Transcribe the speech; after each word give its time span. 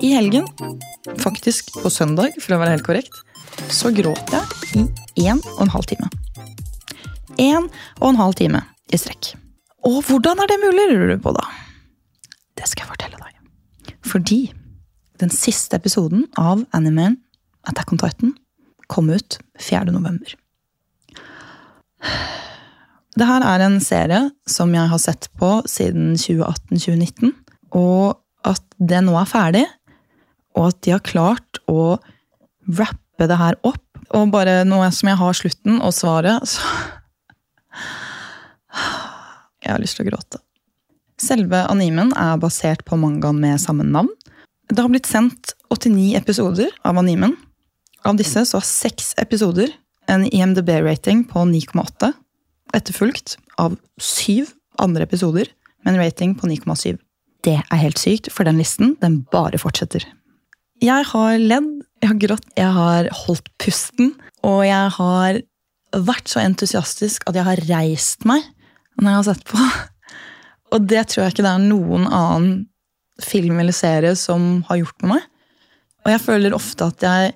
i 0.00 0.12
helgen, 0.12 0.46
faktisk 1.18 1.72
på 1.82 1.90
søndag 1.90 2.34
for 2.42 2.56
å 2.56 2.60
være 2.60 2.74
helt 2.74 2.86
korrekt, 2.86 3.14
så 3.72 3.90
gråt 3.94 4.32
jeg 4.32 4.84
i 5.16 5.26
en 5.30 5.40
og 5.54 5.62
en 5.64 5.72
halv 5.72 5.88
time. 5.88 6.08
En 7.40 7.68
og 8.00 8.08
en 8.10 8.20
halv 8.20 8.36
time 8.36 8.60
i 8.92 9.00
strekk. 9.00 9.32
Og 9.86 10.02
hvordan 10.08 10.42
er 10.42 10.50
det 10.50 10.58
mulig, 10.60 10.88
lurer 10.90 11.14
du 11.14 11.22
på 11.22 11.32
da? 11.36 11.44
Det 12.58 12.68
skal 12.68 12.84
jeg 12.84 12.90
fortelle 12.90 13.20
deg. 13.22 13.94
Fordi 14.06 14.40
den 15.20 15.32
siste 15.32 15.78
episoden 15.80 16.26
av 16.36 16.66
animeen 16.76 17.18
Attack 17.66 17.94
on 17.94 18.02
Titan 18.02 18.34
kom 18.92 19.08
ut 19.10 19.38
4. 19.58 19.88
november. 19.94 20.36
Det 23.16 23.26
her 23.26 23.42
er 23.48 23.64
en 23.64 23.80
serie 23.80 24.20
som 24.46 24.74
jeg 24.76 24.92
har 24.92 25.00
sett 25.02 25.30
på 25.40 25.56
siden 25.70 26.14
2018-2019. 26.20 27.32
Og 27.74 28.20
at 28.46 28.62
det 28.78 29.00
nå 29.02 29.16
er 29.18 29.28
ferdig, 29.28 29.64
og 30.56 30.70
at 30.70 30.80
de 30.84 30.94
har 30.94 31.04
klart 31.04 31.60
å 31.70 31.96
rappe 32.66 33.28
det 33.28 33.38
her 33.40 33.58
opp. 33.66 33.82
Og 34.16 34.30
bare 34.32 34.62
nå 34.68 34.80
som 34.94 35.10
jeg 35.10 35.20
har 35.20 35.36
slutten 35.36 35.80
og 35.80 35.94
svaret, 35.96 36.46
så 36.48 36.62
Jeg 39.66 39.72
har 39.72 39.80
lyst 39.82 39.96
til 39.98 40.06
å 40.06 40.10
gråte. 40.12 40.38
Selve 41.18 41.64
animen 41.66 42.12
er 42.14 42.36
basert 42.38 42.84
på 42.86 42.94
mangaen 43.00 43.40
med 43.42 43.58
samme 43.58 43.82
navn. 43.82 44.12
Det 44.70 44.78
har 44.78 44.92
blitt 44.92 45.08
sendt 45.10 45.56
89 45.74 46.12
episoder 46.20 46.70
av 46.86 47.00
animen. 47.00 47.34
Av 48.06 48.14
disse 48.14 48.44
så 48.46 48.60
har 48.60 48.68
seks 48.68 49.14
episoder 49.18 49.72
en 50.06 50.22
IMDb-rating 50.28 51.24
på 51.26 51.42
9,8 51.50 52.12
etterfulgt 52.76 53.36
av 53.58 53.74
syv 53.98 54.52
andre 54.82 55.06
episoder 55.08 55.50
med 55.82 55.94
en 55.94 56.00
rating 56.00 56.36
på 56.38 56.46
9,7. 56.50 56.94
Det 57.46 57.58
er 57.58 57.82
helt 57.82 57.98
sykt, 57.98 58.30
for 58.30 58.46
den 58.46 58.58
listen 58.60 58.94
den 59.02 59.22
bare 59.32 59.58
fortsetter. 59.58 60.06
Jeg 60.84 61.08
har 61.08 61.38
ledd, 61.40 61.68
jeg 62.02 62.10
har 62.10 62.18
grått, 62.20 62.48
jeg 62.58 62.72
har 62.76 63.08
holdt 63.24 63.48
pusten, 63.62 64.12
og 64.44 64.60
jeg 64.66 64.92
har 64.98 65.40
vært 65.96 66.28
så 66.28 66.42
entusiastisk 66.42 67.24
at 67.28 67.38
jeg 67.38 67.46
har 67.46 67.62
reist 67.70 68.26
meg 68.28 68.44
når 69.00 69.08
jeg 69.08 69.16
har 69.16 69.26
sett 69.30 69.46
på. 69.48 69.66
Og 70.74 70.86
det 70.90 71.04
tror 71.08 71.22
jeg 71.22 71.34
ikke 71.34 71.44
det 71.46 71.52
er 71.52 71.62
noen 71.62 72.06
annen 72.10 72.54
film 73.22 73.60
eller 73.62 73.76
serie 73.76 74.16
som 74.18 74.64
har 74.68 74.80
gjort 74.80 75.04
med 75.04 75.12
meg. 75.14 75.26
Og 76.04 76.10
jeg 76.12 76.22
føler 76.24 76.56
ofte 76.56 76.88
at 76.90 77.04
jeg 77.06 77.30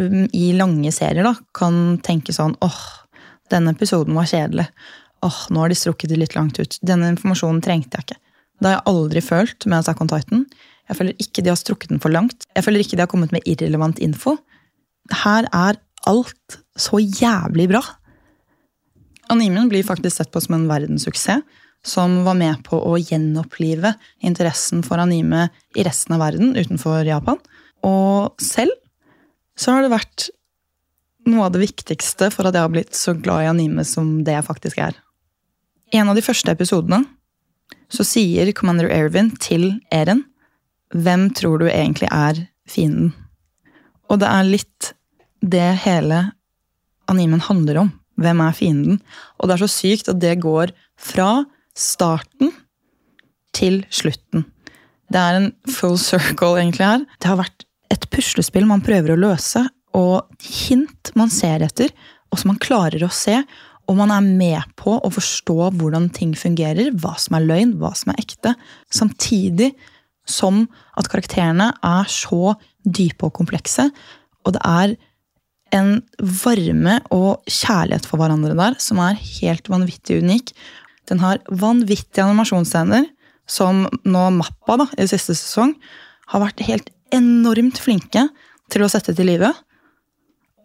mm, 0.00 0.30
i 0.34 0.46
lange 0.56 0.90
serier 0.94 1.26
da, 1.28 1.34
kan 1.54 1.98
tenke 2.04 2.34
sånn 2.34 2.56
åh, 2.64 2.80
denne 3.52 3.74
episoden 3.76 4.16
var 4.16 4.30
kjedelig. 4.30 4.66
Åh, 5.26 5.38
nå 5.52 5.62
har 5.62 5.70
de 5.70 5.78
strukket 5.78 6.12
det 6.12 6.18
litt 6.22 6.38
langt 6.38 6.58
ut. 6.58 6.78
Denne 6.84 7.12
informasjonen 7.12 7.62
trengte 7.64 8.00
jeg 8.00 8.08
ikke. 8.08 8.20
Det 8.58 8.70
har 8.70 8.78
jeg 8.78 8.88
aldri 8.90 9.22
følt 9.22 9.68
med 9.68 9.78
Attack 9.80 10.02
on 10.02 10.10
Titan. 10.10 10.44
Jeg 10.88 10.98
føler 10.98 11.20
ikke 11.20 11.44
de 11.44 11.52
har 11.52 11.60
strukket 11.60 11.92
den 11.92 12.00
for 12.02 12.12
langt. 12.12 12.46
Jeg 12.56 12.64
føler 12.64 12.82
ikke 12.82 12.96
de 12.96 13.04
har 13.04 13.10
kommet 13.10 13.34
med 13.34 13.44
irrelevant 13.48 14.00
info. 14.02 14.38
Her 15.24 15.48
er 15.52 15.80
alt 16.08 16.58
så 16.78 17.00
jævlig 17.00 17.68
bra. 17.72 17.82
Animen 19.32 19.68
blir 19.68 19.84
faktisk 19.84 20.16
sett 20.16 20.32
på 20.32 20.40
som 20.40 20.56
en 20.56 20.68
verdenssuksess, 20.70 21.44
som 21.84 22.22
var 22.26 22.34
med 22.38 22.62
på 22.66 22.78
å 22.80 22.96
gjenopplive 22.98 23.92
interessen 24.26 24.80
for 24.84 25.00
anime 25.00 25.46
i 25.78 25.84
resten 25.86 26.16
av 26.16 26.24
verden 26.24 26.56
utenfor 26.56 27.06
Japan. 27.06 27.38
Og 27.86 28.34
selv 28.42 28.72
så 29.58 29.74
har 29.74 29.84
det 29.84 29.92
vært 29.92 30.28
noe 31.28 31.46
av 31.46 31.54
det 31.54 31.62
viktigste 31.62 32.30
for 32.34 32.48
at 32.48 32.56
jeg 32.56 32.64
har 32.64 32.72
blitt 32.72 32.96
så 32.96 33.14
glad 33.14 33.44
i 33.44 33.50
anime 33.52 33.84
som 33.86 34.22
det 34.26 34.34
jeg 34.34 34.46
faktisk 34.48 34.80
er. 34.82 34.96
I 35.92 36.00
en 36.00 36.10
av 36.10 36.18
de 36.18 36.24
første 36.24 36.52
episodene 36.52 37.04
så 37.92 38.04
sier 38.04 38.50
Commander 38.56 38.90
Ervin 38.92 39.30
til 39.40 39.70
Eren 39.94 40.24
Hvem 40.94 41.28
tror 41.36 41.60
du 41.60 41.68
egentlig 41.68 42.08
er 42.12 42.46
fienden? 42.68 43.12
Og 44.08 44.20
det 44.22 44.28
er 44.28 44.48
litt 44.48 44.92
det 45.44 45.70
hele 45.84 46.22
animen 47.08 47.42
handler 47.44 47.82
om. 47.84 47.90
Hvem 48.18 48.40
er 48.42 48.56
fienden? 48.56 49.00
Og 49.38 49.48
det 49.48 49.56
er 49.56 49.64
så 49.64 49.70
sykt 49.70 50.10
at 50.10 50.20
det 50.22 50.40
går 50.42 50.72
fra 50.98 51.44
starten 51.78 52.52
til 53.54 53.82
slutten. 53.94 54.46
Det 55.08 55.20
er 55.20 55.38
en 55.38 55.50
full 55.72 55.96
circle 56.00 56.58
egentlig 56.58 56.84
her. 56.84 57.04
Det 57.20 57.30
har 57.30 57.40
vært 57.40 57.64
et 57.92 58.04
puslespill 58.12 58.66
man 58.68 58.84
prøver 58.84 59.14
å 59.14 59.20
løse, 59.20 59.64
og 59.96 60.28
hint 60.44 61.12
man 61.16 61.32
ser 61.32 61.64
etter, 61.64 61.92
og 62.28 62.40
som 62.40 62.52
man 62.52 62.60
klarer 62.60 63.06
å 63.06 63.12
se. 63.12 63.38
Og 63.88 63.96
man 63.96 64.12
er 64.12 64.24
med 64.26 64.74
på 64.76 64.98
å 65.00 65.08
forstå 65.12 65.70
hvordan 65.78 66.10
ting 66.12 66.34
fungerer, 66.36 66.90
hva 67.00 67.14
som 67.20 67.38
er 67.38 67.46
løgn, 67.48 67.78
hva 67.80 67.94
som 67.96 68.12
er 68.12 68.20
ekte. 68.20 68.52
Samtidig 68.92 69.70
som 70.28 70.66
at 70.98 71.08
karakterene 71.10 71.72
er 71.84 72.10
så 72.12 72.54
dype 72.84 73.28
og 73.28 73.36
komplekse. 73.40 73.88
Og 74.46 74.56
det 74.56 74.62
er 74.64 74.96
en 75.76 75.98
varme 76.44 76.98
og 77.12 77.44
kjærlighet 77.50 78.06
for 78.08 78.20
hverandre 78.20 78.56
der 78.56 78.76
som 78.80 79.00
er 79.04 79.18
helt 79.18 79.68
vanvittig 79.68 80.20
unik. 80.22 80.52
Den 81.08 81.20
har 81.24 81.40
vanvittige 81.48 82.24
animasjonsscener, 82.24 83.08
som 83.48 83.86
nå 84.04 84.26
Mappa 84.36 84.76
da, 84.82 84.86
i 85.00 85.08
siste 85.08 85.36
sesong 85.36 85.74
har 86.28 86.42
vært 86.44 86.64
helt 86.68 86.90
enormt 87.16 87.80
flinke 87.80 88.26
til 88.68 88.84
å 88.84 88.90
sette 88.92 89.14
til 89.16 89.30
live. 89.30 89.50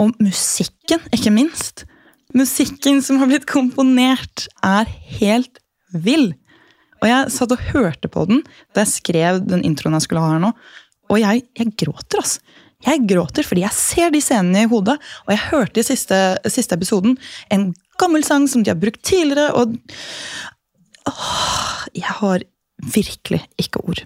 Og 0.03 0.11
musikken, 0.23 1.03
ikke 1.15 1.31
minst. 1.31 1.85
Musikken 2.35 2.99
som 3.05 3.21
har 3.21 3.29
blitt 3.31 3.47
komponert, 3.47 4.47
er 4.65 4.89
helt 5.19 5.61
vill. 5.93 6.33
Og 7.03 7.09
jeg 7.09 7.31
satt 7.35 7.53
og 7.53 7.63
hørte 7.73 8.09
på 8.11 8.25
den 8.29 8.43
da 8.73 8.85
jeg 8.85 8.95
skrev 8.95 9.41
den 9.43 9.63
introen 9.67 9.97
jeg 9.99 10.07
skulle 10.07 10.23
ha 10.23 10.35
her 10.35 10.43
nå. 10.45 10.53
Og 11.11 11.19
jeg, 11.19 11.43
jeg 11.59 11.75
gråter, 11.77 12.23
altså. 12.23 12.39
Jeg 12.83 13.05
gråter 13.07 13.47
fordi 13.47 13.61
jeg 13.63 13.75
ser 13.77 14.09
de 14.11 14.19
scenene 14.19 14.65
i 14.65 14.67
hodet, 14.67 14.97
og 15.23 15.29
jeg 15.31 15.43
hørte 15.53 15.79
i 15.79 15.85
siste, 15.87 16.17
siste 16.51 16.75
episoden 16.75 17.13
en 17.53 17.69
gammel 18.01 18.25
sang 18.27 18.43
som 18.51 18.63
de 18.63 18.73
har 18.73 18.79
brukt 18.79 18.99
tidligere, 19.07 19.53
og 19.55 19.77
åh, 21.07 21.85
Jeg 21.93 22.17
har 22.19 22.43
virkelig 22.93 23.39
ikke 23.61 23.83
ord. 23.87 24.03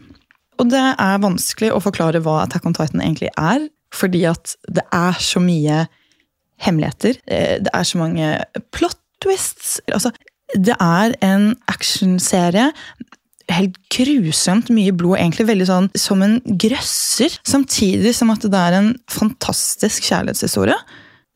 Og 0.62 0.69
det 0.69 0.81
er 0.81 1.24
vanskelig 1.24 1.72
å 1.74 1.81
forklare 1.81 2.22
hva 2.22 2.44
Attack 2.44 2.66
on 2.68 2.75
Titan 2.78 3.02
egentlig 3.02 3.31
er, 3.38 3.66
fordi 3.94 4.25
at 4.29 4.53
det 4.69 4.84
er 4.94 5.18
så 5.24 5.41
mye 5.41 5.85
hemmeligheter. 6.62 7.19
Eh, 7.25 7.58
det 7.64 7.72
er 7.74 7.85
så 7.85 8.02
mange 8.02 8.31
plot 8.75 8.97
twists. 9.24 9.78
Altså, 9.94 10.12
det 10.56 10.75
er 10.80 11.16
en 11.25 11.52
actionserie. 11.72 12.69
Helt 13.52 13.78
grusomt 13.94 14.72
mye 14.74 14.94
blod. 14.96 15.18
Egentlig 15.19 15.47
veldig 15.50 15.68
sånn 15.68 15.90
som 15.97 16.24
en 16.24 16.40
grøsser. 16.46 17.35
Samtidig 17.47 18.13
som 18.16 18.31
at 18.34 18.46
det 18.47 18.62
er 18.62 18.80
en 18.80 18.94
fantastisk 19.12 20.08
kjærlighetshistorie. 20.08 20.78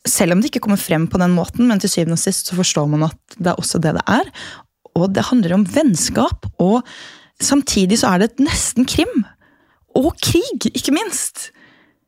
Selv 0.08 0.34
om 0.34 0.42
det 0.42 0.50
ikke 0.50 0.64
kommer 0.66 0.82
frem 0.82 1.06
på 1.12 1.20
den 1.22 1.36
måten, 1.36 1.68
men 1.70 1.82
til 1.82 1.92
syvende 1.92 2.18
og 2.18 2.24
sist 2.24 2.50
så 2.50 2.58
forstår 2.58 2.88
man 2.90 3.10
at 3.12 3.38
det 3.38 3.52
er 3.52 3.60
også 3.62 3.82
det 3.84 3.96
det 4.00 4.06
er. 4.10 4.32
Og 4.98 5.12
det 5.14 5.28
handler 5.30 5.56
om 5.56 5.68
vennskap, 5.72 6.48
og 6.60 6.82
samtidig 7.42 8.02
så 8.02 8.12
er 8.12 8.22
det 8.22 8.32
et 8.32 8.44
nesten 8.48 8.88
krim. 8.90 9.24
Og 9.96 10.16
krig, 10.24 10.72
ikke 10.72 10.96
minst. 10.96 11.52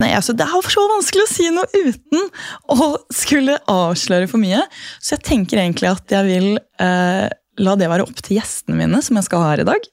Nei, 0.01 0.09
altså, 0.17 0.33
Det 0.35 0.45
er 0.45 0.71
så 0.73 0.83
vanskelig 0.89 1.23
å 1.25 1.31
si 1.31 1.49
noe 1.53 1.67
uten 1.69 2.29
å 2.73 2.89
skulle 3.13 3.59
avsløre 3.69 4.27
for 4.31 4.41
mye. 4.41 4.63
Så 4.99 5.15
jeg 5.15 5.25
tenker 5.29 5.61
egentlig 5.61 5.91
at 5.91 6.11
jeg 6.11 6.27
vil 6.27 6.49
eh, 6.57 7.27
la 7.63 7.75
det 7.79 7.91
være 7.91 8.07
opp 8.07 8.23
til 8.23 8.39
gjestene 8.39 8.79
mine, 8.79 9.03
som 9.05 9.19
jeg 9.19 9.27
skal 9.27 9.43
ha 9.43 9.53
her 9.53 9.63
i 9.63 9.69
dag. 9.69 9.87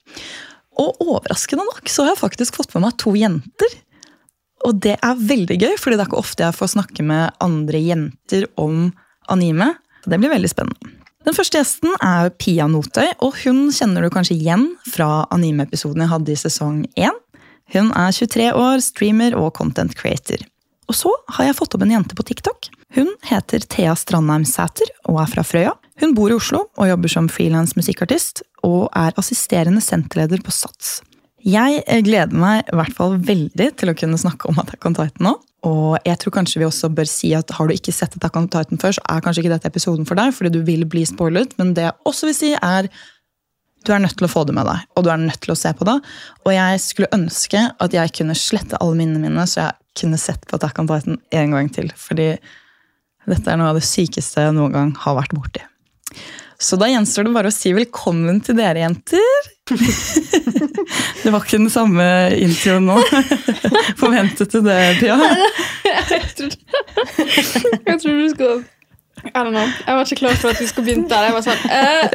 Og 0.80 1.04
overraskende 1.04 1.66
nok 1.68 1.92
så 1.92 2.04
har 2.06 2.14
jeg 2.14 2.22
faktisk 2.22 2.58
fått 2.58 2.74
med 2.74 2.86
meg 2.86 2.96
to 3.00 3.12
jenter. 3.18 3.76
Og 4.68 4.80
det 4.84 4.96
er 5.00 5.20
veldig 5.28 5.56
gøy, 5.56 5.74
fordi 5.80 5.96
det 5.96 6.04
er 6.04 6.10
ikke 6.10 6.20
ofte 6.20 6.44
jeg 6.46 6.56
får 6.56 6.74
snakke 6.74 7.04
med 7.06 7.36
andre 7.44 7.80
jenter 7.80 8.48
om 8.60 8.90
anime. 9.32 9.74
Det 10.04 10.18
blir 10.20 10.32
veldig 10.32 10.50
spennende. 10.52 10.96
Den 11.28 11.36
første 11.36 11.60
gjesten 11.60 11.92
er 12.00 12.30
Pia 12.40 12.64
Notøy, 12.70 13.10
og 13.20 13.36
hun 13.42 13.66
kjenner 13.76 14.04
du 14.04 14.12
kanskje 14.12 14.38
igjen 14.38 14.70
fra 14.88 15.26
anime-episoden 15.34 16.00
jeg 16.00 16.12
hadde 16.14 16.32
i 16.32 16.38
sesong 16.40 16.78
1. 16.96 17.18
Hun 17.70 17.92
er 17.94 18.14
23 18.14 18.50
år, 18.56 18.80
streamer 18.82 19.36
og 19.38 19.52
content 19.58 19.94
creator. 19.98 20.42
Og 20.90 20.96
så 20.98 21.10
har 21.36 21.46
jeg 21.46 21.58
fått 21.60 21.76
opp 21.76 21.84
en 21.86 21.92
jente 21.94 22.16
på 22.18 22.26
TikTok. 22.26 22.70
Hun 22.96 23.12
heter 23.28 23.62
Thea 23.70 23.92
Strandheim 23.94 24.46
Sæter 24.48 24.90
og 25.06 25.20
er 25.22 25.30
fra 25.30 25.44
Frøya. 25.46 25.76
Hun 26.02 26.16
bor 26.16 26.32
i 26.32 26.34
Oslo 26.34 26.64
og 26.74 26.88
jobber 26.90 27.12
som 27.12 27.28
frilans 27.30 27.76
musikkartist, 27.78 28.42
og 28.66 28.88
er 28.96 29.14
assisterende 29.20 29.82
senterleder 29.84 30.42
på 30.42 30.52
SATS. 30.54 30.98
Jeg 31.46 31.84
gleder 32.04 32.36
meg 32.36 32.66
i 32.68 32.76
hvert 32.76 32.96
fall 32.96 33.14
veldig 33.24 33.70
til 33.80 33.92
å 33.92 33.96
kunne 33.96 34.18
snakke 34.20 34.50
om 34.50 34.58
Attack 34.60 34.84
on 34.88 34.96
Titan 34.98 35.28
nå. 35.30 35.36
Og 35.68 35.96
jeg 36.08 36.16
tror 36.20 36.34
kanskje 36.34 36.60
vi 36.60 36.66
også 36.66 36.90
bør 36.96 37.08
si 37.08 37.30
at 37.36 37.52
har 37.56 37.68
du 37.68 37.76
ikke 37.76 37.94
sett 37.94 38.16
Attack 38.16 38.36
on 38.36 38.48
Titan 38.50 38.80
før, 38.80 38.96
så 38.96 39.04
er 39.06 39.22
kanskje 39.24 39.44
ikke 39.44 39.54
dette 39.54 39.70
episoden 39.70 40.08
for 40.08 40.18
deg, 40.20 40.34
fordi 40.36 40.52
du 40.56 40.60
vil 40.66 40.86
bli 40.88 41.06
spoilet. 41.08 41.54
Men 41.60 41.74
det 41.76 41.86
jeg 41.86 41.96
også 42.08 42.28
vil 42.28 42.36
si, 42.36 42.52
er 42.56 42.90
du 43.86 43.92
er 43.94 44.02
nødt 44.02 44.16
til 44.18 44.26
å 44.26 44.30
få 44.30 44.44
det 44.48 44.54
med 44.56 44.68
deg, 44.68 44.82
og 44.96 45.04
du 45.06 45.10
er 45.12 45.20
nødt 45.20 45.40
til 45.40 45.54
å 45.54 45.58
se 45.58 45.72
på 45.76 45.86
det. 45.88 45.96
Og 46.44 46.52
jeg 46.52 46.80
skulle 46.84 47.12
ønske 47.16 47.62
at 47.80 47.96
jeg 47.96 48.12
kunne 48.18 48.36
slette 48.38 48.80
alle 48.80 48.98
minnene 48.98 49.22
mine, 49.24 49.46
så 49.48 49.64
jeg 49.64 50.02
kunne 50.02 50.20
sett 50.20 50.44
på 50.48 50.58
Attack 50.58 50.82
on 50.82 50.90
Titan 50.90 51.20
en 51.40 51.56
gang 51.56 51.70
til. 51.72 51.88
Fordi 51.96 52.34
dette 53.30 53.50
er 53.50 53.60
noe 53.60 53.72
av 53.72 53.80
det 53.80 53.86
sykeste 53.86 54.44
jeg 54.44 54.56
noen 54.56 54.76
gang 54.76 54.92
har 55.04 55.16
vært 55.18 55.34
borti. 55.36 55.64
Så 56.60 56.76
da 56.76 56.90
gjenstår 56.90 57.24
det 57.24 57.32
bare 57.32 57.48
å 57.48 57.54
si 57.54 57.72
velkommen 57.72 58.42
til 58.44 58.58
dere, 58.58 58.82
jenter. 58.84 59.48
Det 61.22 61.30
var 61.30 61.44
ikke 61.44 61.60
den 61.60 61.70
samme 61.72 62.04
introen 62.36 62.88
nå. 62.88 62.96
Forventet 64.00 64.52
du 64.52 64.60
det, 64.66 64.76
Pia? 65.00 65.16
Jeg 65.86 66.36
tror, 66.36 68.12
du 68.18 68.28
skulle 68.34 68.60
I 69.20 69.42
don't 69.44 69.52
know. 69.52 69.68
Jeg 69.86 69.94
var 69.94 70.04
ikke 70.04 70.16
klar 70.16 70.36
for 70.40 70.48
at 70.48 70.60
vi 70.60 70.66
skulle 70.66 70.86
begynne 70.86 71.08
der. 71.10 71.28
Jeg 71.28 71.34
var 71.36 71.42
sånn 71.44 71.60
eh. 71.68 72.08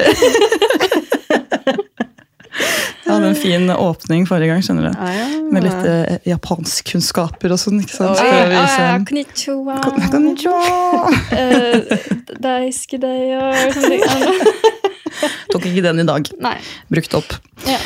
Jeg 3.06 3.12
hadde 3.12 3.28
en 3.28 3.36
fin 3.38 3.68
åpning 3.70 4.24
forrige 4.26 4.48
gang, 4.50 4.62
skjønner 4.64 4.88
du. 4.88 4.96
ah, 4.98 5.10
ja. 5.14 5.26
Med 5.52 5.66
litt 5.66 5.84
eh, 5.86 6.16
japanskkunnskaper 6.26 7.52
og 7.54 7.60
sånn. 7.60 7.82
ikke 7.84 7.94
sant? 7.94 8.18
Oi, 8.18 8.26
ja. 8.26 8.62
ah, 8.62 8.76
ja, 8.80 8.94
konnichiwa. 9.06 9.76
Konnichiwa! 9.84 11.12
uh, 11.36 12.08
Daiske 12.42 12.98
dei 13.02 13.36
og. 13.38 13.76
Tok 15.52 15.68
ikke 15.70 15.84
den 15.84 16.02
i 16.02 16.06
dag. 16.08 16.28
Nei. 16.42 16.56
Brukt 16.92 17.14
opp. 17.20 17.36
Ja. 17.68 17.78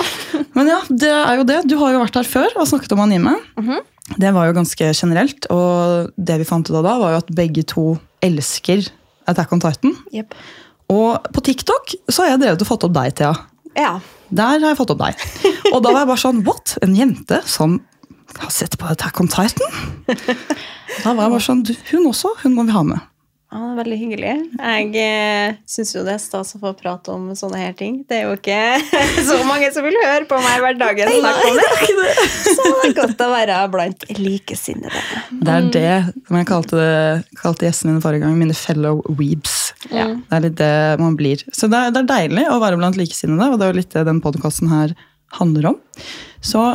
Men 0.56 0.70
ja, 0.72 0.78
det 0.88 1.10
er 1.12 1.34
jo 1.42 1.44
det. 1.50 1.58
Du 1.70 1.76
har 1.82 1.92
jo 1.94 2.00
vært 2.02 2.16
her 2.22 2.30
før 2.30 2.56
og 2.62 2.70
snakket 2.70 2.94
om 2.96 3.04
anime. 3.04 3.36
Mhm. 3.60 3.82
Det 4.18 4.32
var 4.34 4.48
jo 4.48 4.56
ganske 4.56 4.88
generelt, 4.90 5.46
og 5.54 6.08
det 6.18 6.40
vi 6.40 6.46
fant 6.48 6.66
ut 6.66 6.74
av 6.80 6.82
da, 6.82 6.96
var 6.98 7.12
jo 7.12 7.20
at 7.20 7.28
begge 7.30 7.62
to 7.70 7.84
elsker 8.26 8.88
Attack 9.30 9.52
on 9.54 9.62
Titan. 9.62 9.92
Yep. 10.10 10.34
Og 10.90 11.28
på 11.30 11.42
TikTok 11.46 11.92
så 12.10 12.24
har 12.24 12.32
jeg 12.32 12.40
drevet 12.42 12.64
og 12.64 12.66
fått 12.72 12.88
opp 12.88 12.96
deg, 12.96 13.12
Thea. 13.20 13.30
Ja. 13.78 14.00
Der 14.30 14.58
har 14.58 14.72
jeg 14.72 14.78
fått 14.78 14.92
opp 14.94 15.02
deg. 15.02 15.22
Og 15.74 15.80
da 15.82 15.92
var 15.92 16.02
jeg 16.04 16.10
bare 16.12 16.22
sånn 16.22 16.42
What? 16.46 16.76
En 16.84 16.94
jente 16.98 17.40
som 17.50 17.78
har 18.38 18.52
sett 18.54 18.76
på 18.78 18.86
Attack 18.90 19.18
on 19.22 19.30
Titan? 19.30 19.78
Da 20.06 21.14
var 21.14 21.26
jeg 21.26 21.32
bare 21.36 21.44
sånn 21.44 21.62
Hun 21.92 22.08
også, 22.10 22.34
hun 22.44 22.54
må 22.56 22.64
vi 22.68 22.74
ha 22.74 22.82
med. 22.86 23.09
Ja, 23.50 23.58
det 23.58 23.70
er 23.72 23.78
veldig 23.80 23.96
hyggelig. 23.98 24.32
Jeg 24.62 24.90
eh, 25.02 25.56
syns 25.66 25.90
jo 25.96 26.04
det 26.06 26.12
er 26.14 26.20
stas 26.22 26.52
å 26.54 26.60
få 26.62 26.70
prate 26.78 27.10
om 27.10 27.24
sånne 27.34 27.58
her 27.58 27.72
ting. 27.74 27.96
Det 28.06 28.20
er 28.20 28.28
jo 28.28 28.36
ikke 28.36 28.58
så 29.26 29.40
mange 29.48 29.72
som 29.74 29.82
vil 29.82 29.96
høre 30.04 30.28
på 30.30 30.38
meg 30.38 30.60
hver 30.62 30.76
dag. 30.78 31.00
snakke 31.10 31.48
om 31.48 31.58
det. 31.58 32.12
Så 32.46 32.66
det 32.68 32.84
er 32.86 32.94
godt 33.00 33.24
å 33.26 33.28
være 33.32 33.56
blant 33.72 34.06
likesinnede. 34.20 35.02
Det 35.32 35.56
er 35.56 35.66
det 35.74 35.96
som 36.28 36.38
jeg 36.38 36.48
kalte, 36.52 36.84
kalte 37.40 37.66
gjestene 37.66 37.96
mine 37.96 38.04
forrige 38.04 38.22
gang, 38.22 38.38
mine 38.38 38.54
fellow 38.54 39.02
weebs. 39.18 39.56
Ja. 39.90 40.06
Det 40.14 40.38
er 40.38 40.46
litt 40.46 40.58
det 40.62 40.74
man 41.02 41.18
blir. 41.18 41.42
Så 41.50 41.66
det 41.72 41.80
er, 41.80 41.96
det 41.96 42.04
er 42.04 42.10
deilig 42.12 42.46
å 42.54 42.60
være 42.62 42.78
blant 42.78 43.00
likesinnede, 43.00 43.50
og 43.50 43.58
det 43.58 43.66
er 43.66 43.74
jo 43.74 43.80
litt 43.80 43.98
det 43.98 44.06
den 44.06 44.22
podkasten 44.22 44.70
her 44.70 44.94
handler 45.40 45.72
om. 45.72 45.82
Så 46.38 46.68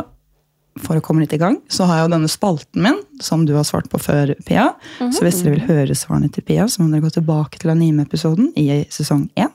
for 0.82 0.98
å 0.98 1.02
komme 1.04 1.22
litt 1.22 1.32
i 1.32 1.38
gang, 1.40 1.56
så 1.72 1.86
har 1.88 2.00
jeg 2.00 2.06
jo 2.06 2.12
denne 2.12 2.28
spalten 2.30 2.82
min, 2.84 2.98
som 3.22 3.44
du 3.48 3.54
har 3.56 3.64
svart 3.68 3.88
på 3.92 4.00
før, 4.02 4.34
Pia. 4.46 4.66
Så 4.98 5.24
hvis 5.24 5.40
dere 5.42 5.54
vil 5.56 5.68
høre 5.68 5.96
svarene 5.96 6.28
til 6.32 6.44
Pia, 6.46 6.66
så 6.68 6.82
må 6.82 6.90
dere 6.92 7.04
gå 7.06 7.12
tilbake 7.14 7.60
til 7.62 7.72
anime-episoden 7.72 8.50
i 8.60 8.66
sesong 8.92 9.26
1. 9.40 9.52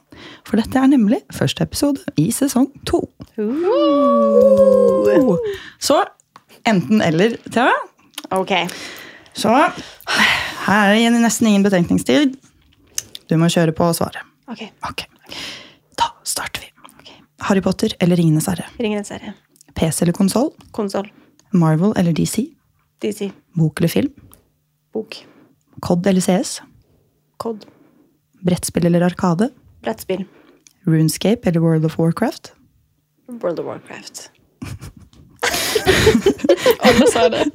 For 0.48 0.62
dette 0.62 0.82
er 0.82 0.90
nemlig 0.92 1.22
første 1.34 1.66
episode 1.68 2.02
i 2.22 2.30
sesong 2.36 2.68
2. 2.90 3.02
Uh. 3.38 5.38
Så 5.82 6.02
enten 6.68 7.04
eller, 7.06 7.38
Thea. 7.52 7.74
Ok. 8.34 8.56
Så 9.38 9.52
her 9.52 10.96
er 10.96 10.98
det 10.98 11.22
nesten 11.22 11.52
ingen 11.52 11.66
betenkningstid. 11.66 12.36
Du 13.30 13.38
må 13.40 13.50
kjøre 13.52 13.76
på 13.76 13.88
og 13.88 13.96
svare. 13.98 14.26
ok. 14.52 14.62
Ok, 14.90 15.06
Da 15.98 16.12
starter 16.24 16.66
vi. 16.66 16.68
Harry 17.42 17.62
Potter 17.62 17.90
eller 18.00 18.16
Ringenes 18.16 18.46
herre? 18.52 18.68
Ringenes 18.78 19.10
herre. 19.10 19.34
PC 19.76 20.04
eller 20.06 20.14
konsoll? 20.14 20.52
Konsoll. 20.72 21.10
Marvel 21.52 21.94
eller 21.98 22.14
DC? 22.14 22.46
DC. 23.02 23.32
Bok 23.58 23.80
eller 23.80 23.90
film? 23.90 24.12
Bok. 24.94 25.26
COD 25.82 26.08
eller 26.08 26.22
CS? 26.22 26.62
Kod. 27.38 27.66
Brettspill 28.42 28.86
eller 28.86 29.02
Arkade? 29.02 29.50
Brettspill. 29.82 30.26
Runescape 30.86 31.50
eller 31.50 31.60
World 31.60 31.86
of 31.86 32.00
Warcraft? 32.00 32.54
World 33.28 33.60
of 33.60 33.66
Warcraft. 33.66 34.32
Alle 36.80 37.08
sa 37.12 37.30
det. 37.30 37.46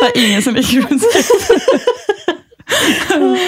Det 0.00 0.06
er 0.06 0.12
ingen 0.20 0.42
som 0.42 0.54
liker 0.54 0.80
Runescape. 0.86 1.34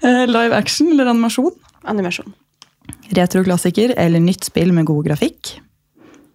Eh, 0.00 0.24
Live 0.30 0.54
action 0.56 0.88
eller 0.92 1.06
animasjon? 1.10 1.50
Animasjon. 1.84 2.32
Retroklassiker 3.12 3.92
eller 4.00 4.20
nytt 4.22 4.44
spill 4.48 4.70
med 4.72 4.86
god 4.88 5.04
grafikk? 5.10 5.60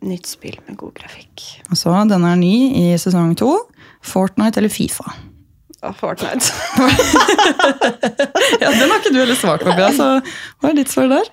Nytt 0.05 0.27
spill 0.27 0.57
med 0.67 0.77
god 0.77 0.93
grafikk. 0.97 1.45
Og 1.71 1.77
så, 1.79 1.93
den 2.09 2.25
er 2.27 2.35
ny 2.39 2.53
i 2.75 2.97
sesong 2.99 3.35
to. 3.39 3.53
Fortnite 4.05 4.59
eller 4.61 4.69
Fifa? 4.73 5.07
Fortnite. 5.99 6.51
Ja, 8.61 8.69
Den 8.71 8.89
har 8.89 8.99
ikke 8.99 9.11
du 9.13 9.19
heller 9.19 9.35
svart 9.37 9.63
på, 9.65 9.73
Bea, 9.77 9.91
så 9.93 10.07
hva 10.61 10.69
er 10.71 10.77
ditt 10.77 10.91
svar 10.91 11.09
der? 11.11 11.27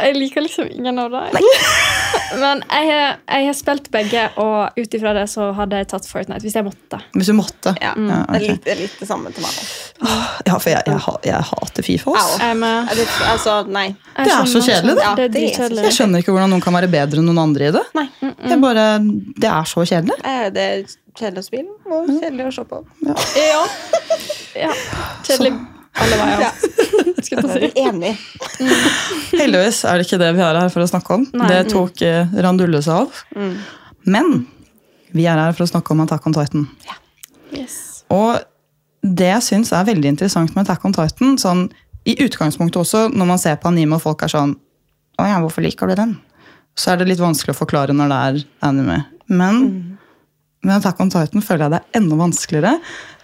Jeg 0.00 0.16
liker 0.16 0.44
liksom 0.44 0.68
ingen 0.72 0.98
av 0.98 1.10
dem. 1.12 1.36
Men 2.38 2.62
jeg 2.68 2.88
har, 2.90 3.16
jeg 3.26 3.46
har 3.48 3.56
spilt 3.58 3.90
begge, 3.92 4.24
og 4.40 4.78
ut 4.78 4.94
ifra 4.98 5.12
det 5.16 5.24
så 5.32 5.50
hadde 5.56 5.80
jeg 5.80 5.88
tatt 5.90 6.06
Fortnite 6.10 6.44
hvis 6.44 6.56
jeg 6.58 6.66
måtte. 6.66 7.00
Hvis 7.16 7.30
du 7.30 7.34
måtte. 7.38 7.74
Ja, 7.82 7.92
Ja, 7.96 8.20
det, 8.28 8.38
er 8.38 8.46
litt, 8.46 8.62
det 8.64 8.74
er 8.74 8.80
litt 8.84 8.96
det 9.00 9.08
samme 9.08 9.32
til 9.34 9.44
meg. 9.44 9.58
Ja, 10.46 10.56
for 10.56 10.70
jeg, 10.72 10.82
jeg, 10.86 11.16
jeg 11.26 11.48
hater 11.50 11.86
Fifa. 11.86 12.14
Også. 12.14 12.50
Det, 13.00 13.08
altså, 13.30 13.56
nei. 13.68 13.88
Det 14.16 14.30
er 14.34 14.48
så 14.50 14.62
kjedelig, 14.64 14.96
Det 14.96 15.04
Ja, 15.04 15.14
det 15.18 15.28
det 15.34 15.44
kjedelig. 15.56 15.84
Jeg 15.88 15.98
skjønner 15.98 16.24
ikke 16.24 16.36
hvordan 16.36 16.54
noen 16.54 16.64
kan 16.64 16.76
være 16.76 16.90
bedre 16.92 17.22
enn 17.22 17.28
noen 17.30 17.42
andre 17.48 17.70
i 17.70 17.74
det. 17.76 17.84
nei. 17.98 18.06
er 18.20 18.62
bare, 18.62 18.86
det 19.40 19.50
er 19.50 19.68
så 19.68 19.84
kjedelig. 19.86 20.20
Eh, 20.24 20.46
Det 20.54 20.68
er 20.70 20.86
kjedelig 21.18 21.42
å 21.42 21.48
spille 21.50 21.98
og 21.98 22.14
kjedelig 22.14 22.48
å 22.48 22.54
se 22.60 22.64
på. 22.70 22.80
Ja. 23.10 23.60
ja. 24.68 24.72
Kjedelig 25.26 25.54
alle 25.98 26.20
veier. 26.22 26.46
Ja. 26.46 26.52
Si. 27.20 27.36
Enig. 27.76 28.14
Heldigvis 29.38 29.82
er 29.86 30.00
det 30.00 30.06
ikke 30.06 30.18
det 30.18 30.30
vi 30.34 30.42
er 30.42 30.56
her 30.56 30.70
for 30.72 30.82
å 30.82 30.88
snakke 30.88 31.18
om. 31.18 31.26
Nei. 31.36 31.50
Det 31.52 31.58
tok 31.70 32.00
mm. 32.00 32.32
Randulle 32.42 32.80
seg 32.82 33.04
av. 33.04 33.20
Mm. 33.36 33.52
Men 34.10 34.30
vi 35.14 35.26
er 35.28 35.38
her 35.38 35.54
for 35.54 35.66
å 35.66 35.70
snakke 35.70 35.94
om 35.94 36.00
Attack 36.04 36.26
on 36.26 36.34
Titan. 36.34 36.64
Yes. 37.54 37.76
Og 38.10 38.40
det 39.04 39.28
jeg 39.28 39.46
syns 39.46 39.72
er 39.76 39.86
veldig 39.88 40.14
interessant 40.14 40.56
med 40.56 40.64
Attack 40.64 40.88
on 40.88 40.96
Titan, 40.96 41.36
sånn, 41.40 41.68
i 42.08 42.16
utgangspunktet 42.24 42.80
også, 42.80 43.04
når 43.12 43.30
man 43.34 43.40
ser 43.42 43.60
på 43.60 43.70
anime 43.70 43.98
og 43.98 44.04
folk 44.06 44.24
er 44.24 44.32
sånn 44.32 44.56
Å 45.20 45.28
ja, 45.28 45.38
hvorfor 45.44 45.64
liker 45.64 45.90
du 45.90 45.98
den? 45.98 46.14
Så 46.78 46.94
er 46.94 47.00
det 47.00 47.10
litt 47.10 47.20
vanskelig 47.20 47.52
å 47.52 47.60
forklare 47.60 47.92
når 47.92 48.10
det 48.10 48.20
er 48.26 48.42
anime. 48.70 49.02
Men 49.28 49.58
med 50.64 50.78
Attack 50.78 51.00
on 51.02 51.12
Titan 51.12 51.44
føler 51.44 51.66
jeg 51.66 51.74
det 51.74 51.80
er 51.82 52.00
enda 52.00 52.18
vanskeligere 52.20 52.78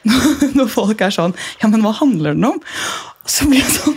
når 0.58 0.68
folk 0.70 1.00
er 1.02 1.14
sånn 1.14 1.34
Ja, 1.62 1.70
men 1.72 1.82
hva 1.84 1.94
handler 1.98 2.36
den 2.36 2.46
om? 2.48 2.60
Så 3.26 3.48
blir 3.50 3.62
jeg 3.62 3.72
sånn 3.74 3.96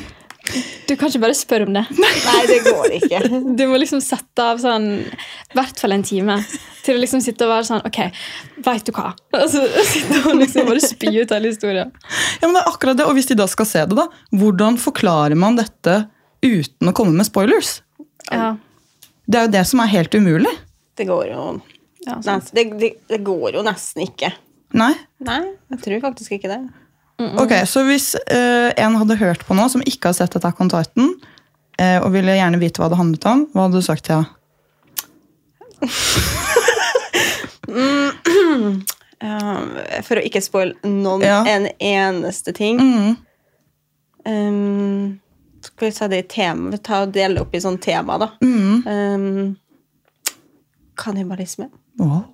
Du 0.89 0.95
kan 0.97 1.11
ikke 1.11 1.21
bare 1.21 1.35
spørre 1.37 1.67
om 1.67 1.75
det. 1.75 1.83
Nei, 2.01 2.39
det 2.49 2.59
går 2.65 2.95
ikke. 2.97 3.19
Du 3.59 3.63
må 3.69 3.77
liksom 3.77 4.01
sette 4.01 4.41
av 4.41 4.61
sånn, 4.61 4.87
i 5.05 5.57
hvert 5.57 5.81
fall 5.81 5.93
en 5.93 6.05
time 6.05 6.39
til 6.85 6.97
å 6.97 7.01
liksom 7.03 7.21
sitte 7.21 7.45
og 7.45 7.51
være 7.53 7.67
sånn 7.67 7.83
Ok, 7.85 7.99
veit 8.65 8.87
du 8.87 8.93
hva? 8.95 9.11
Altså, 9.37 9.61
sitte 9.85 10.23
og 10.23 10.39
liksom 10.39 10.71
bare 10.71 10.81
spy 10.81 11.13
ut 11.19 11.35
hele 11.35 11.51
historien. 11.51 11.91
Ja, 12.39 12.47
men 12.47 12.57
det 12.57 12.63
er 12.63 12.71
akkurat 12.71 12.97
det, 12.97 13.05
Og 13.05 13.13
hvis 13.19 13.29
de 13.29 13.37
da 13.37 13.45
skal 13.51 13.69
se 13.69 13.85
det, 13.85 13.99
da, 13.99 14.07
hvordan 14.33 14.79
forklarer 14.81 15.37
man 15.37 15.59
dette 15.59 16.01
uten 16.41 16.89
å 16.89 16.95
komme 16.95 17.13
med 17.19 17.27
spoilers? 17.29 17.79
Ja. 18.31 18.55
Det 19.29 19.37
er 19.37 19.45
jo 19.45 19.53
det 19.59 19.65
som 19.69 19.81
er 19.83 19.91
helt 19.93 20.15
umulig. 20.17 20.55
Det 20.97 21.05
går 21.09 21.29
jo 21.35 21.43
Ja, 22.07 22.17
det, 22.55 22.63
det, 22.79 22.93
det 23.11 23.19
går 23.27 23.59
jo 23.59 23.61
nesten 23.67 24.07
ikke. 24.07 24.31
Nei? 24.77 24.93
Nei, 25.25 25.41
jeg 25.73 25.81
tror 25.85 26.01
faktisk 26.09 26.37
ikke 26.37 26.51
det. 26.51 26.59
Ok, 27.19 27.51
Så 27.67 27.83
hvis 27.87 28.13
uh, 28.15 28.69
en 28.79 28.95
hadde 28.95 29.17
hørt 29.19 29.41
på 29.47 29.55
nå, 29.57 29.65
som 29.71 29.83
ikke 29.83 30.11
har 30.11 30.15
sett 30.15 30.35
dette 30.37 30.51
kontakten, 30.55 31.15
Titan, 31.19 31.35
eh, 31.79 31.97
og 32.03 32.11
ville 32.13 32.35
gjerne 32.35 32.59
vite 32.61 32.81
hva 32.81 32.89
det 32.91 32.99
handlet 32.99 33.25
om, 33.27 33.45
hva 33.53 33.65
hadde 33.67 33.79
du 33.79 33.85
sagt 33.85 34.05
til 34.07 34.19
henne? 34.19 34.27
Um, 37.69 38.83
for 40.07 40.19
å 40.19 40.23
ikke 40.25 40.41
spoile 40.43 40.75
noen 40.83 41.23
Ja. 41.23 41.41
en 41.47 41.67
eneste 41.79 42.53
ting. 42.55 42.79
Mm. 42.79 43.15
Um, 44.27 45.19
skal 45.63 45.87
vi 45.87 45.95
ta 45.95 46.07
det 46.11 46.19
i 46.23 46.27
tema, 46.27 46.77
ta 46.77 47.03
og 47.05 47.13
dele 47.15 47.41
opp 47.43 47.55
i 47.55 47.61
sånn 47.63 47.79
tema, 47.83 48.17
da. 48.19 48.31
Mm. 48.43 48.87
Um, 48.87 49.57
kannibalisme. 50.99 51.69
Wow. 51.99 52.27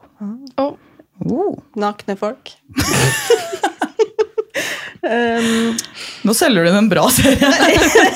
Og 0.61 0.77
Oh. 1.19 1.59
Nakne 1.79 2.15
folk. 2.19 2.51
um, 5.01 5.77
Nå 6.27 6.33
selger 6.33 6.63
du 6.67 6.71
en 6.75 6.89
bra 6.91 7.05
serie. 7.13 7.51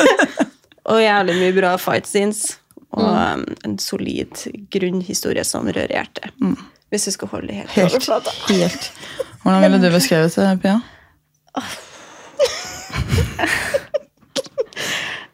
og 0.89 1.01
jævlig 1.03 1.35
mye 1.39 1.53
bra 1.55 1.75
fight 1.81 2.07
scenes. 2.09 2.57
Og 2.97 3.05
um, 3.05 3.43
en 3.67 3.77
solid 3.79 4.33
grunnhistorie 4.73 5.43
som 5.45 5.67
rører 5.69 5.93
hjertet. 5.93 6.31
Hvis 6.89 7.05
du 7.05 7.11
skal 7.13 7.27
holde 7.35 7.47
det 7.51 7.57
helt, 7.61 7.71
Helt. 7.75 7.93
overflata. 7.93 8.31
Helt. 8.49 8.83
Hvordan 9.43 9.61
ville 9.63 9.79
du 9.83 9.89
beskrevet 9.93 10.35
det, 10.35 10.61
Pia? 10.63 10.77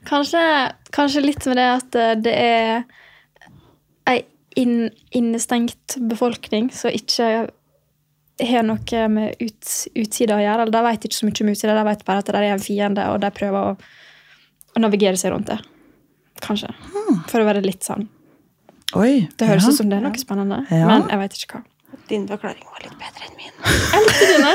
kanskje, 0.09 0.41
kanskje 0.95 1.21
litt 1.23 1.45
med 1.49 1.57
det 1.59 1.67
at 1.77 1.97
eh, 1.99 2.13
det 2.25 2.35
er 2.35 2.83
inn, 4.59 4.89
innestengt 5.15 5.97
befolkning 6.09 6.71
som 6.73 6.93
ikke 6.93 7.29
har 8.43 8.65
noe 8.67 9.03
med 9.11 9.39
ut, 9.39 9.75
utsida 9.95 10.37
å 10.37 10.43
gjøre. 10.43 10.65
Eller 10.65 10.73
de 10.75 10.83
vet 10.89 11.07
ikke 11.07 11.19
så 11.19 11.29
mye 11.29 11.45
om 11.45 11.53
utsida, 11.53 11.77
de 11.77 11.85
vet 11.87 12.03
bare 12.07 12.23
at 12.23 12.31
det 12.31 12.41
er 12.41 12.49
en 12.55 12.63
fiende, 12.63 13.05
og 13.13 13.21
de 13.23 13.31
prøver 13.35 13.71
å, 13.71 13.77
å 14.75 14.83
navigere 14.83 15.19
seg 15.19 15.33
rundt 15.35 15.51
det. 15.53 15.59
Kanskje. 16.43 16.73
For 17.31 17.39
å 17.39 17.47
være 17.47 17.63
litt 17.63 17.85
sånn. 17.87 18.09
Oi. 18.95 19.25
Det 19.35 19.47
høres 19.49 19.67
ja. 19.67 19.71
ut 19.71 19.79
som 19.79 19.91
det 19.91 19.99
er 19.99 20.03
noe 20.05 20.19
spennende, 20.19 20.63
Ja. 20.71 20.87
men 20.89 21.07
jeg 21.11 21.21
vet 21.23 21.39
ikke 21.39 21.59
hva. 21.59 21.63
Din 22.09 22.25
forklaring 22.27 22.65
var 22.67 22.83
litt 22.83 22.97
bedre 22.99 23.29
enn 23.29 23.37
min. 23.39 23.53
Jeg 23.95 24.03
likte 24.03 24.27
dine. 24.29 24.51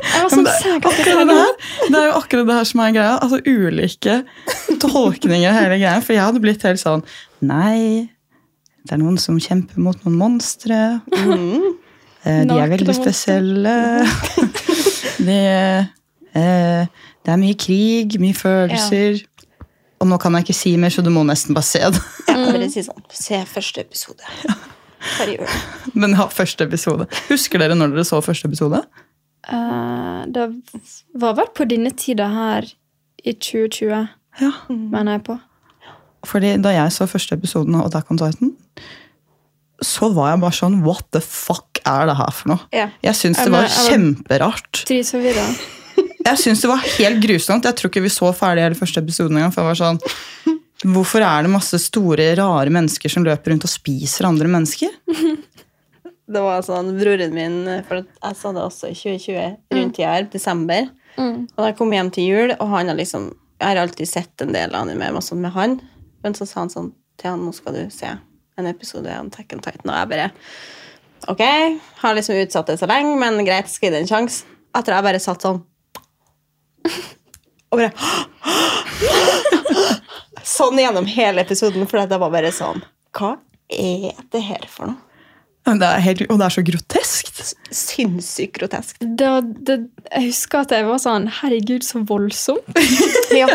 Var 0.00 0.30
sånn 0.32 0.46
det, 0.46 0.52
akkurat 0.76 1.28
det, 1.28 1.34
her, 1.36 1.56
det 1.90 1.98
er 1.98 2.06
jo 2.06 2.12
akkurat 2.16 2.46
det 2.48 2.54
her 2.56 2.68
som 2.68 2.80
er 2.84 2.92
greia. 2.94 3.16
Altså 3.20 3.40
Ulike 3.44 4.14
tolkninger 4.80 5.50
av 5.50 5.58
hele 5.58 5.78
greia. 5.80 5.98
For 6.04 6.16
jeg 6.16 6.24
hadde 6.24 6.42
blitt 6.44 6.64
helt 6.64 6.80
sånn 6.80 7.02
Nei, 7.44 8.08
det 8.86 8.94
er 8.96 9.00
noen 9.02 9.18
som 9.20 9.38
kjemper 9.40 9.80
mot 9.82 10.04
noen 10.06 10.18
monstre. 10.20 10.78
Mm. 11.12 11.76
De 12.50 12.56
er 12.60 12.68
veldig 12.68 12.94
spesielle. 12.96 13.74
det, 15.28 15.36
eh, 16.36 16.82
det 17.24 17.32
er 17.32 17.40
mye 17.40 17.56
krig, 17.56 18.18
mye 18.20 18.36
følelser. 18.36 19.22
Og 20.00 20.08
nå 20.08 20.16
kan 20.20 20.36
jeg 20.36 20.46
ikke 20.46 20.56
si 20.56 20.74
mer, 20.80 20.92
så 20.92 21.04
du 21.04 21.10
må 21.12 21.24
nesten 21.28 21.56
bare 21.56 21.68
se 21.68 21.80
det. 21.80 22.02
jeg 22.26 22.34
kan 22.34 22.44
bare 22.52 22.68
si 22.74 22.84
sånn, 22.84 23.06
Se 23.12 23.40
første 23.48 23.84
episode. 23.84 24.24
Bare. 25.16 25.48
Men 25.96 26.12
ja, 26.16 26.26
første 26.32 26.68
episode. 26.68 27.08
Husker 27.30 27.60
dere 27.62 27.76
når 27.76 27.94
dere 27.96 28.04
så 28.08 28.20
første 28.24 28.48
episode? 28.48 28.82
Uh, 29.48 30.26
det 30.28 30.44
var 31.20 31.36
vel 31.38 31.48
på 31.56 31.64
denne 31.68 31.92
tida 31.96 32.28
her 32.32 32.68
i 33.24 33.32
2020, 33.32 34.08
Ja. 34.40 34.50
mener 34.68 35.16
jeg 35.18 35.24
på. 35.28 35.38
Fordi 36.26 36.54
da 36.60 36.72
jeg 36.74 36.92
så 36.94 37.08
første 37.08 37.36
episoden 37.38 37.76
av 37.78 37.88
Attack 37.88 38.10
on 38.12 38.20
Titan, 38.20 38.54
så 39.80 40.10
var 40.12 40.34
jeg 40.34 40.42
bare 40.42 40.56
sånn 40.56 40.80
What 40.84 41.06
the 41.16 41.22
fuck 41.24 41.80
er 41.88 42.10
det 42.10 42.16
her 42.18 42.32
for 42.36 42.52
noe? 42.52 42.64
Ja. 42.76 42.90
Jeg 43.04 43.16
syns 43.16 43.40
det 43.40 43.52
var 43.54 43.68
kjemperart. 43.72 44.82
Jeg 46.20 46.36
syns 46.36 46.60
det 46.60 46.68
var 46.68 46.82
helt 46.84 47.20
grusomt. 47.24 47.64
Jeg 47.64 47.76
tror 47.78 47.88
ikke 47.88 48.02
vi 48.04 48.10
så 48.12 48.28
ferdig 48.36 48.60
hele 48.60 48.76
første 48.76 49.00
episoden 49.00 49.38
engang. 49.38 49.54
For 49.54 49.64
jeg 49.64 49.70
var 49.70 49.78
sånn 49.78 50.00
Hvorfor 50.80 51.24
er 51.24 51.44
det 51.44 51.52
masse 51.52 51.76
store, 51.80 52.26
rare 52.38 52.72
mennesker 52.72 53.12
som 53.12 53.24
løper 53.24 53.52
rundt 53.52 53.64
og 53.64 53.72
spiser 53.72 54.28
andre 54.28 54.48
mennesker? 54.52 54.92
Det 56.30 56.38
var 56.44 56.60
sånn, 56.62 56.92
Broren 56.94 57.32
min 57.34 57.56
for 57.88 58.04
Jeg 58.04 58.36
sa 58.38 58.52
det 58.54 58.62
også 58.62 58.92
i 58.92 58.94
2020, 58.94 59.56
rundt 59.74 59.98
i 59.98 60.04
her, 60.06 60.28
desember. 60.30 60.86
Mm. 61.16 61.48
Og 61.48 61.56
da 61.58 61.70
jeg 61.72 61.76
kom 61.80 61.94
hjem 61.96 62.10
til 62.14 62.28
jul, 62.28 62.52
og 62.54 62.68
han 62.70 62.92
har 62.92 62.98
liksom 63.00 63.32
Jeg 63.58 63.66
har 63.66 63.80
alltid 63.82 64.08
sett 64.08 64.44
en 64.44 64.54
del 64.54 64.76
anime 64.78 65.10
han 65.10 65.24
sånn 65.24 65.42
med 65.42 65.52
han. 65.56 65.80
Men 66.24 66.36
så 66.36 66.46
sa 66.48 66.62
han 66.64 66.72
sånn 66.72 66.92
til 67.20 67.32
han, 67.32 67.44
nå 67.44 67.52
skal 67.56 67.76
du 67.76 67.82
se 67.92 68.10
en 68.60 68.68
episode 68.68 69.12
av 69.12 69.28
Tekken 69.32 69.60
on 69.60 69.64
Titan. 69.64 69.90
Og 69.90 69.98
jeg 69.98 70.12
bare 70.14 70.30
Ok, 71.28 71.42
har 72.00 72.16
liksom 72.16 72.38
utsatt 72.40 72.70
det 72.70 72.78
så 72.80 72.88
lenge, 72.88 73.12
men 73.20 73.44
greit, 73.44 73.68
skal 73.68 73.90
gi 73.90 73.92
det 73.92 74.04
en 74.06 74.08
sjanse. 74.08 74.46
Etter 74.76 74.96
jeg 74.96 75.04
bare 75.04 75.20
satt 75.20 75.44
sånn 75.44 75.58
Og 77.70 77.80
bare 77.80 77.92
Sånn 80.46 80.78
gjennom 80.80 81.06
hele 81.10 81.44
episoden, 81.44 81.86
for 81.88 82.00
det 82.08 82.18
var 82.20 82.32
bare 82.32 82.52
sånn 82.54 82.82
Hva 83.16 83.34
er 83.70 84.16
det 84.32 84.42
her 84.46 84.66
for 84.70 84.92
noe? 84.92 85.09
Det 85.68 85.86
er 85.86 86.00
helt, 86.02 86.22
og 86.32 86.38
det 86.40 86.46
er 86.46 86.54
så 86.54 86.62
groteskt. 86.64 87.40
Sinnssykt 87.70 88.56
grotesk. 88.56 88.96
Det, 89.00 89.28
det, 89.68 89.76
jeg 90.08 90.30
husker 90.30 90.64
at 90.64 90.72
jeg 90.74 90.86
var 90.88 91.00
sånn 91.02 91.28
Herregud, 91.40 91.84
så 91.86 92.02
voldsom. 92.08 92.60
Ja. 93.30 93.46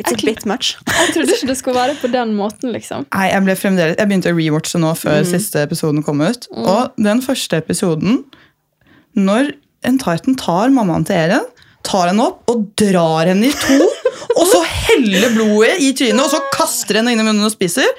It's 0.00 0.14
a 0.14 0.16
bit 0.22 0.46
much. 0.48 0.70
Jeg 0.88 1.10
trodde 1.12 1.34
ikke 1.34 1.48
det 1.50 1.56
skulle 1.58 1.76
være 1.76 1.96
på 2.00 2.08
den 2.08 2.32
måten, 2.38 2.70
liksom. 2.72 3.04
Nei, 3.12 3.26
Jeg 3.28 3.44
ble 3.44 3.56
fremdeles, 3.60 3.98
jeg 3.98 4.08
begynte 4.08 4.32
å 4.32 4.38
rewatche 4.38 4.80
nå 4.80 4.94
før 4.96 5.26
siste 5.28 5.60
episoden 5.66 6.00
kom 6.06 6.22
ut. 6.24 6.48
Og 6.56 6.94
den 6.96 7.20
første 7.26 7.60
episoden, 7.60 8.22
når 9.18 9.52
en 9.84 10.00
Titan 10.00 10.38
tar 10.40 10.72
mammaen 10.72 11.04
til 11.04 11.18
Eren, 11.26 11.44
tar 11.84 12.08
henne 12.08 12.24
opp 12.30 12.48
og 12.48 12.64
drar 12.80 13.28
henne 13.28 13.50
i 13.50 13.52
to, 13.52 13.76
og 14.38 14.46
så 14.48 14.62
heller 14.64 15.28
blodet 15.36 15.76
i 15.84 15.92
trynet, 15.92 16.24
og 16.24 16.32
så 16.32 16.40
kaster 16.54 17.02
henne 17.02 17.12
inn 17.12 17.20
i 17.20 17.26
munnen 17.26 17.44
og 17.44 17.52
spiser 17.52 17.90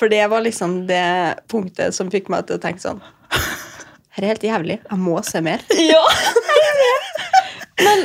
For 0.00 0.08
det 0.08 0.22
var 0.32 0.40
liksom 0.46 0.86
det 0.88 1.04
punktet 1.52 1.92
som 1.96 2.08
fikk 2.12 2.30
meg 2.32 2.46
til 2.48 2.56
å 2.56 2.62
tenke 2.62 2.80
sånn 2.80 3.02
Her 4.16 4.24
er 4.24 4.32
helt 4.32 4.42
jævlig. 4.48 4.78
Jeg 4.88 4.98
må 4.98 5.20
se 5.28 5.42
mer. 5.44 5.60
Ja! 5.92 6.00
Men 7.80 8.02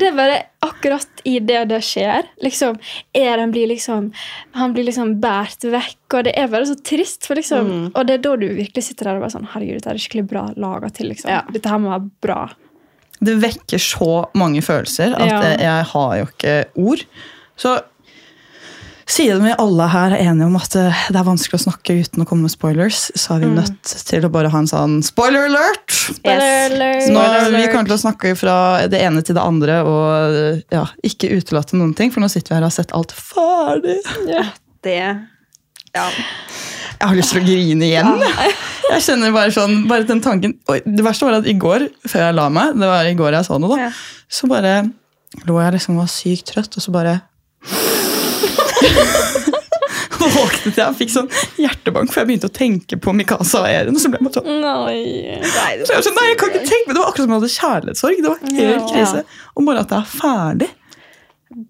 det 0.00 0.06
er 0.08 0.14
bare 0.16 0.36
akkurat 0.64 1.18
i 1.28 1.34
det 1.44 1.58
det 1.68 1.82
skjer. 1.84 2.28
Liksom, 2.40 2.78
Eren 3.18 3.50
blir 3.52 3.66
liksom 3.68 4.06
Han 4.56 4.72
blir 4.72 4.86
liksom 4.88 5.18
båret 5.20 5.66
vekk, 5.68 5.98
og 6.16 6.24
det 6.24 6.32
er 6.40 6.48
bare 6.52 6.68
så 6.70 6.76
trist. 6.80 7.26
For 7.28 7.36
liksom, 7.36 7.90
Og 7.92 8.06
det 8.08 8.14
er 8.18 8.22
da 8.24 8.32
du 8.40 8.46
virkelig 8.56 8.86
sitter 8.88 9.10
der 9.10 9.18
og 9.20 9.26
bare 9.26 9.34
sånn 9.36 9.50
Herregud, 9.52 9.82
dette 9.82 9.92
er 9.92 10.00
skikkelig 10.00 10.24
bra 10.30 10.46
laga 10.56 10.88
til. 10.96 11.10
liksom. 11.12 11.28
Ja. 11.34 11.42
Dette 11.52 11.68
her 11.74 11.82
må 11.82 11.92
være 11.92 12.08
bra. 12.24 12.38
Det 13.20 13.34
vekker 13.42 13.82
så 13.82 14.10
mange 14.38 14.62
følelser 14.64 15.12
at 15.18 15.28
Ja. 15.28 15.42
jeg 15.58 15.84
har 15.92 16.16
jo 16.22 16.26
ikke 16.30 16.56
ord. 16.88 17.04
Så 17.58 17.76
siden 19.08 19.40
vi 19.46 19.52
alle 19.58 19.86
her 19.88 20.12
er 20.16 20.20
enige 20.28 20.46
om 20.50 20.56
at 20.58 20.74
det 20.76 21.16
er 21.16 21.24
vanskelig 21.26 21.56
å 21.58 21.62
snakke 21.64 21.94
uten 22.02 22.22
å 22.22 22.26
komme 22.28 22.44
med 22.46 22.52
spoilers, 22.52 23.06
så 23.16 23.36
er 23.36 23.44
vi 23.46 23.50
nødt 23.56 23.92
til 24.08 24.26
å 24.26 24.30
bare 24.32 24.50
ha 24.52 24.60
en 24.62 24.68
sånn 24.70 24.98
spoiler 25.06 25.48
alert! 25.48 25.86
Spoiler 25.88 26.74
alert. 26.76 27.08
Nå, 27.14 27.22
vi 27.56 27.62
kommer 27.72 27.88
til 27.88 27.96
å 27.96 28.02
snakke 28.04 28.34
fra 28.38 28.56
det 28.92 29.00
ene 29.06 29.22
til 29.24 29.38
det 29.38 29.44
andre 29.44 29.78
og 29.88 30.60
ja, 30.74 30.84
ikke 31.08 31.30
utelate 31.38 31.78
noen 31.80 31.94
ting, 31.98 32.12
for 32.14 32.20
nå 32.24 32.28
sitter 32.32 32.52
vi 32.52 32.58
her 32.58 32.66
og 32.66 32.70
har 32.70 32.76
sett 32.76 32.94
alt 32.96 33.14
ferdig. 33.16 33.98
Ja. 34.28 34.44
Det 34.84 34.98
Ja. 35.96 36.04
Jeg 36.98 37.06
har 37.08 37.14
lyst 37.16 37.32
til 37.32 37.40
å 37.40 37.46
grine 37.46 37.86
igjen. 37.86 38.08
Jeg 38.88 39.02
kjenner 39.06 39.32
bare 39.34 39.52
sånn, 39.54 39.82
bare 39.88 40.04
den 40.08 40.20
tanken 40.24 40.54
Oi, 40.72 40.78
Det 40.84 41.02
verste 41.04 41.26
var 41.28 41.36
at 41.38 41.46
i 41.48 41.54
går, 41.60 41.84
før 42.08 42.22
jeg 42.26 42.36
la 42.36 42.46
meg, 42.52 42.74
det 42.80 42.88
var 42.90 43.08
i 43.08 43.14
går 43.18 43.36
jeg 43.38 43.46
så 43.48 43.58
noe, 43.60 43.76
da, 43.76 43.88
Ja. 43.88 43.90
så 44.28 44.48
bare 44.50 44.72
lå 45.48 45.58
jeg 45.62 45.74
liksom 45.76 45.96
og 45.96 46.02
var 46.04 46.12
sykt 46.12 46.52
trøtt, 46.52 46.76
og 46.76 46.84
så 46.84 46.92
bare 46.94 47.14
Og 47.68 47.97
våknet 50.28 50.76
jeg 50.78 50.84
og 50.86 50.96
fikk 50.98 51.12
sånn 51.12 51.28
hjertebank, 51.60 52.10
for 52.12 52.20
jeg 52.22 52.28
begynte 52.30 52.50
å 52.50 52.54
tenke 52.54 52.98
på 53.00 53.14
Mikasa 53.16 53.62
og 53.62 53.68
Eren. 53.70 53.96
Og 53.96 54.02
så 54.02 54.10
ble 54.12 54.18
jeg 54.20 54.26
bare 54.28 54.36
sånn, 54.38 54.60
Nei. 54.62 54.98
Nei, 55.42 55.72
så 55.82 55.92
jeg 55.94 56.00
var 56.00 56.06
sånn, 56.08 56.18
nei, 56.18 56.26
jeg 56.32 56.38
kan 56.42 56.52
ikke 56.52 56.64
tenke, 56.72 56.92
Det 56.92 56.98
var 57.00 57.10
akkurat 57.12 57.24
som 57.24 57.32
jeg 57.34 57.40
hadde 57.40 57.54
kjærlighetssorg. 57.54 58.22
Det 58.22 58.32
var 58.32 58.38
helt 58.58 58.82
Ja. 58.82 58.88
krise. 58.92 59.24
Og 59.56 59.66
bare 59.68 59.84
at 59.84 59.88
det 59.88 59.98
er 59.98 60.08
ferdig. 60.18 60.70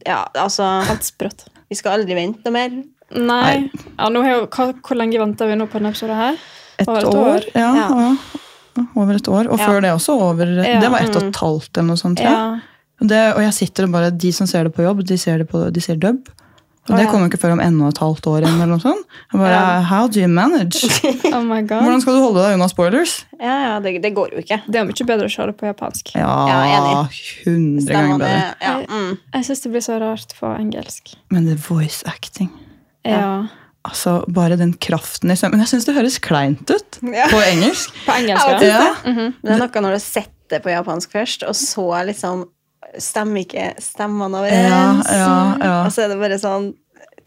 ja, 0.07 0.21
altså 0.35 0.69
Helt 0.89 1.07
sprøtt. 1.07 1.47
Vi 1.69 1.77
skal 1.77 1.99
aldri 2.01 2.15
vente 2.17 2.41
noe 2.45 2.53
mer. 2.57 2.71
Nei. 3.13 3.71
Ja, 3.99 4.09
nå 4.13 4.23
har 4.25 4.31
jo, 4.41 4.47
hva, 4.47 4.73
hvor 4.83 4.97
lenge 4.97 5.19
venter 5.21 5.47
vi 5.49 5.55
nå 5.57 5.67
på 5.69 5.79
denne 5.79 5.93
episoden 5.95 6.17
her? 6.17 6.39
Et 6.79 6.89
Over 6.89 6.99
et 6.99 7.15
år. 7.15 7.29
år. 7.35 7.45
Ja, 7.55 7.75
Ja. 7.75 7.89
ja. 8.79 8.85
Over 8.97 9.15
et 9.15 9.29
år. 9.29 9.49
Og 9.51 9.59
Ja. 9.59 9.67
før 9.67 9.81
det 9.83 9.91
også 9.93 10.19
over 10.21 10.47
Ja. 10.47 10.81
Det 10.81 10.91
var 10.91 10.99
ett 11.01 11.17
og 11.17 11.23
et 11.23 11.37
halvt 11.37 11.77
eller 11.79 11.89
noe 11.89 11.97
sånt. 11.97 12.21
Ja. 12.21 12.61
Det, 13.01 13.35
og 13.37 13.41
jeg 13.43 13.53
sitter 13.55 13.85
og 13.85 13.93
bare, 13.93 14.11
De 14.11 14.33
som 14.33 14.47
ser 14.47 14.65
det 14.65 14.75
på 14.75 14.83
jobb, 14.83 15.05
de 15.07 15.17
ser 15.17 15.39
det 15.39 15.49
på, 15.49 15.71
de 15.73 15.81
ser 15.81 15.95
dub. 15.97 16.29
Og 16.89 16.97
det 16.99 17.07
kom 17.11 17.21
jo 17.25 17.29
ikke 17.29 17.41
før 17.43 17.53
om 17.57 17.61
enda 17.61 17.89
et 17.93 17.99
halvt 18.01 18.27
år. 18.31 18.39
eller 18.49 18.67
noe 18.71 18.81
sånt. 18.83 19.05
Jeg 19.33 19.41
bare, 19.41 19.83
How 19.91 20.07
do 20.09 20.21
you 20.21 20.29
manage? 20.29 20.89
Oh 21.35 21.43
my 21.45 21.61
god. 21.63 21.83
Hvordan 21.85 22.01
skal 22.05 22.17
du 22.17 22.21
holde 22.25 22.43
deg 22.47 22.55
unna 22.59 22.69
spoilers? 22.73 23.15
Ja, 23.41 23.57
ja, 23.67 23.75
det, 23.85 23.97
det 24.03 24.15
går 24.17 24.33
jo 24.33 24.43
ikke. 24.43 24.61
Det 24.67 24.81
er 24.81 24.89
mye 24.89 25.07
bedre 25.11 25.29
å 25.29 25.33
se 25.33 25.47
det 25.51 25.57
på 25.61 25.69
japansk. 25.69 26.15
Ja, 26.17 26.33
Ja, 26.49 27.07
hundre 27.45 27.47
ganger 27.47 27.87
Stemmene 27.87 28.19
bedre. 28.25 28.55
ja, 28.65 28.75
mm. 28.89 29.13
Jeg 29.37 29.49
syns 29.51 29.65
det 29.67 29.73
blir 29.77 29.85
så 29.85 29.99
rart 30.03 30.35
på 30.41 30.51
engelsk. 30.59 31.15
Men 31.31 31.47
det 31.49 31.59
er 31.59 31.63
voice 31.69 32.03
acting. 32.09 32.51
Ja. 33.07 33.47
Altså, 33.89 34.19
Bare 34.29 34.57
den 34.61 34.73
kraften 34.75 35.31
i 35.33 35.37
stemmen. 35.39 35.57
Men 35.59 35.65
jeg 35.67 35.71
syns 35.77 35.87
det 35.89 35.95
høres 35.97 36.19
kleint 36.21 36.69
ut 36.73 36.99
Ja. 37.21 37.29
på 37.31 37.39
engelsk. 37.45 37.95
På 38.07 38.17
engelsk, 38.19 38.49
Ja, 38.49 38.61
ja. 38.61 38.85
Ja. 38.85 38.95
Men 39.05 39.35
det 39.43 39.55
er 39.55 39.65
noe 39.67 39.85
når 39.89 39.99
du 39.99 40.05
setter 40.05 40.61
på 40.65 40.73
japansk 40.73 41.13
først, 41.15 41.45
og 41.49 41.55
så 41.57 41.87
liksom 42.09 42.47
stemmer 42.99 43.45
ikke 43.45 43.71
stemmene 43.83 44.45
Ja, 44.49 44.59
overens. 44.59 45.11
ja, 45.13 45.33
ja. 45.63 45.79
Og 45.85 45.93
så 45.95 46.05
er 46.05 46.13
det 46.13 46.21
bare 46.21 46.39
sånn 46.41 46.71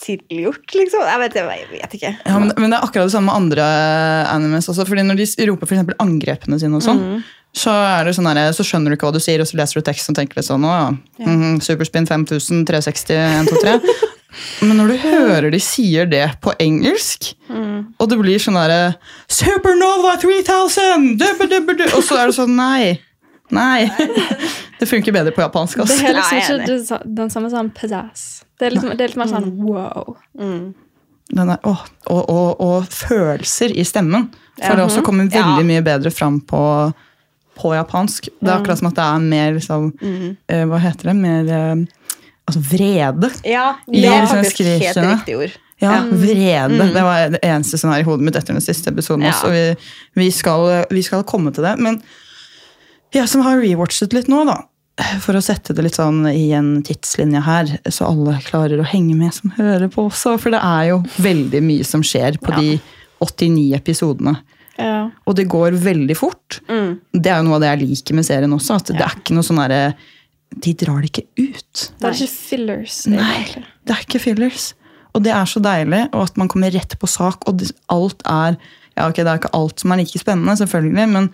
tilgjort, 0.02 0.66
liksom. 0.74 1.04
Jeg 1.06 1.22
vet, 1.22 1.36
jeg 1.38 1.68
vet 1.72 1.94
ikke. 1.98 2.14
Ja, 2.26 2.40
men, 2.42 2.54
men 2.58 2.72
det 2.72 2.80
er 2.80 2.88
akkurat 2.88 3.10
det 3.10 3.14
samme 3.14 3.30
med 3.30 3.38
andre 3.38 3.68
animes 4.32 4.70
også. 4.72 4.88
fordi 4.88 5.04
Når 5.06 5.20
de 5.20 5.28
roper 5.52 5.70
for 5.70 5.78
eksempel 5.78 6.00
angrepene 6.02 6.58
sine, 6.62 6.80
og 6.80 6.86
sånn, 6.86 7.04
så, 7.54 7.74
er 7.76 8.08
det 8.08 8.16
sånn 8.18 8.30
der, 8.32 8.50
så 8.56 8.66
skjønner 8.66 8.92
du 8.92 8.98
ikke 8.98 9.10
hva 9.10 9.14
du 9.18 9.22
sier, 9.22 9.44
og 9.44 9.50
så 9.50 9.60
leser 9.60 9.82
du 9.82 9.86
teksten 9.86 10.16
og 10.16 10.22
tenker 10.22 10.40
litt 10.40 10.48
sånn 10.48 10.66
ja. 10.66 10.94
-hmm, 11.20 11.60
Superspin 11.62 12.08
5000, 12.08 12.66
360, 12.66 13.14
123. 13.46 14.10
Men 14.64 14.78
når 14.80 14.88
du 14.88 14.98
hører 15.04 15.52
de 15.52 15.60
sier 15.60 16.06
det 16.08 16.40
på 16.42 16.54
engelsk, 16.60 17.34
og 18.00 18.10
det 18.10 18.18
blir 18.18 18.40
sånn 18.40 18.56
derre 18.56 18.96
Supernova 19.28 20.16
3000! 20.22 21.18
Dubba, 21.20 21.46
dubba, 21.52 21.74
dubba, 21.74 21.96
og 21.98 22.04
så 22.04 22.16
er 22.22 22.32
det 22.32 22.38
sånn 22.40 22.56
Nei. 22.56 23.00
Nei. 23.52 23.90
Det 24.82 24.88
funker 24.90 25.14
bedre 25.14 25.32
på 25.36 25.44
japansk. 25.44 25.84
Også. 25.84 25.94
Det 26.00 26.10
er 26.10 26.16
liksom 26.18 26.38
er 26.40 26.64
ikke 26.66 27.02
den 27.20 27.30
samme 27.30 27.52
sånn 27.54 27.68
pizzazz. 27.78 28.24
Det 28.58 28.66
er 28.66 28.74
litt, 28.74 28.88
det 28.98 29.06
er 29.06 29.12
litt 29.12 29.20
mer 29.22 29.30
sånn 29.30 29.52
wow. 29.62 30.16
Mm. 30.40 30.72
Den 31.32 31.52
er, 31.54 31.60
å, 31.70 31.76
og, 32.12 32.22
og, 32.34 32.64
og 32.66 32.88
følelser 32.92 33.76
i 33.78 33.86
stemmen. 33.88 34.30
For 34.62 34.78
det 34.78 34.84
også 34.88 35.04
kommer 35.06 35.30
veldig 35.30 35.62
Ja. 35.64 35.68
mye 35.70 35.84
bedre 35.86 36.12
fram 36.14 36.40
på, 36.50 36.62
på 37.62 37.74
japansk. 37.78 38.32
Det 38.42 38.50
er 38.50 38.56
akkurat 38.58 38.82
som 38.82 38.90
at 38.90 38.98
det 38.98 39.06
er 39.06 39.28
mer 39.32 39.54
liksom, 39.60 39.92
eh, 40.50 40.64
Hva 40.70 40.82
heter 40.84 41.12
det? 41.12 41.16
Mer 41.22 41.52
uh, 41.54 41.86
altså 42.50 42.64
vrede. 42.72 43.30
Ja, 43.48 43.68
det 43.88 44.02
er 44.06 44.26
liksom 44.26 44.42
faktisk 44.42 44.64
helt 44.66 45.04
riktig 45.08 45.38
ord. 45.46 45.60
Ja, 45.82 45.96
Vrede. 46.06 46.18
vrede. 46.22 46.90
Det 46.94 47.02
var 47.06 47.32
det 47.34 47.40
eneste 47.48 47.78
som 47.82 47.90
er 47.94 48.04
i 48.04 48.06
hodet 48.06 48.26
mitt 48.28 48.36
etter 48.38 48.54
den 48.54 48.62
siste 48.62 48.92
episoden. 48.94 49.24
Ja. 49.26 49.32
også, 49.34 49.48
og 49.48 49.56
vi, 49.56 50.26
vi, 50.26 50.28
skal, 50.36 50.68
vi 50.94 51.02
skal 51.06 51.24
komme 51.26 51.54
til 51.56 51.66
det. 51.66 51.78
Men 51.82 52.02
jeg 53.16 53.30
som 53.32 53.44
har 53.46 53.60
rewatchet 53.62 54.14
litt 54.16 54.30
nå, 54.32 54.44
da. 54.48 54.62
For 55.24 55.38
å 55.38 55.42
sette 55.44 55.74
det 55.74 55.86
litt 55.86 55.98
sånn 55.98 56.26
i 56.30 56.52
en 56.56 56.82
tidslinje 56.86 57.42
her, 57.46 57.70
så 57.90 58.10
alle 58.12 58.38
klarer 58.46 58.82
å 58.82 58.88
henge 58.88 59.16
med 59.18 59.34
som 59.34 59.54
hører 59.56 59.90
på 59.92 60.06
også. 60.10 60.36
For 60.42 60.54
det 60.54 60.62
er 60.62 60.92
jo 60.92 61.02
veldig 61.24 61.62
mye 61.66 61.88
som 61.88 62.04
skjer 62.06 62.38
på 62.44 62.54
de 62.60 62.76
89 63.24 63.78
episodene. 63.78 64.36
Ja. 64.82 65.10
Og 65.30 65.38
det 65.38 65.48
går 65.52 65.78
veldig 65.82 66.18
fort. 66.18 66.60
Mm. 66.70 67.00
Det 67.14 67.32
er 67.32 67.40
jo 67.40 67.48
noe 67.48 67.58
av 67.58 67.64
det 67.64 67.72
jeg 67.72 67.82
liker 67.86 68.18
med 68.18 68.28
serien 68.28 68.56
også. 68.56 68.80
At 68.80 68.92
det 68.92 69.06
er 69.06 69.18
ikke 69.20 69.38
noe 69.38 69.46
sånn 69.46 69.62
derre 69.62 69.82
De 70.52 70.74
drar 70.76 71.00
det 71.00 71.12
ikke 71.12 71.28
ut. 71.40 71.86
Det 72.02 72.08
er 72.08 72.18
ikke 72.18 72.36
fillers. 72.36 73.00
Nei, 73.12 73.64
det 73.88 73.96
er 73.96 74.06
ikke 74.06 74.22
fillers. 74.24 74.72
Og 75.16 75.24
det 75.26 75.34
er 75.36 75.48
så 75.50 75.62
deilig, 75.64 76.06
og 76.12 76.30
at 76.30 76.38
man 76.40 76.52
kommer 76.52 76.72
rett 76.72 76.96
på 77.00 77.10
sak, 77.10 77.48
og 77.48 77.66
alt 77.92 78.24
er 78.28 78.60
Ja, 78.98 79.08
ok, 79.08 79.22
det 79.22 79.28
er 79.32 79.40
ikke 79.40 79.56
alt 79.56 79.80
som 79.80 79.94
er 79.94 80.02
like 80.02 80.20
spennende, 80.20 80.58
selvfølgelig, 80.60 81.08
men 81.14 81.30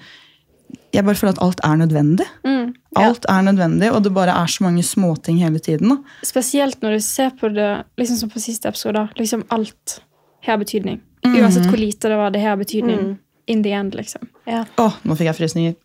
jeg 0.93 1.05
bare 1.05 1.15
føler 1.15 1.35
at 1.35 1.43
alt 1.43 1.61
er 1.63 1.75
nødvendig. 1.79 2.25
Mm. 2.45 2.73
Alt 2.97 3.27
er 3.29 3.41
nødvendig, 3.45 3.91
og 3.91 4.03
det 4.03 4.13
bare 4.13 4.33
er 4.33 4.49
så 4.51 4.63
mange 4.63 4.83
småting 4.83 5.39
hele 5.43 5.59
tiden. 5.59 5.89
Da. 5.89 6.25
Spesielt 6.25 6.81
når 6.81 6.97
du 6.97 6.99
ser 7.05 7.29
på 7.39 7.51
det 7.53 7.69
liksom 7.97 8.17
som 8.17 8.31
på 8.33 8.41
siste 8.41 8.67
episode. 8.69 9.07
Liksom 9.19 9.45
alt 9.53 9.99
har 10.47 10.57
betydning. 10.57 11.01
Uansett 11.27 11.67
hvor 11.67 11.77
lite 11.77 12.09
det 12.09 12.17
var, 12.17 12.31
det 12.31 12.41
har 12.41 12.57
betydning. 12.57 13.17
In 13.47 13.63
the 13.63 13.71
end, 13.71 13.95
liksom. 13.95 14.27
Ja. 14.47 14.65
Å, 14.75 14.89
nå 15.07 15.15
fikk 15.15 15.29
jeg 15.29 15.37
frysninger. 15.37 15.75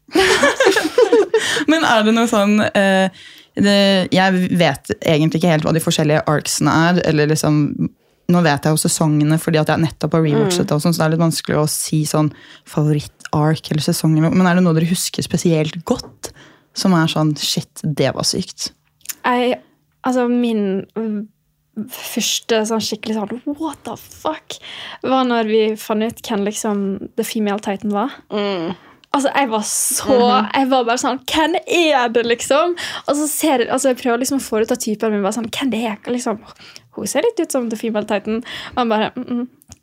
men 1.70 1.84
er 1.86 2.02
det 2.02 2.14
noe 2.14 2.26
sånn 2.26 2.56
eh, 2.58 3.22
det, 3.54 3.76
Jeg 4.10 4.48
vet 4.58 4.90
egentlig 4.98 5.38
ikke 5.38 5.52
helt 5.52 5.66
hva 5.68 5.74
de 5.76 5.82
forskjellige 5.84 6.24
arcsene 6.26 6.74
er. 6.88 7.02
eller 7.06 7.30
liksom 7.30 7.60
nå 8.32 8.40
vet 8.42 8.64
jeg 8.64 8.74
jo 8.74 8.80
sesongene 8.80 9.38
fordi 9.40 9.60
at 9.60 9.70
jeg 9.72 9.82
nettopp 9.82 10.16
har 10.16 10.24
rewatchet 10.24 10.66
det, 10.66 10.76
og 10.76 10.82
sånn, 10.82 10.94
så 10.94 11.02
det 11.02 11.06
er 11.06 11.14
litt 11.14 11.22
vanskelig 11.22 11.58
å 11.60 11.68
si 11.70 12.02
sånn 12.08 12.30
favoritt-ark 13.32 13.70
eller 13.70 13.82
sesong. 13.82 14.14
Men 14.20 14.46
er 14.46 14.56
det 14.56 14.64
noe 14.64 14.74
dere 14.74 14.90
husker 14.90 15.22
spesielt 15.22 15.84
godt? 15.84 16.32
Som 16.74 16.94
er 16.94 17.06
sånn 17.06 17.34
shit, 17.36 17.82
det 17.82 18.14
var 18.14 18.24
sykt. 18.24 18.72
Jeg, 19.24 19.60
altså 20.04 20.28
min 20.28 21.28
første 21.88 22.64
sånn 22.68 22.80
skikkelig 22.84 23.16
sånn 23.16 23.56
what 23.58 23.78
the 23.84 23.96
fuck, 23.96 24.58
var 25.02 25.24
når 25.24 25.48
vi 25.48 25.60
fant 25.76 26.04
ut 26.04 26.20
hvem 26.26 26.44
liksom 26.44 26.82
The 27.16 27.24
Female 27.24 27.60
Titan 27.60 27.92
var. 27.92 28.10
Mm. 28.32 28.74
Altså, 29.12 29.28
jeg 29.36 29.48
var 29.52 29.64
så 29.68 30.14
Jeg 30.56 30.68
var 30.70 30.84
bare 30.88 30.96
sånn 30.96 31.18
Hvem 31.28 31.58
er 31.60 32.06
det, 32.08 32.22
liksom? 32.24 32.70
Og 33.04 33.16
så 33.18 33.26
ser 33.28 33.60
jeg, 33.60 33.68
altså, 33.68 33.90
jeg 33.90 33.98
prøver 34.00 34.22
liksom 34.22 34.38
å 34.40 34.44
få 34.46 34.62
ut 34.62 34.72
av 34.72 34.78
typen 34.80 35.12
min. 35.12 35.20
bare 35.20 35.36
sånn, 35.36 35.50
Hvem 35.52 35.72
det 35.74 35.82
er? 35.84 35.98
Liksom, 36.08 36.38
Hun 36.96 37.10
ser 37.10 37.26
litt 37.26 37.42
ut 37.42 37.52
som 37.52 37.68
The 37.68 37.76
Female 37.76 38.08
Titan. 38.08 38.40
Og 38.72 38.78
han 38.80 38.88
bare 38.88 39.10
mm 39.14 39.26
-mm. 39.28 39.42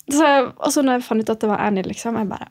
så, 0.09 0.23
jeg- 0.25 0.51
Og 0.57 0.73
så 0.73 0.81
når 0.81 0.93
jeg 0.97 1.03
fant 1.03 1.21
ut 1.21 1.29
at 1.29 1.39
det 1.39 1.49
var 1.49 1.59
Annie, 1.59 1.83
liksom, 1.83 2.17
jeg 2.17 2.27
bare? 2.29 2.47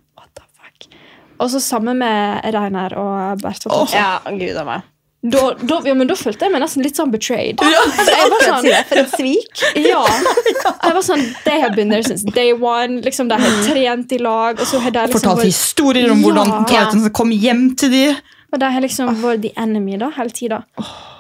Og 1.40 1.50
så 1.50 1.61
sammen 1.62 1.99
med 1.99 2.45
Reinar 2.54 2.95
og 2.99 3.42
Bert. 3.42 3.66
Oh. 3.71 3.87
ja, 3.92 4.18
gud 4.26 4.57
av 4.57 4.66
meg. 4.66 4.83
Da, 5.23 5.40
da, 5.59 5.80
ja, 5.85 5.95
men 5.99 6.07
da 6.07 6.14
følte 6.14 6.47
jeg 6.47 6.52
meg 6.54 6.62
nesten 6.62 6.85
litt 6.87 6.95
sånn 6.99 7.11
betrayed. 7.11 7.59
Ja. 7.59 7.80
For 7.97 8.11
jeg 8.14 8.30
var 8.30 8.45
sånn, 8.47 8.68
For 8.87 9.00
et 9.02 9.14
svik. 9.18 9.62
ja. 9.83 10.02
Jeg 10.07 10.95
var 10.95 11.02
sånn, 11.02 11.25
They 11.45 11.59
have 11.61 11.75
been 11.75 11.90
there 11.90 12.04
since 12.07 12.23
day 12.37 12.52
one. 12.54 13.00
Liksom, 13.02 13.28
De 13.28 13.35
har 13.42 13.57
trent 13.66 14.12
i 14.14 14.18
lag. 14.23 14.61
Og 14.62 14.66
så 14.71 14.78
har 14.85 14.95
de 14.95 15.02
liksom 15.09 15.18
Fortalt 15.21 15.42
vært- 15.42 15.50
historier 15.50 16.11
om 16.14 16.23
hvordan 16.23 16.54
Ja. 16.71 16.87
Kom 17.11 17.30
hjem 17.35 17.75
til 17.76 17.90
de. 17.90 18.04
Og 18.52 18.61
de 18.62 18.71
har 18.71 18.80
liksom 18.80 19.11
vært 19.21 19.42
the 19.42 19.52
enemy 19.59 19.99
da, 19.99 20.09
hele 20.16 20.30
tida. 20.30 20.62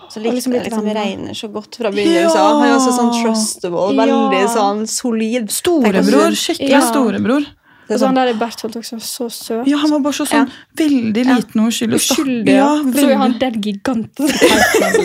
Så 0.08 0.22
likte 0.22 0.38
liksom 0.38 0.54
jeg 0.54 0.64
liksom. 0.70 0.86
Reiner 0.94 1.34
så 1.36 1.50
godt 1.52 1.76
fra 1.76 1.90
begynnelsen. 1.90 2.38
av. 2.38 2.60
Han 2.62 2.68
er 2.70 2.76
også 2.78 2.94
sånn 2.96 3.10
trustable, 3.18 3.94
Ja. 3.98 4.06
veldig 4.06 4.48
sånn 4.54 4.86
solid. 4.88 5.50
Storebror. 5.52 6.30
Skikkelig 6.38 6.70
Ja. 6.70 6.80
storebror. 6.86 7.44
Og 7.88 7.94
er 7.96 8.00
sånn, 8.02 8.18
der 8.18 8.32
Bertolt 8.36 8.76
også, 8.76 8.98
så 9.00 9.26
søt. 9.32 9.68
Ja, 9.70 9.78
han 9.80 9.90
var 9.94 10.02
bare 10.04 10.16
så 10.18 10.26
sånn 10.28 10.50
veldig 10.76 11.22
liten 11.24 11.62
og 11.62 11.70
uskyldig. 11.72 12.00
Uskyldig. 12.02 12.52
Ja, 12.52 12.66
Ja, 12.76 12.92
så 12.92 13.06
er 13.08 13.22
han 13.22 13.36
den 13.40 13.60
giganten. 13.64 14.28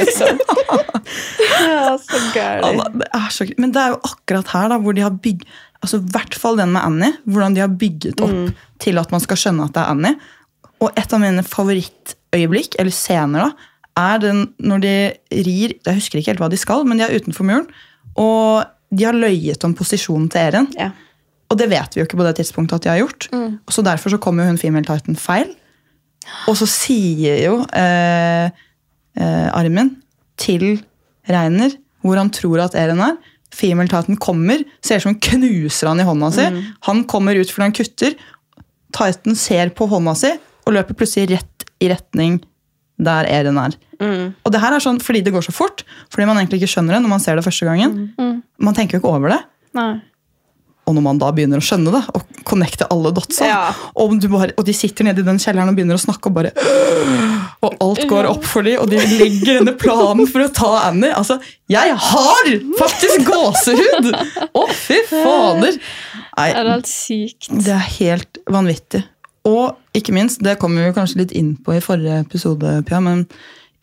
Liksom. 0.01 0.41
ja, 1.69 1.93
så 2.03 2.21
gøy. 2.35 2.63
det 2.99 3.07
er 3.13 3.29
så, 3.31 3.47
men 3.57 3.71
det 3.75 3.83
er 3.83 3.93
jo 3.95 3.99
akkurat 4.09 4.51
her 4.55 4.73
da, 4.73 4.79
hvor 4.83 4.97
de 4.97 5.05
har 5.05 5.15
bygd 5.23 5.45
altså 5.83 5.99
i 5.99 6.11
hvert 6.15 6.35
fall 6.39 6.59
den 6.59 6.71
med 6.75 6.83
Annie, 6.83 7.17
hvordan 7.27 7.55
de 7.57 7.63
har 7.63 7.71
bygget 7.79 8.21
opp 8.23 8.53
til 8.83 8.99
at 9.01 9.11
man 9.11 9.23
skal 9.23 9.39
skjønne 9.39 9.65
at 9.67 9.73
det 9.75 9.81
er 9.83 9.91
Annie. 9.91 10.15
Og 10.83 10.91
et 10.99 11.15
av 11.15 11.19
mine 11.19 11.43
favorittøyeblikk, 11.43 12.77
eller 12.79 12.91
scener, 12.95 13.49
da, 13.49 13.69
er 13.99 14.21
den 14.23 14.39
når 14.63 14.79
de 14.81 14.93
rir 15.45 15.75
Jeg 15.85 15.99
husker 15.99 16.17
ikke 16.19 16.31
helt 16.33 16.41
hva 16.41 16.49
de 16.49 16.57
skal, 16.57 16.85
men 16.87 16.97
de 16.97 17.05
er 17.05 17.13
utenfor 17.19 17.45
muren. 17.45 17.67
Og 18.19 18.63
de 18.93 19.05
har 19.05 19.13
løyet 19.17 19.63
om 19.67 19.75
posisjonen 19.77 20.29
til 20.33 20.41
Eren. 20.47 20.69
Ja. 20.79 20.91
Og 21.53 21.59
det 21.59 21.67
vet 21.69 21.93
vi 21.93 22.01
jo 22.01 22.07
ikke 22.07 22.17
på 22.17 22.25
det 22.25 22.35
tidspunktet 22.39 22.79
at 22.79 22.85
de 22.87 22.91
har 22.95 23.01
gjort. 23.03 23.27
Og 23.67 23.75
så 23.75 23.83
Derfor 23.85 24.09
så 24.15 24.17
kommer 24.21 24.43
jo 24.47 24.53
hun 24.55 24.57
Female 24.61 24.87
Titan 24.87 25.17
feil. 25.19 25.51
Og 26.49 26.55
så 26.57 26.65
sier 26.71 27.41
jo 27.43 27.57
eh, 27.77 28.47
eh, 29.19 29.47
Armin 29.53 29.91
til 30.39 30.79
Reiner 31.29 31.75
hvor 32.03 32.17
han 32.19 32.31
tror 32.35 32.59
at 32.65 32.73
Eren 32.75 32.99
er. 33.03 33.15
Female 33.53 33.87
Titan 33.91 34.17
kommer, 34.19 34.63
ser 34.83 34.97
ut 34.97 35.03
som 35.05 35.13
hun 35.13 35.21
knuser 35.23 35.87
han 35.91 36.01
i 36.01 36.07
hånda 36.07 36.31
si. 36.35 36.47
Han 36.89 37.03
kommer 37.07 37.37
ut 37.37 37.51
fordi 37.53 37.67
han 37.69 37.75
kutter. 37.77 38.15
Titan 38.95 39.37
ser 39.39 39.69
på 39.77 39.87
hånda 39.91 40.15
si 40.19 40.31
og 40.65 40.73
løper 40.75 40.95
plutselig 40.97 41.29
rett 41.37 41.67
i 41.83 41.89
retning 41.91 42.39
der 43.03 43.27
Eren 43.29 43.57
er. 43.61 43.75
Og 44.43 44.51
det 44.51 44.59
her 44.63 44.73
er 44.75 44.83
sånn 44.83 44.99
fordi 45.03 45.21
det 45.23 45.31
går 45.35 45.43
så 45.45 45.53
fort, 45.55 45.83
fordi 46.11 46.25
man 46.27 46.37
egentlig 46.39 46.61
ikke 46.63 46.73
skjønner 46.73 46.95
det 46.97 47.03
når 47.05 47.13
man 47.13 47.23
ser 47.23 47.35
det 47.39 47.43
første 47.45 47.67
gangen. 47.67 47.93
Man 48.59 48.75
tenker 48.75 48.97
jo 48.97 49.03
ikke 49.03 49.13
over 49.15 49.31
det. 49.35 49.39
Nei. 49.77 49.93
Og 50.83 50.95
når 50.97 51.03
man 51.05 51.19
da 51.21 51.29
begynner 51.31 51.61
å 51.61 51.63
skjønne 51.63 51.93
det, 51.95 52.01
og 52.11 52.41
connecte 52.43 52.83
alle 52.91 53.13
dotsa, 53.15 53.45
Ja. 53.47 53.59
og, 53.95 54.17
du 54.19 54.27
bare, 54.27 54.51
og 54.59 54.65
de 54.67 54.73
sitter 54.75 55.07
nede 55.07 55.21
i 55.23 55.27
den 55.27 55.37
kjelleren 55.39 55.69
og 55.71 55.77
begynner 55.77 55.95
å 55.95 56.01
snakke, 56.03 56.27
og 56.27 56.33
bare 56.35 56.51
Og 57.63 57.77
alt 57.79 58.01
går 58.09 58.27
opp 58.27 58.43
for 58.43 58.67
dem, 58.67 58.81
og 58.83 58.89
de 58.91 58.99
legger 58.99 59.61
denne 59.61 59.73
planen 59.79 60.27
for 60.27 60.43
å 60.43 60.49
ta 60.51 60.71
Annie. 60.89 61.13
Altså, 61.15 61.37
jeg 61.71 61.95
har 61.95 62.51
faktisk 62.81 63.23
gåsehud! 63.29 64.11
Å, 64.51 64.65
fy 64.75 64.99
fader! 65.07 65.79
Nei, 66.35 66.49
Er 66.49 66.63
det 66.67 66.73
helt 66.73 66.91
sykt? 66.91 67.47
det 67.63 67.71
er 67.77 67.87
helt 68.01 68.39
vanvittig. 68.51 69.03
Og 69.47 69.75
ikke 69.95 70.13
minst, 70.15 70.43
det 70.43 70.57
kommer 70.59 70.83
vi 70.87 70.93
kanskje 70.95 71.21
litt 71.23 71.31
inn 71.35 71.53
på 71.63 71.75
i 71.77 71.81
forrige 71.83 72.21
episode, 72.25 72.77
Pia, 72.87 72.99
men 73.03 73.25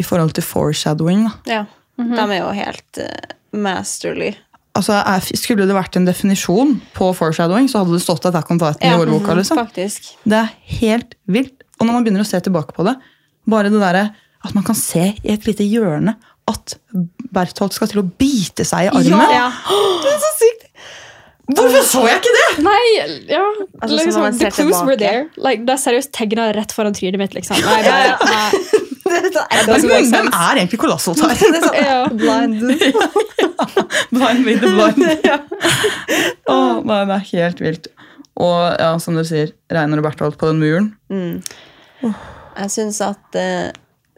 i 0.00 0.04
forhold 0.04 0.32
til 0.36 0.44
foreshadowing, 0.44 1.24
da. 1.28 1.32
Ja. 1.48 1.64
De 2.00 2.20
er 2.32 2.38
jo 2.40 2.52
helt 2.56 3.00
uh, 3.04 3.34
masterly. 3.52 4.34
Altså, 4.78 4.94
er, 5.02 5.24
Skulle 5.34 5.66
det 5.66 5.74
vært 5.74 5.96
en 5.98 6.06
definisjon 6.06 6.76
på 6.94 7.10
foreshadowing, 7.18 7.66
så 7.68 7.82
hadde 7.82 7.96
det 7.96 8.02
stått 8.04 8.28
Attack 8.30 8.50
on 8.54 8.60
Titan 8.62 8.86
i 8.86 8.92
årboka. 8.94 9.34
liksom. 9.38 9.58
Faktisk. 9.58 10.12
Det 10.24 10.38
er 10.44 10.52
helt 10.80 11.16
vilt. 11.26 11.56
Og 11.80 11.86
når 11.88 11.96
man 11.96 12.04
begynner 12.06 12.22
å 12.22 12.28
se 12.28 12.38
tilbake 12.44 12.76
på 12.76 12.84
det, 12.86 12.94
bare 13.50 13.70
det 13.72 13.80
der, 13.82 14.10
at 14.44 14.54
man 14.54 14.64
kan 14.64 14.76
se 14.78 15.08
i 15.24 15.32
et 15.34 15.46
lite 15.48 15.66
hjørne 15.66 16.14
at 16.50 16.74
Berthold 17.34 17.74
skal 17.74 17.90
til 17.90 18.00
å 18.02 18.06
bite 18.18 18.64
seg 18.66 18.88
i 18.88 18.92
armen. 18.94 19.34
Ja. 19.34 19.50
Det 20.04 20.12
er 20.14 20.22
så 20.22 20.30
sykt! 20.38 20.66
Hvorfor 21.50 21.82
så 21.82 22.04
jeg 22.06 22.20
ikke 22.20 22.32
det?! 22.36 22.48
Nei, 22.62 22.82
ja. 23.26 23.42
Altså, 23.82 23.96
liksom, 23.98 24.22
the 24.38 24.50
clues 24.54 24.54
tilbake. 24.54 24.86
were 24.86 24.96
there. 25.00 25.24
Like, 25.36 25.64
det 25.66 25.74
er 25.74 25.80
seriøst 25.82 26.12
tegna 26.14 26.46
rett 26.54 26.70
foran 26.74 26.94
trynet 26.94 27.18
mitt. 27.18 27.34
liksom. 27.34 27.58
Nei, 27.58 27.80
bare, 27.88 28.14
nei. 28.22 28.86
Det 29.24 29.32
så- 29.34 29.46
doesn't 29.66 29.88
Men 29.88 29.94
make 29.94 30.10
hvem 30.14 30.28
er 30.32 30.60
egentlig 30.60 30.78
Colossal 30.82 31.14
her? 31.20 31.34
det 31.40 31.58
er 31.58 31.64
sånn 31.66 31.78
Ja. 31.90 32.00
blind. 32.22 32.60
blind 34.10 34.44
with 34.46 34.60
the 34.60 34.70
blind. 34.70 35.00
oh, 36.48 36.80
nei, 36.86 37.00
det 37.08 37.16
er 37.16 37.26
helt 37.32 37.60
vilt. 37.64 37.88
Og 38.40 38.60
ja, 38.80 38.92
som 39.02 39.16
du 39.18 39.24
sier, 39.26 39.50
Reinar 39.72 40.00
og 40.00 40.06
Berthold 40.06 40.36
på 40.40 40.48
den 40.52 40.60
muren. 40.62 40.86
Jeg 42.00 42.70
syns 42.72 43.00
at 43.04 43.36
uh, 43.36 43.68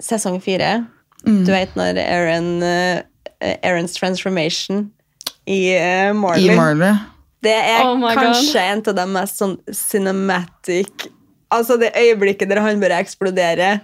sesong 0.02 0.38
fire 0.42 0.84
Du 1.24 1.50
vet 1.50 1.74
når 1.78 1.98
Aaron, 2.02 2.52
uh, 2.62 3.00
Aarons 3.62 3.94
transformation 3.98 4.88
i 5.50 5.58
uh, 5.74 6.12
Marley 6.14 6.52
I 6.52 6.56
Marley. 6.58 6.94
Det 7.42 7.54
er 7.58 7.82
Oh 7.82 7.96
kanskje 7.98 8.20
kanskje 8.22 8.62
en 8.70 8.82
av 8.92 8.94
de 9.00 9.06
mest 9.16 9.40
sånn 9.42 9.56
cinematic 9.74 11.08
Altså 11.52 11.74
det 11.80 11.90
øyeblikket 11.98 12.48
der 12.48 12.62
han 12.64 12.78
bare 12.80 13.00
eksploderer, 13.02 13.80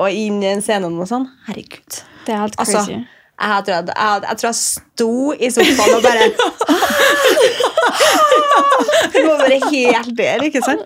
og 0.00 0.08
inn 0.16 0.40
i 0.42 0.48
en 0.54 0.62
scene 0.64 0.88
og 0.90 1.06
sånn. 1.10 1.26
Herregud. 1.48 2.00
Det 2.26 2.32
er 2.34 2.40
helt 2.46 2.56
Altså, 2.60 2.80
crazy. 2.80 2.98
jeg 3.40 3.66
tror, 3.66 3.74
jeg, 3.74 3.84
jeg, 3.96 4.22
jeg 4.28 4.40
tror 4.40 4.48
jeg 4.50 4.58
sto 4.60 5.10
i 5.32 5.50
sofaen 5.54 5.94
og 5.96 6.02
bare 6.04 6.24
Det 9.12 9.22
var 9.26 9.38
bare 9.40 9.60
helt 9.70 10.10
der, 10.18 10.42
ikke 10.46 10.62
sant? 10.64 10.82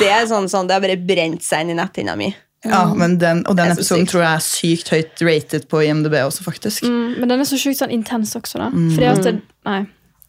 Det 0.00 0.08
er 0.10 0.24
sånn, 0.30 0.48
sånn, 0.50 0.68
det 0.68 0.76
har 0.76 0.84
bare 0.84 0.96
brent 1.00 1.44
seg 1.46 1.64
inn 1.64 1.74
i 1.74 1.78
netthinna 1.78 2.16
mi. 2.18 2.30
Ja, 2.66 2.82
men 2.92 3.14
den, 3.20 3.38
Og 3.48 3.56
den 3.56 3.72
episoden 3.72 4.04
tror 4.08 4.20
jeg 4.26 4.36
er 4.36 4.42
sykt 4.44 4.90
høyt 4.92 5.22
rated 5.24 5.64
på 5.70 5.80
IMDb 5.86 6.18
også, 6.20 6.44
faktisk. 6.44 6.84
Mm, 6.84 7.14
men 7.22 7.30
den 7.32 7.40
er 7.40 7.48
så 7.48 7.56
sjukt 7.60 7.78
sånn 7.80 7.94
intens 7.94 8.34
også, 8.36 8.60
da. 8.60 8.68
Fordi 8.74 9.06
at 9.08 9.22
det, 9.24 9.32
Nei. 9.68 9.78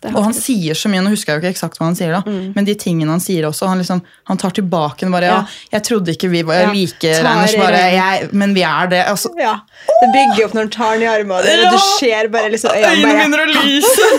Og 0.09 0.23
han 0.25 0.33
sier 0.33 0.73
så 0.77 0.89
mye, 0.89 1.01
nå 1.05 1.11
husker 1.13 1.33
jeg 1.33 1.37
jo 1.37 1.41
ikke 1.43 1.51
eksakt 1.53 1.77
hva 1.77 1.85
han 1.91 1.95
sier, 1.97 2.09
da, 2.15 2.21
men 2.25 2.65
de 2.65 2.73
tingene 2.79 3.13
han 3.13 3.21
sier 3.21 3.45
også, 3.45 3.67
han, 3.69 3.77
liksom, 3.83 3.99
han 4.31 4.39
tar 4.41 4.49
tilbake 4.57 5.05
bare 5.13 5.27
Ja, 5.29 5.35
jeg 5.75 5.83
trodde 5.85 6.15
ikke 6.15 6.29
vi 6.31 6.41
var 6.47 6.63
Ja, 6.63 6.71
like 6.73 7.11
Reiners, 7.21 7.53
bare, 7.59 7.83
jeg, 7.93 8.29
men 8.33 8.55
vi 8.57 8.63
er 8.65 8.89
det. 8.89 9.03
Altså, 9.11 9.29
Ja, 9.37 9.59
Det 10.01 10.09
bygger 10.15 10.47
opp 10.47 10.55
når 10.57 10.65
han 10.65 10.73
tar 10.73 10.95
den 10.97 11.05
i 11.05 11.11
armen, 11.11 11.35
og 11.37 11.45
Ja. 11.45 11.69
du 11.69 11.77
ser 11.99 12.31
bare 12.33 12.49
liksom 12.49 12.73
øynene 12.73 13.05
begynner 13.05 13.45
å 13.45 13.47
lyse! 13.61 14.09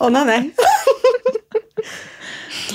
Å, 0.00 0.10
nei, 0.12 0.24
nei. 0.28 0.40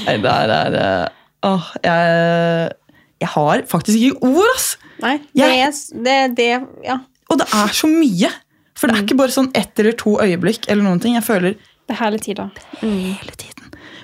Nei, 0.08 0.18
det 0.24 0.32
er, 0.32 0.76
eh, 0.82 1.08
Åh, 1.48 1.70
jeg, 1.84 2.74
Jeg 3.22 3.30
har 3.34 3.64
faktisk 3.70 3.98
ikke 4.10 4.30
ord, 4.34 4.50
ass! 4.56 4.72
Nei, 5.04 5.18
det 5.38 5.46
er 5.54 5.72
det, 6.08 6.18
det 6.38 6.50
Ja. 6.86 7.00
Og 7.30 7.38
det 7.42 7.48
er 7.54 7.74
så 7.76 7.90
mye! 7.92 8.30
For 8.78 8.88
det 8.90 8.96
er 9.00 9.06
ikke 9.08 9.18
bare 9.18 9.34
sånn 9.34 9.50
ett 9.58 9.80
eller 9.82 9.96
to 9.98 10.18
øyeblikk 10.22 10.68
eller 10.70 10.84
noen 10.86 11.00
ting. 11.02 11.16
Jeg 11.18 11.26
føler 11.26 11.56
er 11.56 11.56
hele 11.96 12.20
tida. 12.20 12.50
hele 12.82 13.32
tiden. 13.38 13.54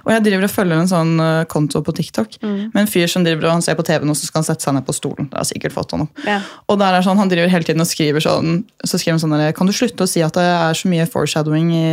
Og 0.06 0.12
jeg 0.12 0.24
driver 0.24 0.44
og 0.44 0.52
følger 0.52 0.80
en 0.82 0.88
sånn 0.88 1.20
eh, 1.20 1.44
konto 1.46 1.82
på 1.82 1.94
TikTok 1.96 2.38
med 2.44 2.76
en 2.76 2.88
fyr 2.88 3.08
som 3.08 3.24
driver 3.24 3.46
og 3.48 3.52
han 3.54 3.62
ser 3.62 3.76
på 3.76 3.84
TV-en 3.88 4.10
og 4.10 4.16
så 4.20 4.26
skal 4.28 4.42
han 4.42 4.48
sette 4.48 4.64
seg 4.64 4.74
ned 4.76 4.86
på 4.86 4.94
stolen. 4.96 5.30
Det 5.32 5.38
har 5.40 5.48
sikkert 5.48 5.72
fått 5.76 5.92
han 5.96 6.02
opp. 6.02 6.24
Ja. 6.28 6.42
Og 6.68 6.80
der 6.80 6.94
er 6.98 7.02
sånn, 7.06 7.18
Han 7.18 7.30
driver 7.30 7.48
hele 7.48 7.64
tiden 7.64 7.82
og 7.82 7.88
skriver 7.88 8.20
sånn 8.20 8.66
så 8.84 8.98
skriver 9.00 9.16
han 9.18 9.20
sånn 9.24 9.38
der, 9.38 9.52
Kan 9.54 9.68
du 9.68 9.74
slutte 9.74 10.04
å 10.04 10.08
si 10.10 10.22
at 10.22 10.34
det 10.34 10.44
er 10.44 10.74
så 10.74 10.88
mye 10.92 11.06
foreshadowing 11.08 11.72
i 11.72 11.86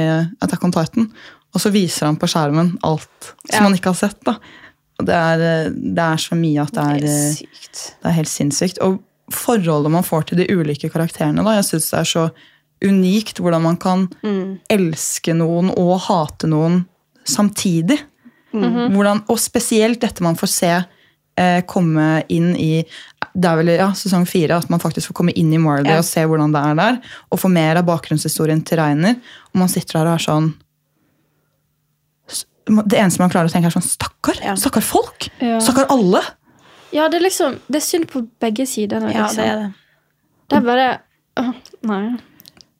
Attack 0.42 0.64
on 0.64 0.72
Titan? 0.72 1.12
Og 1.54 1.60
så 1.60 1.70
viser 1.70 2.06
han 2.06 2.16
på 2.16 2.26
skjermen 2.30 2.76
alt 2.82 3.32
som 3.50 3.54
Ja. 3.54 3.62
han 3.62 3.74
ikke 3.74 3.90
har 3.94 3.94
sett. 3.94 4.18
da. 4.24 4.36
Og 5.00 5.06
det 5.06 5.14
er, 5.14 5.40
eh, 5.40 5.70
det 5.70 5.98
er 5.98 6.16
så 6.16 6.34
mye 6.36 6.62
at 6.62 6.72
det 6.72 6.82
er, 6.84 6.98
Det 7.00 7.08
er 7.08 7.30
eh, 7.30 7.34
sykt. 7.34 7.94
det 8.02 8.06
er 8.10 8.18
helt 8.18 8.28
sinnssykt. 8.28 8.78
Og 8.82 9.00
forholdet 9.30 9.90
man 9.90 10.02
får 10.02 10.26
til 10.26 10.38
de 10.38 10.46
ulike 10.50 10.90
karakterene, 10.90 11.42
da, 11.44 11.54
jeg 11.62 11.64
syns 11.64 11.90
det 11.90 11.98
er 12.00 12.04
så 12.04 12.30
unikt 12.84 13.38
hvordan 13.42 13.62
man 13.62 13.76
kan 13.76 14.06
elske 14.72 15.34
noen 15.36 15.68
og 15.76 15.98
hate 16.06 16.48
noen 16.48 16.84
samtidig. 17.28 17.98
Hvordan, 18.52 19.20
og 19.30 19.38
spesielt 19.38 20.00
dette 20.02 20.24
man 20.26 20.34
får 20.40 20.50
se 20.50 20.70
eh, 21.38 21.60
komme 21.70 22.24
inn 22.32 22.54
i 22.58 22.80
det 23.30 23.46
er 23.46 23.58
vel 23.60 23.68
ja, 23.76 23.90
sesong 23.94 24.24
fire 24.26 24.56
at 24.58 24.70
man 24.72 24.80
faktisk 24.82 25.12
får 25.12 25.18
komme 25.20 25.34
inn 25.38 25.52
i 25.54 25.58
Morley 25.62 25.92
Ja. 25.92 26.00
og 26.00 26.04
se 26.08 26.24
hvordan 26.26 26.50
det 26.56 26.62
er 26.66 26.74
der. 26.80 26.96
Og 27.30 27.38
få 27.38 27.48
mer 27.52 27.78
av 27.78 27.86
bakgrunnshistorien 27.86 28.64
til 28.66 28.80
Reiner. 28.80 29.20
Og 29.52 29.60
man 29.62 29.70
sitter 29.70 30.00
der 30.00 30.08
og 30.10 30.16
er 30.18 30.24
sånn 30.24 30.48
Det 32.90 32.98
eneste 32.98 33.18
man 33.22 33.30
klarer 33.32 33.48
å 33.48 33.52
tenke, 33.52 33.66
er 33.70 33.74
sånn 33.74 33.86
Stakkar! 33.86 34.40
Ja. 34.44 34.56
Stakkar 34.58 34.84
folk! 34.84 35.28
Ja. 35.42 35.60
Stakkar 35.62 35.88
alle! 35.90 36.20
Ja, 36.94 37.06
det 37.10 37.20
er 37.20 37.24
liksom 37.28 37.60
Det 37.70 37.78
er 37.80 37.86
synd 37.86 38.08
på 38.10 38.24
begge 38.42 38.66
sider. 38.66 39.04
Ja, 39.10 39.28
Liksom. 39.28 39.36
det 39.36 39.46
er 39.46 39.62
det. 39.62 39.70
Det 40.50 40.58
er 40.58 40.66
bare 40.66 40.88
Åh, 41.40 41.52
Nei. 41.86 42.02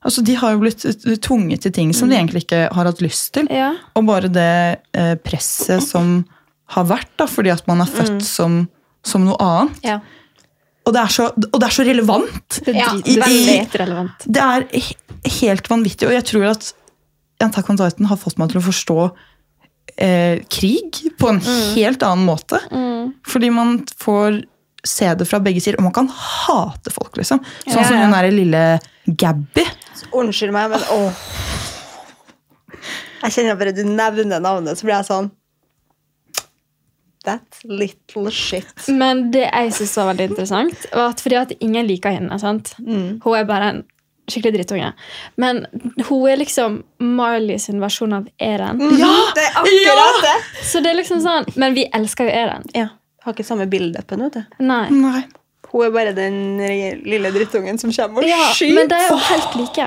Altså, 0.03 0.23
De 0.25 0.33
har 0.35 0.55
jo 0.55 0.61
blitt 0.63 0.81
tvunget 1.21 1.61
til 1.61 1.71
ting 1.75 1.91
som 1.93 2.09
de 2.09 2.15
egentlig 2.17 2.43
ikke 2.47 2.63
har 2.73 2.87
hatt 2.89 3.01
lyst 3.05 3.33
til. 3.35 3.45
Ja. 3.53 3.71
Og 3.95 4.07
bare 4.07 4.31
det 4.33 4.47
eh, 4.97 5.13
presset 5.21 5.83
som 5.85 6.23
har 6.73 6.87
vært, 6.89 7.11
da, 7.19 7.27
fordi 7.29 7.51
at 7.53 7.67
man 7.69 7.83
er 7.83 7.89
født 7.91 8.23
som, 8.25 8.63
som 9.05 9.25
noe 9.27 9.37
annet. 9.43 9.77
Ja. 9.85 9.99
Og 10.87 10.95
det 10.95 11.01
er 11.03 11.11
så, 11.13 11.27
og 11.35 11.57
det 11.61 11.67
er 11.67 11.75
så 11.75 11.83
relevant! 11.85 12.61
Det 12.65 12.73
er 12.73 12.79
Ja, 12.79 12.87
drit- 12.97 13.19
veldig. 13.21 13.57
relevant. 13.83 14.25
Det 14.25 14.41
er 14.41 14.65
helt 15.41 15.69
vanvittig. 15.69 16.07
Og 16.09 16.15
jeg 16.15 16.25
tror 16.31 16.47
at 16.55 16.71
Attack 17.41 17.69
on 17.69 17.77
Titan 17.77 18.09
har 18.09 18.17
fått 18.21 18.37
meg 18.41 18.49
til 18.49 18.61
å 18.61 18.65
forstå 18.65 18.97
eh, 20.01 20.39
krig 20.49 21.03
på 21.21 21.29
en 21.29 21.39
helt 21.75 22.01
annen 22.05 22.25
måte. 22.25 22.57
Fordi 23.27 23.49
man 23.53 23.83
får 24.01 24.41
se 24.87 25.11
det 25.13 25.27
fra 25.29 25.39
begge 25.43 25.61
sider, 25.61 25.79
og 25.79 25.87
man 25.89 25.95
kan 25.95 26.09
hate 26.09 26.93
folk, 26.93 27.13
liksom. 27.19 27.41
Sånn 27.67 27.83
som 27.85 27.95
ja. 27.95 28.05
hun 28.05 28.15
derre 28.15 28.31
lille 28.33 28.63
Gabby. 29.05 29.65
Unnskyld 30.17 30.55
meg, 30.55 30.73
men 30.73 30.87
åh. 30.95 31.21
Jeg 33.21 33.35
kjenner 33.35 33.59
bare 33.59 33.75
du 33.77 33.83
nevner 33.85 34.41
navnet, 34.41 34.79
så 34.79 34.87
blir 34.87 34.97
jeg 34.97 35.09
sånn 35.11 35.29
That 37.21 37.59
little 37.69 38.31
shit. 38.33 38.87
Men 38.89 39.27
det 39.29 39.43
jeg 39.45 39.73
syns 39.77 39.91
var 39.99 40.07
veldig 40.09 40.31
interessant, 40.31 40.85
var 40.89 41.11
at 41.11 41.19
fordi 41.21 41.37
at 41.37 41.51
ingen 41.61 41.85
liker 41.85 42.15
henne. 42.15 42.39
sant? 42.41 42.73
Hun 42.81 43.35
er 43.37 43.45
bare 43.45 43.67
en 43.75 43.83
skikkelig 44.31 44.55
drittunge. 44.55 44.87
Men 45.41 45.65
hun 46.07 46.25
er 46.31 46.39
liksom 46.41 46.79
Marley 46.97 47.59
sin 47.61 47.81
versjon 47.83 48.15
av 48.17 48.25
Eren. 48.41 48.81
Ja! 48.97 49.11
Det 49.37 49.43
er 49.43 49.59
akkurat 49.61 50.25
det! 50.25 50.33
Så 50.65 50.81
det 50.81 50.95
er 50.95 50.97
liksom 50.97 51.21
sånn, 51.21 51.45
Men 51.61 51.77
vi 51.77 51.85
elsker 51.93 52.29
jo 52.29 52.33
Eren. 52.41 52.65
Ja. 52.73 52.87
Har 53.25 53.33
ikke 53.35 53.45
samme 53.45 53.67
build-upen, 53.69 54.23
vet 54.27 54.33
du. 54.39 54.43
Nei. 54.65 54.89
Nei. 54.89 55.23
Hun 55.71 55.85
er 55.85 55.91
bare 55.93 56.11
den 56.17 56.57
lille 57.07 57.29
drittungen 57.31 57.77
som 57.79 57.91
kommer 57.95 58.25
og 58.25 58.27
Ja, 58.27 58.49
skyter. 58.51 58.73
men 58.75 58.89
de 58.91 58.95
er 58.97 59.07
jo 59.07 59.19
helt 59.23 59.53
like. 59.55 59.85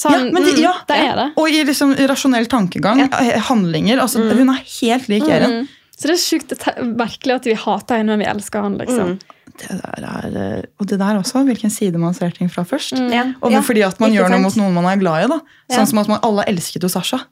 Sånn, 0.00 0.12
Ja, 0.14 0.20
men 0.32 0.42
de, 0.46 0.52
mm, 0.54 0.60
ja. 0.62 0.72
det 0.88 0.96
er 0.96 1.16
det. 1.18 1.26
Og 1.36 1.50
i 1.50 1.64
liksom 1.68 1.92
rasjonell 2.08 2.46
tankegang, 2.48 3.02
ja. 3.04 3.40
handlinger. 3.50 4.00
Altså, 4.00 4.22
Hun 4.22 4.48
er 4.54 4.62
helt 4.80 5.08
lik 5.12 5.26
Eren. 5.28 5.58
Mm. 5.66 5.68
Så 5.96 6.08
det 6.08 6.14
er 6.14 6.22
sjukt 6.22 6.54
merkelig 6.96 7.34
at 7.34 7.44
vi 7.48 7.54
hater 7.56 7.96
henne, 8.00 8.16
men 8.16 8.24
vi 8.24 8.30
elsker 8.32 8.62
henne. 8.64 8.78
liksom. 8.84 9.18
Det 9.56 9.76
der 9.80 10.04
er, 10.04 10.34
eh, 10.58 10.62
og 10.80 10.86
det 10.90 10.98
der 11.00 11.16
også, 11.16 11.40
hvilken 11.48 11.70
side 11.72 11.96
man 11.98 12.12
ser 12.14 12.30
ting 12.30 12.48
fra 12.52 12.64
først. 12.64 12.92
Ja. 13.12 13.22
Og 13.42 13.50
Ja, 13.52 13.60
fordi 13.64 13.82
at 13.86 13.98
man 14.00 14.12
gjør 14.12 14.28
noe 14.30 14.40
mot 14.44 14.54
noen 14.56 14.74
man 14.74 14.84
er 14.84 14.96
glad 15.00 15.24
i. 15.24 15.28
da. 15.28 15.40
Ja. 15.70 15.78
Sånn 15.78 15.86
som 15.88 15.98
at 15.98 16.08
man 16.08 16.20
alle 16.22 16.44
elsket 16.48 16.82
jo 16.82 16.88
Sasha. 16.88 17.22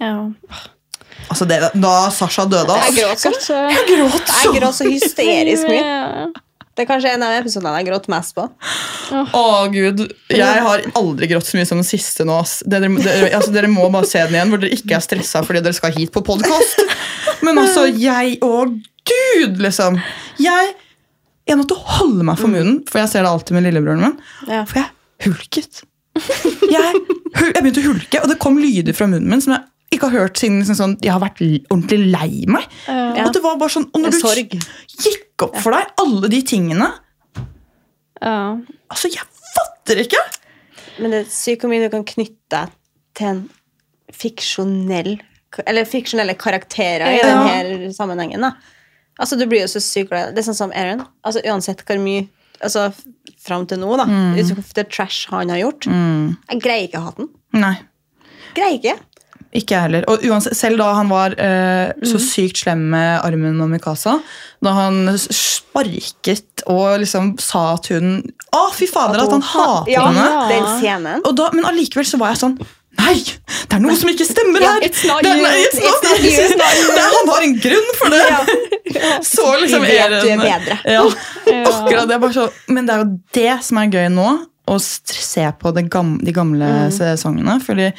Ja. 0.00 0.30
Altså 1.28 1.44
det, 1.48 1.58
Da 1.76 1.94
Sasha 2.14 2.44
døde, 2.48 2.76
Jeg 2.86 2.94
gråt 3.02 3.20
så, 3.20 3.32
Kanskje 3.32 3.56
Jeg 3.74 3.86
gråt 3.90 4.30
så! 4.30 4.36
jeg 4.44 4.60
gråt 4.60 4.76
så 4.78 4.86
hysterisk 4.88 5.68
mye. 5.68 6.28
Det 6.78 6.84
er 6.84 6.86
kanskje 6.92 7.10
en 7.16 7.24
av 7.26 7.32
episodene 7.34 7.72
jeg 7.80 7.88
gråt 7.88 8.04
mest 8.12 8.36
på. 8.36 8.44
Å, 9.34 9.40
gud. 9.72 10.04
Jeg 10.30 10.60
har 10.62 10.84
aldri 11.00 11.26
grått 11.32 11.48
så 11.48 11.58
mye 11.58 11.66
som 11.66 11.80
den 11.80 11.88
siste 11.88 12.22
nå. 12.28 12.36
ass. 12.38 12.60
Dere, 12.70 12.86
dere, 13.02 13.32
altså, 13.34 13.50
dere 13.50 13.70
må 13.72 13.88
bare 13.90 14.06
se 14.06 14.22
den 14.22 14.36
igjen, 14.36 14.52
hvor 14.52 14.62
dere 14.62 14.76
ikke 14.76 14.94
er 14.94 15.02
stressa 15.02 15.42
fordi 15.42 15.64
dere 15.64 15.74
skal 15.74 15.96
hit 15.96 16.12
på 16.14 16.22
podkast. 16.28 16.78
Men 17.46 17.58
altså, 17.64 17.88
jeg 17.90 18.38
Å, 18.46 18.52
gud, 19.10 19.58
liksom. 19.64 19.98
Jeg, 20.38 20.70
jeg 21.50 21.58
å 21.66 21.80
holde 21.98 22.28
meg 22.30 22.38
for 22.38 22.52
munnen, 22.52 22.78
for 22.86 23.02
jeg 23.02 23.10
ser 23.10 23.26
det 23.26 23.32
alltid 23.34 23.58
med 23.58 23.66
lillebroren 23.66 24.04
min. 24.04 24.14
Ja. 24.46 24.62
For 24.62 24.78
jeg 24.84 25.26
hulket. 25.26 25.82
Jeg, 26.68 27.02
jeg 27.34 27.58
begynte 27.58 27.82
å 27.82 27.88
hulke, 27.90 28.22
og 28.22 28.30
det 28.30 28.38
kom 28.42 28.62
lyder 28.62 28.94
fra 28.94 29.10
munnen 29.10 29.26
min 29.34 29.42
som 29.42 29.56
jeg 29.56 29.66
ikke 29.90 30.08
har 30.10 30.18
hørt 30.20 30.36
siden 30.40 30.58
liksom 30.60 30.76
sånn, 30.76 30.96
jeg 31.02 31.12
har 31.14 31.20
vært 31.22 31.40
ordentlig 31.72 31.98
lei 32.12 32.44
meg. 32.46 32.64
Ja. 32.86 33.24
Og 33.26 33.32
det 33.32 33.42
var 33.42 33.56
bare 33.60 33.72
sånn, 33.72 33.86
og 33.94 34.00
når 34.02 34.12
En 34.12 34.12
du 34.12 34.18
sorg. 34.20 34.56
gikk 35.04 35.44
opp 35.46 35.56
for 35.62 35.72
deg 35.72 35.92
alle 36.02 36.28
de 36.28 36.42
tingene 36.42 36.88
Ja. 38.20 38.58
altså 38.90 39.08
Jeg 39.12 39.24
fatter 39.54 40.00
ikke! 40.02 40.20
Men 40.98 41.12
det 41.14 41.20
er 41.26 41.30
sykt 41.30 41.62
hvor 41.62 41.70
mye 41.70 41.84
du 41.86 41.90
kan 41.92 42.04
knytte 42.04 42.50
deg 42.50 42.72
til 43.18 43.26
en 43.30 43.42
fiksjonell 44.12 45.14
Eller 45.66 45.86
fiksjonelle 45.88 46.34
karakterer 46.38 47.06
i 47.14 47.18
Ja. 47.22 47.46
denne 47.62 47.92
sammenhengen. 47.94 48.40
da. 48.40 48.52
Altså, 49.18 49.36
Du 49.38 49.46
blir 49.46 49.60
jo 49.60 49.66
så 49.66 49.80
sykt 49.80 50.10
glad. 50.10 50.34
Det 50.34 50.38
er 50.44 50.50
sånn 50.52 50.54
som 50.54 50.72
Aaron. 50.72 51.06
Altså, 51.24 51.40
uansett 51.46 51.84
hvor 51.86 51.98
mye 51.98 52.28
altså, 52.62 52.92
Fram 53.40 53.66
til 53.66 53.78
nå, 53.78 53.96
da. 53.96 54.04
Mm. 54.04 54.64
det 54.74 54.90
trash 54.90 55.26
han 55.30 55.48
har 55.48 55.58
gjort. 55.58 55.84
Jeg 55.86 56.60
greier 56.60 56.88
ikke 56.88 56.98
å 56.98 57.04
hate 57.06 57.16
den. 57.22 57.28
Nei. 57.54 57.78
Greier 58.54 58.78
ikke. 58.78 58.98
Ikke 59.56 59.74
jeg 59.78 59.80
heller. 59.86 60.04
Og 60.12 60.24
uansett, 60.28 60.56
selv 60.58 60.76
da 60.82 60.90
han 60.98 61.08
var 61.08 61.32
eh, 61.40 61.92
så 62.04 62.18
sykt 62.20 62.60
slem 62.60 62.82
med 62.92 63.22
Armen 63.24 63.60
og 63.64 63.70
Mikasa, 63.72 64.18
da 64.64 64.74
han 64.76 64.98
sparket 65.16 66.64
og 66.68 66.98
liksom 67.00 67.32
sa 67.40 67.62
at 67.78 67.88
hun 67.94 68.18
Å, 68.52 68.66
fy 68.76 68.88
fader, 68.90 69.22
at 69.24 69.32
han 69.32 69.44
hater 69.44 69.92
ja, 69.94 70.04
henne! 70.08 70.26
Den 70.50 70.66
scenen. 70.80 71.24
Og 71.24 71.36
da, 71.38 71.48
men 71.56 71.64
allikevel 71.68 72.04
så 72.08 72.20
var 72.20 72.34
jeg 72.34 72.42
sånn 72.42 72.58
Nei! 72.98 73.14
Det 73.22 73.76
er 73.76 73.82
noe 73.84 73.94
som 73.94 74.08
ikke 74.10 74.26
stemmer 74.26 74.64
her! 74.64 74.80
det 74.82 74.90
er. 74.90 75.18
Det 75.78 76.98
er- 76.98 77.14
han 77.14 77.30
har 77.30 77.44
en 77.46 77.56
grunn 77.62 77.90
for 78.00 78.10
det! 78.10 78.24
Så 79.28 79.44
liksom 79.62 79.84
er 79.86 80.14
bedre. 80.18 80.78
Ja, 80.96 81.04
akkurat 81.68 82.08
det. 82.10 82.18
så, 82.34 82.48
men 82.72 82.88
det 82.88 82.94
er 82.96 83.02
jo 83.04 83.10
det 83.36 83.52
som 83.64 83.78
er 83.80 83.92
gøy 83.92 84.08
nå, 84.12 84.28
å 84.68 84.76
se 84.82 85.44
på 85.60 85.72
det 85.76 85.86
gam, 85.92 86.16
de 86.24 86.32
gamle 86.36 86.66
Mm. 86.68 86.90
sesongene. 86.96 87.58
fordi 87.64 87.92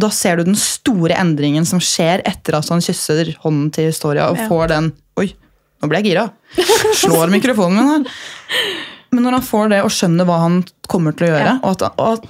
da 0.00 0.08
ser 0.14 0.40
du 0.40 0.44
den 0.48 0.56
store 0.58 1.16
endringen 1.20 1.66
som 1.68 1.80
skjer 1.82 2.22
etter 2.28 2.56
at 2.58 2.68
han 2.72 2.82
kysser 2.84 3.34
hånden 3.44 3.70
til 3.74 3.90
Historia 3.90 4.30
og 4.32 4.40
får 4.50 4.72
den 4.72 4.90
Oi, 5.20 5.28
nå 5.82 5.88
ble 5.90 6.00
jeg 6.00 6.10
gira. 6.12 6.26
Slår 6.96 7.30
mikrofonen 7.32 7.76
min 7.78 7.88
her. 7.92 8.20
Men 9.12 9.24
når 9.26 9.38
han 9.40 9.46
får 9.46 9.72
det 9.72 9.80
og 9.84 9.90
skjønner 9.92 10.28
hva 10.28 10.36
han 10.44 10.60
kommer 10.90 11.12
til 11.18 11.26
å 11.28 11.32
gjøre, 11.32 11.54
og, 11.66 11.70
at, 11.74 11.82
og, 11.98 12.28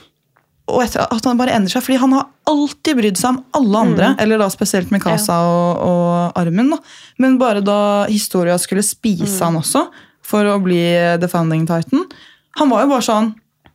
og 0.70 0.82
at 0.86 1.26
han 1.28 1.38
bare 1.40 1.52
endrer 1.56 1.74
seg 1.74 1.82
Fordi 1.84 1.98
han 2.00 2.14
har 2.16 2.28
alltid 2.50 2.96
brydd 3.00 3.18
seg 3.20 3.34
om 3.34 3.40
alle 3.58 3.82
andre, 3.86 4.08
Mm. 4.14 4.16
eller 4.24 4.38
da 4.40 4.48
spesielt 4.50 4.90
Mikasa 4.94 5.36
og, 5.46 5.82
og 5.86 6.38
Armin. 6.40 6.70
Da. 6.72 6.78
Men 7.22 7.36
bare 7.42 7.60
da 7.64 7.78
Historia 8.08 8.56
skulle 8.58 8.82
spise 8.86 9.28
Mm. 9.36 9.44
han 9.44 9.60
også, 9.62 9.84
for 10.22 10.46
å 10.46 10.56
bli 10.62 10.80
The 11.20 11.28
Founding 11.28 11.66
Titan 11.66 12.04
Han 12.58 12.68
var 12.70 12.82
jo 12.84 12.90
bare 12.94 13.02
sånn 13.06 13.34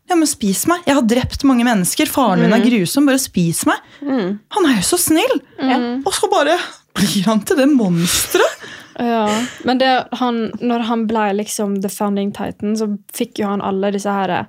ja, 0.09 0.15
men 0.15 0.27
spis 0.29 0.65
meg. 0.69 0.83
Jeg 0.85 0.95
har 0.99 1.01
drept 1.09 1.43
mange 1.47 1.65
mennesker. 1.65 2.05
Faren 2.11 2.39
min 2.43 2.53
er 2.53 2.59
Mm. 2.61 2.67
grusom. 2.69 3.05
Bare 3.09 3.19
spis 3.19 3.63
meg. 3.65 3.77
Han 4.05 4.65
er 4.69 4.75
jo 4.77 4.85
så 4.85 4.97
snill! 5.01 5.39
Mm. 5.61 6.03
Og 6.05 6.13
så 6.13 6.29
bare 6.29 6.57
blir 6.95 7.25
han 7.25 7.41
til 7.41 7.57
det 7.57 7.67
monsteret. 7.73 8.65
Ja, 8.99 9.25
men 9.65 9.77
det, 9.81 9.89
han, 10.21 10.51
når 10.61 10.85
han 10.87 11.01
ble 11.07 11.33
liksom 11.41 11.81
The 11.83 11.89
Founding 11.89 12.29
Titan, 12.31 12.77
så 12.79 12.87
fikk 13.13 13.39
jo 13.41 13.47
han 13.49 13.61
alle 13.61 13.89
disse 13.91 14.07
her 14.07 14.45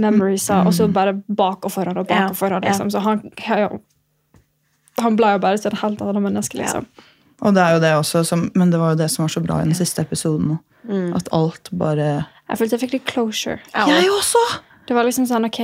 memoriesa, 0.00 0.62
mm. 0.62 0.66
og 0.66 0.74
så 0.74 0.86
bare 0.90 1.12
bak 1.28 1.66
og 1.68 1.72
foran 1.74 1.98
og 2.00 2.06
bak 2.08 2.16
Ja, 2.16 2.28
og 2.30 2.36
foran. 2.38 2.62
liksom. 2.64 2.88
Så 2.90 3.02
han, 3.04 3.20
ja, 3.46 3.68
han 5.02 5.16
ble 5.18 5.34
jo 5.34 5.42
bare 5.42 5.58
til 5.60 5.70
et 5.72 5.78
helt 5.82 6.00
annet 6.02 6.22
menneske, 6.24 6.56
liksom. 6.58 6.86
Og 7.44 7.52
det 7.54 7.60
er 7.62 7.74
jo 7.76 7.80
det 7.82 7.90
også, 7.98 8.22
som, 8.24 8.46
men 8.54 8.70
det 8.72 8.78
var 8.80 8.94
jo 8.94 9.00
det 9.02 9.10
som 9.12 9.24
var 9.26 9.32
så 9.34 9.42
bra 9.44 9.58
i 9.60 9.66
den 9.68 9.74
siste 9.76 10.00
episoden. 10.06 10.54
nå. 10.54 11.14
At 11.16 11.28
alt 11.32 11.68
bare 11.72 12.26
Jeg 12.48 12.58
følte 12.60 12.76
jeg 12.76 12.80
fikk 12.86 12.92
litt 12.92 13.06
closure. 13.10 13.58
Jeg 13.74 14.08
også! 14.12 14.42
Det 14.88 14.96
var 14.96 15.06
liksom 15.06 15.26
sånn, 15.28 15.48
ok, 15.48 15.60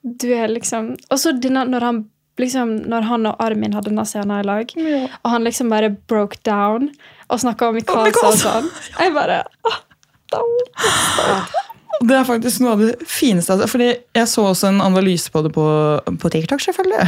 du 0.00 0.30
er 0.32 0.48
liksom 0.48 0.94
Og 1.10 1.18
så 1.20 1.32
når 1.36 1.84
han 1.84 2.04
liksom, 2.40 2.76
når 2.88 3.08
han 3.08 3.28
og 3.28 3.42
Armin 3.42 3.74
hadde 3.76 3.90
denne 3.90 4.06
scenen 4.08 4.40
i 4.40 4.46
lag, 4.46 4.70
og 5.20 5.26
han 5.28 5.44
liksom 5.44 5.72
bare 5.72 5.90
broke 6.10 6.40
down 6.46 6.88
og 7.30 7.42
snakka 7.42 7.70
om 7.70 7.76
Mikasa 7.78 8.30
og 8.30 8.38
sånn. 8.40 8.70
Jeg 8.96 9.12
bare 9.14 9.42
ah, 9.68 9.82
Det 12.00 12.16
er 12.16 12.24
faktisk 12.26 12.62
noe 12.64 12.74
av 12.74 12.82
det 12.82 12.94
fineste. 13.04 13.52
altså, 13.52 13.68
Fordi 13.70 13.90
Jeg 14.16 14.28
så 14.30 14.46
også 14.48 14.70
en 14.70 14.80
analyse 14.82 15.30
på 15.30 15.42
det 15.44 15.52
på, 15.54 15.66
på 16.22 16.32
TikTok, 16.32 16.62
selvfølgelig. 16.64 17.04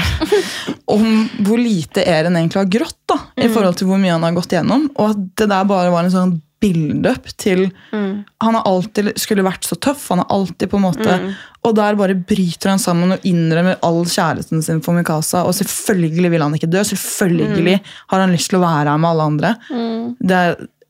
Om 0.95 1.07
hvor 1.47 1.59
lite 1.59 2.05
Eren 2.05 2.37
egentlig 2.37 2.61
har 2.61 2.73
grått 2.77 3.01
da, 3.09 3.19
i 3.41 3.49
forhold 3.49 3.81
til 3.81 3.89
hvor 3.89 4.01
mye 4.03 4.15
han 4.15 4.27
har 4.27 4.37
gått 4.37 4.53
gjennom. 4.53 4.91
Og 4.99 5.15
at 5.15 5.23
det 5.41 5.49
der 5.49 5.69
bare 5.71 5.93
var 5.95 6.07
en 6.07 6.15
sånn 6.15 6.37
build-up 6.63 7.27
til 7.43 7.65
Han 7.93 8.55
har 8.57 8.63
alltid 8.71 9.13
skulle 9.21 9.45
vært 9.45 9.67
så 9.69 9.77
tøff. 9.83 10.09
han 10.13 10.23
har 10.23 10.31
alltid 10.31 10.71
på 10.73 10.79
en 10.79 10.87
måte, 10.87 11.17
Og 11.67 11.75
der 11.77 11.95
bare 11.99 12.15
bryter 12.17 12.71
han 12.73 12.81
sammen 12.83 13.13
og 13.17 13.27
innrømmer 13.29 13.77
all 13.87 14.01
kjærligheten 14.07 14.63
sin 14.67 14.81
for 14.83 14.95
Mikasa. 14.97 15.45
Og 15.47 15.55
selvfølgelig 15.59 16.31
vil 16.33 16.43
han 16.43 16.55
ikke 16.57 16.71
dø. 16.71 16.81
Selvfølgelig 16.87 17.77
har 18.11 18.21
han 18.25 18.33
lyst 18.35 18.51
til 18.51 18.59
å 18.59 18.65
være 18.65 18.91
her 18.95 18.99
med 19.03 19.11
alle 19.13 19.29
andre. 19.31 19.53
Det, 20.19 20.41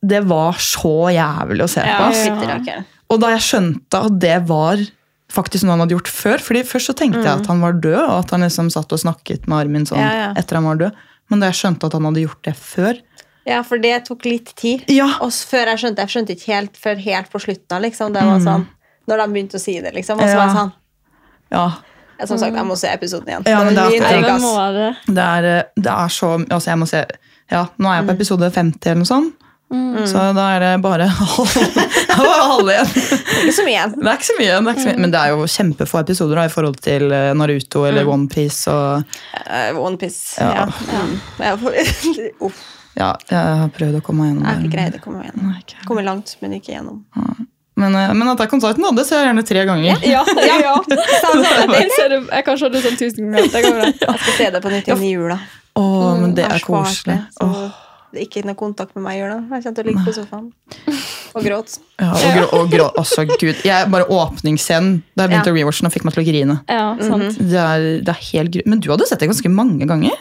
det 0.03 0.23
var 0.31 0.57
så 0.63 0.95
jævlig 1.13 1.67
å 1.67 1.69
se 1.69 1.83
på. 1.85 1.93
Ja, 1.93 2.09
ass. 2.09 2.23
fytti 2.25 2.49
rakkeren. 2.49 2.87
Og 3.13 3.21
da 3.21 3.29
jeg 3.35 3.45
skjønte 3.45 4.01
at 4.09 4.15
det 4.23 4.39
var 4.49 4.81
faktisk 5.33 5.65
noe 5.65 5.75
han 5.77 5.83
hadde 5.85 5.95
gjort 5.99 6.09
før 6.13 6.41
fordi 6.45 6.61
Først 6.69 6.91
så 6.91 6.95
tenkte 6.97 7.23
jeg 7.25 7.41
at 7.41 7.47
han 7.49 7.61
var 7.65 7.77
død, 7.81 8.01
og 8.05 8.19
at 8.23 8.31
han 8.35 8.45
liksom 8.45 8.69
satt 8.73 8.93
og 8.93 9.01
snakket 9.01 9.47
med 9.49 9.63
Armin 9.67 9.85
sånn 9.89 10.01
Ja, 10.01 10.13
ja. 10.17 10.31
etter 10.37 10.57
han 10.61 10.69
var 10.69 10.81
død. 10.81 10.99
Men 11.33 11.41
da 11.41 11.49
jeg 11.49 11.57
skjønte 11.61 11.89
at 11.89 11.95
han 11.97 12.05
hadde 12.09 12.25
gjort 12.27 12.43
det 12.49 12.53
før 12.59 12.99
Ja, 13.49 13.63
for 13.67 13.81
det 13.83 13.97
tok 14.07 14.25
litt 14.29 14.53
tid. 14.59 14.85
Ja, 14.93 15.09
Og 15.25 15.33
før 15.33 15.73
jeg 15.73 15.83
skjønte, 15.83 16.05
jeg 16.05 16.15
skjønte 16.15 16.37
ikke 16.37 16.53
helt 16.53 16.79
før 16.79 17.01
helt 17.03 17.33
på 17.33 17.41
slutten. 17.43 17.83
Liksom. 17.83 18.13
Det 18.15 18.23
var 18.29 18.45
sånn, 18.45 18.69
Når 19.11 19.19
de 19.19 19.27
begynte 19.35 19.59
å 19.59 19.63
si 19.63 19.81
det, 19.83 19.91
liksom. 19.97 20.21
Og 20.23 20.29
så 20.29 20.37
var 20.39 20.47
jeg 20.47 20.57
sånn 20.61 20.73
ja 21.53 21.65
jeg, 22.21 22.29
Som 22.31 22.39
sagt, 22.39 22.55
jeg 22.55 22.65
må 22.69 22.77
se 22.79 22.89
episoden 22.89 23.29
igjen. 23.29 23.45
Ja, 23.51 23.65
men 23.67 23.75
det 23.75 23.83
er 23.83 23.91
det, 23.91 23.99
er, 23.99 24.77
det. 24.79 24.91
det 25.11 25.27
er, 25.27 25.49
eh, 25.51 25.63
det 25.75 25.93
er 25.93 26.13
så 26.15 26.37
Altså, 26.39 26.71
jeg 26.71 26.79
må 26.79 26.87
se 26.89 27.05
Ja, 27.51 27.67
nå 27.77 27.91
er 27.91 27.99
jeg 27.99 28.09
på 28.09 28.15
episode 28.21 28.51
50 28.55 28.93
eller 28.93 29.03
noe 29.03 29.11
sånt. 29.11 29.39
Så 30.07 30.21
da 30.37 30.47
er 30.53 30.61
det 30.61 30.71
bare 30.85 31.07
halve 32.13 32.73
igjen. 32.75 32.91
Ikke 33.41 33.55
så 33.57 33.65
mye 33.65 33.73
igjen. 33.73 33.95
Det 33.97 34.11
er 34.11 34.19
ikke 34.19 34.29
så 34.29 34.37
mye, 34.37 34.51
det 34.53 34.59
er 34.59 34.75
ikke 34.77 34.85
så 34.85 34.91
mye. 34.91 35.01
Men 35.01 35.15
det 35.15 35.21
er 35.23 35.33
jo 35.33 35.47
kjempefå 35.55 36.01
episoder 36.03 36.41
da, 36.41 36.45
i 36.45 36.53
forhold 36.53 36.77
til 36.85 37.15
eh, 37.17 37.31
Naruto 37.39 37.87
eller 37.89 38.09
OnePiece. 38.13 38.73
Og 38.73 39.19
Uh, 39.53 39.81
Onepiece. 39.81 40.37
Ja. 40.41 40.67
Ja. 40.89 41.01
ja. 41.41 41.57
Uff, 42.47 42.61
ja, 42.99 43.13
jeg 43.31 43.57
har 43.63 43.71
prøvd 43.73 43.99
å 43.99 44.03
komme 44.05 44.29
meg 44.29 44.43
jeg 44.43 44.47
har 44.47 44.61
ikke 44.61 44.69
det. 44.69 44.77
greid 44.77 44.99
å 44.99 45.03
komme 45.05 45.23
igjennom. 45.25 45.49
Nei, 45.51 45.59
ikke. 45.65 45.85
Kommer 45.89 46.07
langt, 46.07 46.37
men 46.43 46.55
ikke 46.59 46.73
gjennom. 46.75 47.03
Men, 47.81 47.95
at 47.97 48.13
men 48.15 48.29
Attack 48.29 48.53
on 48.53 48.61
Titan 48.61 48.85
hadde, 48.85 49.05
så 49.09 49.17
jeg 49.17 49.31
gjerne 49.31 49.45
tre 49.49 49.63
ganger. 49.65 50.03
Ja, 50.05 50.21
ja, 50.45 50.57
ja. 50.67 50.75
Ser 51.97 52.13
det, 52.13 52.19
jeg 52.29 52.45
kan 52.45 52.59
se 52.61 52.69
det 52.75 52.83
sånn 52.85 52.99
tusen 53.01 53.31
ganger. 53.33 53.49
Det 53.55 53.63
går 53.65 53.79
bra. 53.79 53.87
Jeg 54.13 54.21
skal 54.21 54.37
se 54.37 54.51
det 54.53 54.61
på 54.67 54.73
nytt 54.75 54.91
igjen 54.91 55.07
i 55.09 55.13
jula. 55.15 55.39
Å, 55.81 55.85
men 56.21 56.35
det 56.37 56.45
er 56.45 56.61
koselig. 56.67 57.17
det, 57.17 57.47
Åh. 57.47 57.73
er 58.13 58.27
ikke 58.27 58.43
noe 58.45 58.59
kontakt 58.61 58.93
med 58.99 59.07
meg 59.07 59.17
i 59.17 59.23
jula. 59.23 59.39
Jeg 59.41 59.65
kommer 59.65 59.79
til 59.79 59.85
å 59.85 59.89
ligge 59.89 60.05
på 60.05 60.15
sofaen 60.19 60.51
og 61.33 61.47
gråte. 61.49 61.81
Ja, 61.97 62.11
og 62.13 62.37
grå, 62.37 62.45
og 62.61 62.71
grå, 62.77 62.91
altså, 63.01 63.25
Gud. 63.31 63.63
Jeg, 63.65 63.89
bare 63.95 64.05
åpningsscenen 64.13 64.99
da 65.17 65.25
jeg 65.25 65.33
begynte 65.33 65.49
Ja. 65.49 65.55
å 65.57 65.59
rewatche 65.63 65.87
den, 65.87 65.95
fikk 65.97 66.05
meg 66.05 66.13
til 66.19 66.25
å 66.27 66.29
grine. 66.29 66.59
Ja, 66.69 66.85
sant. 67.01 67.41
Det 67.41 67.63
er, 67.65 67.87
det 68.05 68.13
er 68.13 68.21
helt 68.35 68.53
gru... 68.53 68.67
Men 68.69 68.85
du 68.85 68.91
hadde 68.93 69.09
sett 69.09 69.25
det 69.25 69.31
ganske 69.33 69.49
mange 69.57 69.89
ganger? 69.89 70.13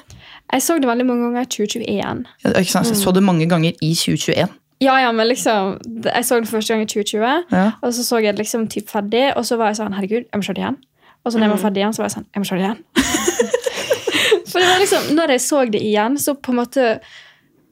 Jeg 0.51 0.61
så 0.61 0.75
det 0.79 0.87
veldig 0.89 1.05
mange 1.07 1.23
ganger 1.29 1.41
i 1.41 1.45
2021. 1.45 2.25
Ja, 2.43 2.49
Ikke 2.59 2.71
sant? 2.71 2.87
Jeg 2.91 2.97
så 2.99 3.13
det 3.15 3.23
mange 3.23 3.47
ganger 3.49 3.71
i 3.81 3.93
2021. 3.95 4.49
Ja, 4.81 4.95
ja, 4.97 5.11
men 5.13 5.27
liksom 5.29 5.75
Jeg 6.05 6.25
så 6.25 6.39
det 6.41 6.49
første 6.49 6.73
gang 6.73 6.81
i 6.81 6.89
2020, 6.89 7.43
Ja. 7.51 7.71
og 7.81 7.93
så 7.93 8.03
så 8.03 8.17
jeg 8.21 8.33
det 8.35 8.39
liksom 8.45 8.67
typ 8.67 8.89
ferdig, 8.89 9.31
og 9.37 9.45
så 9.45 9.57
var 9.57 9.67
jeg 9.71 9.77
sånn 9.77 9.93
Herregud, 9.93 10.25
jeg 10.25 10.37
må 10.41 10.43
se 10.43 10.53
det 10.53 10.63
igjen. 10.63 10.77
Og 11.23 11.31
så 11.31 11.37
når 11.37 11.47
jeg 11.47 11.51
var 11.51 11.61
ferdig 11.69 11.77
igjen, 11.83 11.93
så 11.93 12.01
var 12.01 12.09
jeg 12.09 12.15
sånn 12.17 12.25
Jeg 12.33 12.41
må 12.41 12.45
se 12.49 12.55
det 12.55 12.65
igjen. 12.65 12.83
For 14.51 14.59
det 14.59 14.67
var 14.67 14.79
liksom, 14.81 15.03
når 15.15 15.27
jeg 15.35 15.41
så 15.41 15.59
det 15.71 15.81
igjen, 15.81 16.17
så 16.19 16.33
på 16.35 16.51
en 16.51 16.57
måte 16.59 16.87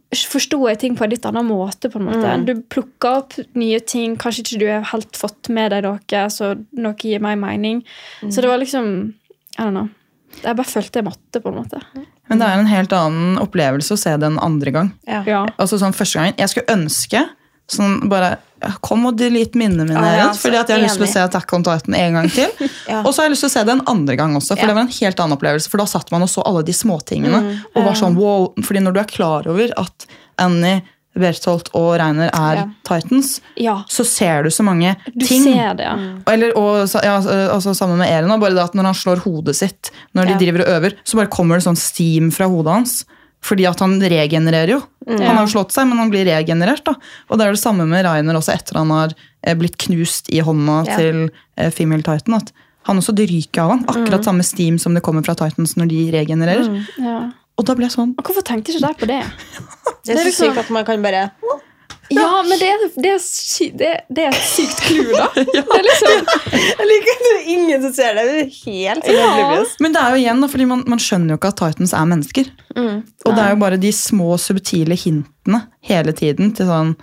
forsto 0.09 0.57
jeg 0.69 0.79
ting 0.81 0.95
på 0.97 1.03
en 1.05 1.11
litt 1.11 1.25
annen 1.25 1.45
måte. 1.45 1.89
på 1.89 1.99
en 1.99 2.05
måte. 2.07 2.45
Du 2.45 2.61
plukker 2.61 3.19
opp 3.19 3.33
nye 3.59 3.79
ting, 3.79 4.15
kanskje 4.17 4.41
ikke 4.45 4.59
du 4.59 4.67
har 4.71 4.87
helt 4.93 5.17
fått 5.19 5.49
med 5.53 5.71
deg 5.71 5.83
noe, 5.85 6.21
så 6.33 6.55
noe 6.77 6.95
gir 6.97 7.19
meg 7.21 7.37
mening. 7.37 7.83
Så 8.29 8.41
det 8.41 8.49
var 8.49 8.57
liksom 8.61 9.13
I 9.57 9.61
don't 9.65 9.75
know. 9.75 9.89
Jeg 10.43 10.55
bare 10.55 10.65
følte 10.69 11.01
jeg 11.01 11.05
måtte, 11.09 11.41
på 11.41 11.49
en 11.51 11.55
måte. 11.59 11.81
Men 12.29 12.39
det 12.41 12.47
er 12.47 12.61
en 12.61 12.69
helt 12.69 12.93
annen 12.93 13.39
opplevelse 13.41 13.95
å 13.95 13.99
se 13.99 14.13
det 14.21 14.27
en 14.29 14.39
andre 14.45 14.71
gang. 14.75 14.91
Ja. 15.09 15.23
Ja. 15.27 15.41
Altså 15.57 15.79
sånn 15.81 15.95
første 15.97 16.19
gangen, 16.21 16.37
Jeg 16.37 16.49
skulle 16.53 16.75
ønske 16.77 17.25
sånn 17.69 18.07
bare 18.09 18.37
Kom 18.83 19.05
og 19.07 19.15
delete 19.15 19.55
minnene 19.55 19.85
mine. 19.87 20.01
Ja, 20.03 20.15
ja, 20.17 20.23
altså, 20.27 20.49
fordi 20.49 20.57
at 20.59 20.67
jeg 20.67 20.75
har 20.75 20.83
lyst 20.83 20.97
til 20.99 21.05
å 21.05 21.11
se 21.13 21.21
Attack 21.23 21.53
on 21.55 21.63
Titan 21.63 21.93
en 21.95 22.17
gang 22.17 22.25
til. 22.33 22.49
Ja. 22.91 23.03
Og 23.05 23.13
så 23.13 23.21
har 23.21 23.29
jeg 23.29 23.35
lyst 23.37 23.45
til 23.45 23.51
å 23.51 23.53
se 23.53 23.61
det 23.63 23.71
en 23.77 23.83
andre 23.87 24.15
gang 24.19 24.33
også, 24.35 24.55
for 24.57 24.65
Ja. 24.65 24.67
det 24.67 24.75
var 24.75 24.81
en 24.83 24.91
helt 24.97 25.19
annen 25.23 25.35
opplevelse. 25.37 25.69
For 25.71 25.79
da 25.79 25.85
satt 25.87 26.11
man 26.11 26.25
og 26.25 26.27
så 26.27 26.43
alle 26.43 26.63
de 26.67 26.73
småtingene. 26.75 27.39
Mm, 27.45 27.61
og 27.77 27.85
var 27.85 27.95
sånn, 27.95 28.17
wow, 28.19 28.49
fordi 28.65 28.81
når 28.83 28.97
du 28.97 28.99
er 28.99 29.07
klar 29.13 29.47
over 29.47 29.71
at 29.79 30.05
Annie, 30.43 30.81
Bertholt 31.17 31.69
og 31.75 31.97
Reiner 31.99 32.29
er 32.33 32.55
Ja. 32.55 32.65
Titans, 32.85 33.41
ja. 33.57 33.83
så 33.89 34.05
ser 34.05 34.43
du 34.43 34.49
så 34.49 34.63
mange 34.63 34.95
Du 35.17 35.25
ting. 35.25 35.43
ser 35.43 35.73
det, 35.75 35.83
ja. 35.85 35.95
Eller, 36.31 36.53
og, 36.55 36.87
ja, 37.03 37.17
altså, 37.51 37.73
sammen 37.75 37.97
med 37.97 38.07
Eren, 38.09 38.39
bare 38.39 38.53
det 38.53 38.63
at 38.63 38.73
når 38.77 38.83
han 38.91 38.93
slår 38.93 39.23
hodet 39.25 39.55
sitt, 39.55 39.91
når 40.15 40.27
de 40.27 40.37
driver 40.45 40.61
og 40.65 40.67
øver, 40.77 40.93
så 41.03 41.17
bare 41.17 41.27
kommer 41.33 41.55
det 41.59 41.65
sånn 41.65 41.77
steam 41.79 42.29
fra 42.31 42.47
hodet 42.47 42.71
hans. 42.73 43.05
Fordi 43.41 43.65
at 43.69 43.79
han 43.79 43.99
regenererer 44.01 44.69
jo. 44.75 44.81
Mm. 45.07 45.19
Han 45.23 45.35
har 45.37 45.45
jo 45.47 45.53
slått 45.53 45.71
seg, 45.71 45.87
men 45.87 45.97
han 45.97 46.09
blir 46.11 46.25
regenerert. 46.27 46.83
da. 46.83 46.93
Og 47.29 47.37
det 47.39 47.47
er 47.47 47.51
det 47.55 47.61
samme 47.61 47.85
med 47.87 48.03
Reiner 48.05 48.35
også 48.35 48.51
etter 48.53 48.75
han 48.77 48.89
har 48.91 49.13
eh, 49.43 49.55
blitt 49.55 49.77
knust 49.77 50.27
i 50.29 50.41
hånda 50.43 50.85
Ja. 50.87 50.97
til 50.97 51.29
eh, 51.57 51.69
Female 51.71 52.03
Titan. 52.03 52.33
at 52.35 52.51
han 52.83 52.97
også 52.97 53.15
ryker 53.15 53.61
av 53.63 53.69
han. 53.69 53.79
Mm. 53.85 53.89
Akkurat 53.95 54.23
samme 54.25 54.43
steam 54.43 54.77
som 54.77 54.93
det 54.93 55.01
kommer 55.03 55.23
fra 55.23 55.35
Titans 55.35 55.75
når 55.75 55.87
de 55.87 56.11
regenererer. 56.11 56.85
ja. 56.99 57.31
Og 57.59 57.65
da 57.67 57.75
ble 57.75 57.85
jeg 57.89 57.95
sånn 57.97 58.13
Og 58.17 58.23
hvorfor 58.29 58.45
tenkte 58.47 58.71
ikke 58.71 58.85
deg 58.87 58.99
på 59.01 59.09
det? 59.09 59.21
Det 60.07 60.13
er 60.15 60.21
så 60.21 60.27
liksom- 60.29 60.53
sykt 60.53 60.61
at 60.63 60.69
man 60.71 60.85
kan 60.87 61.01
bare 61.03 61.25
Ja, 62.09 62.27
men 62.41 62.57
det, 62.57 62.65
er- 62.73 62.93
det, 63.03 63.09
er, 63.11 63.19
sy 63.21 63.67
det, 63.77 63.89
det 64.09 64.23
er 64.25 64.31
et 64.33 64.45
sykt 64.49 64.79
clou, 64.81 65.11
da. 65.13 65.27
Det 65.35 65.59
er 65.61 65.83
liksom, 65.85 66.31
Jeg 66.79 66.87
liker 66.89 67.11
at 67.13 67.25
det 67.27 67.33
er 67.35 67.43
ingen 67.53 67.83
som 67.83 67.91
ser 67.93 68.15
det. 68.17 68.23
Det 68.29 68.39
er 68.39 68.55
helt 68.63 69.09
Ja. 69.13 69.27
oblivious. 69.27 69.75
Men 69.85 69.93
det 69.93 70.01
er 70.01 70.15
jo 70.15 70.21
igjen, 70.23 70.41
da, 70.41 70.49
fordi 70.49 70.65
man, 70.71 70.81
man 70.89 71.03
skjønner 71.03 71.35
jo 71.35 71.37
ikke 71.37 71.51
at 71.53 71.59
Titans 71.61 71.93
er 71.93 72.07
mennesker. 72.09 72.49
Mm. 72.73 72.97
Og 73.27 73.35
det 73.37 73.43
er 73.43 73.53
jo 73.53 73.59
bare 73.61 73.77
de 73.85 73.91
små, 73.93 74.31
subtile 74.41 74.97
hintene 74.97 75.61
hele 75.91 76.15
tiden 76.17 76.49
til 76.57 76.71
sånn 76.71 76.95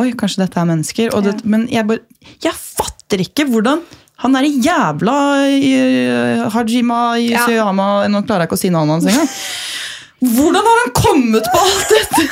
Oi, 0.00 0.08
kanskje 0.18 0.40
dette 0.46 0.56
er 0.58 0.66
mennesker. 0.72 1.14
Og 1.14 1.22
det, 1.28 1.36
Men 1.44 1.68
jeg 1.70 1.86
bare 1.86 2.00
Jeg 2.42 2.56
fatter 2.58 3.22
ikke 3.22 3.46
hvordan 3.52 3.84
han 4.22 4.36
er 4.38 4.46
jævla 4.48 5.16
uh, 5.50 6.42
Hajima 6.54 6.98
Yusuyama 7.20 7.86
Nå 8.12 8.20
klarer 8.26 8.44
jeg 8.46 8.50
ikke 8.52 8.58
å 8.58 8.62
si 8.62 8.70
navnet 8.74 8.96
hans 9.00 9.08
engang. 9.10 9.30
Hvordan 10.36 10.66
har 10.68 10.80
han 10.84 10.92
kommet 10.94 11.48
på 11.50 11.60
alt 11.64 11.88
dette?! 11.90 12.26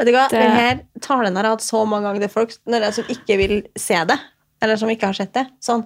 Vet 0.00 0.08
du 0.08 0.12
hva? 0.16 0.24
Det- 0.32 0.40
Denne 0.42 1.02
talen 1.04 1.36
har 1.38 1.46
jeg 1.46 1.54
hatt 1.56 1.66
så 1.68 1.84
mange 1.86 2.08
ganger 2.08 2.24
til 2.26 2.32
folk 2.32 2.56
når 2.66 2.82
det 2.82 2.88
er 2.90 2.96
som 2.96 3.12
ikke 3.14 3.36
vil 3.38 3.54
se 3.78 4.00
det. 4.10 4.16
Eller 4.64 4.80
som 4.80 4.90
ikke 4.90 5.06
har 5.12 5.18
sett 5.20 5.30
det. 5.36 5.44
Sånn 5.62 5.84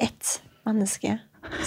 Ett 0.00 0.38
menneske 0.66 1.18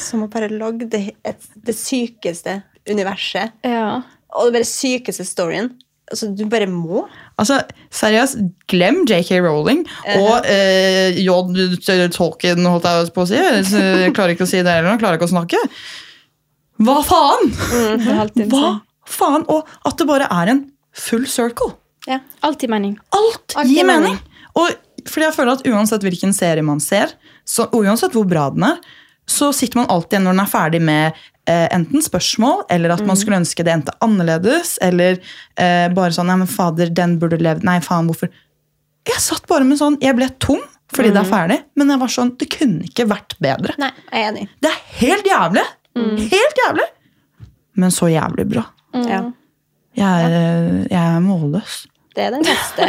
som 0.01 0.23
har 0.25 0.31
bare 0.33 0.49
lagd 0.49 0.87
det, 0.89 1.03
det 1.21 1.75
sykeste 1.77 2.57
universet. 2.89 3.53
ja. 3.67 4.01
Og 4.37 4.49
det 4.51 4.65
sykeste 4.67 5.23
storyen. 5.23 5.69
Altså, 6.07 6.29
du 6.31 6.45
bare 6.47 6.69
må. 6.71 7.03
Altså, 7.39 7.59
Seriøst, 7.91 8.39
glem 8.71 9.01
JK 9.09 9.41
Rowling 9.43 9.81
og 10.15 10.45
eh, 10.47 11.17
J. 11.19 12.07
Tolkien, 12.15 12.63
holdt 12.63 12.87
jeg 12.87 13.11
på 13.15 13.25
å 13.25 13.29
si. 13.29 13.35
Jeg 13.37 14.13
klarer 14.15 14.35
ikke 14.35 14.47
å 14.47 14.49
si 14.49 14.61
det 14.61 14.71
heller. 14.77 14.93
Jeg 14.95 15.03
klarer 15.03 15.19
ikke 15.19 15.27
å 15.27 15.33
snakke. 15.33 15.59
Hva 16.87 17.01
faen?! 17.05 17.51
Er 17.97 18.31
Hva 18.51 18.71
faen? 19.09 19.45
Og 19.51 19.67
at 19.87 19.99
det 19.99 20.07
bare 20.09 20.29
er 20.31 20.53
en 20.53 20.63
full 20.95 21.27
circle. 21.29 21.73
Ja. 22.07 22.21
gir 22.55 22.71
mening. 22.71 22.95
Alt 23.11 23.57
Alt 23.57 23.67
gir 23.67 23.81
gir 23.81 23.89
mening. 23.89 24.15
mening. 24.15 24.43
Og 24.57 25.07
fordi 25.07 25.27
jeg 25.27 25.35
føler 25.35 25.57
at 25.57 25.67
Uansett 25.69 26.05
hvilken 26.05 26.33
serie 26.35 26.65
man 26.65 26.79
ser, 26.83 27.11
så, 27.47 27.67
og 27.67 27.85
uansett 27.85 28.15
hvor 28.15 28.27
bra 28.27 28.47
den 28.53 28.65
er, 28.67 28.79
så 29.27 29.51
sitter 29.55 29.81
man 29.81 29.91
alltid 29.91 30.17
igjen 30.17 30.27
når 30.27 30.35
den 30.37 30.43
er 30.43 30.51
ferdig 30.51 30.81
med 30.83 31.21
eh, 31.47 31.67
enten 31.75 32.03
spørsmål, 32.03 32.65
eller 32.73 32.93
at 32.95 33.03
man 33.07 33.19
skulle 33.19 33.39
ønske 33.41 33.65
det 33.65 33.73
endte 33.73 33.95
annerledes, 34.05 34.75
eller 34.83 35.19
eh, 35.59 35.87
bare 35.95 36.13
sånn 36.15 36.29
Nei, 36.29 36.39
men 36.43 36.51
fader, 36.51 36.91
den 36.93 37.17
burde 37.21 37.39
levd. 37.41 37.65
Nei, 37.67 37.79
faen, 37.85 38.09
hvorfor 38.11 38.31
Jeg 39.07 39.23
satt 39.23 39.47
bare 39.47 39.67
med 39.67 39.79
sånn 39.79 39.95
Jeg 40.03 40.17
ble 40.17 40.29
tom 40.43 40.63
fordi 40.95 41.09
det 41.11 41.19
er 41.19 41.27
ferdig, 41.27 41.57
men 41.75 41.89
jeg 41.91 41.99
var 41.99 42.11
sånn 42.13 42.29
Det 42.39 42.45
kunne 42.53 42.85
ikke 42.87 43.03
vært 43.09 43.33
bedre. 43.43 43.73
Nei, 43.81 43.89
jeg 44.07 44.21
er 44.21 44.29
enig. 44.29 44.45
Det 44.63 44.69
er 44.71 44.77
helt 45.01 45.27
jævlig! 45.27 45.65
Helt 46.31 46.61
jævlig! 46.63 46.85
Men 47.77 47.91
så 47.93 48.07
jævlig 48.09 48.45
bra. 48.49 48.63
Ja. 49.03 49.19
Jeg 49.97 50.23
er, 50.29 50.35
eh, 50.37 50.79
jeg 50.87 51.01
er 51.01 51.19
målløs. 51.25 51.85
Det 52.17 52.23
er 52.25 52.33
den 52.33 52.45
beste, 52.45 52.85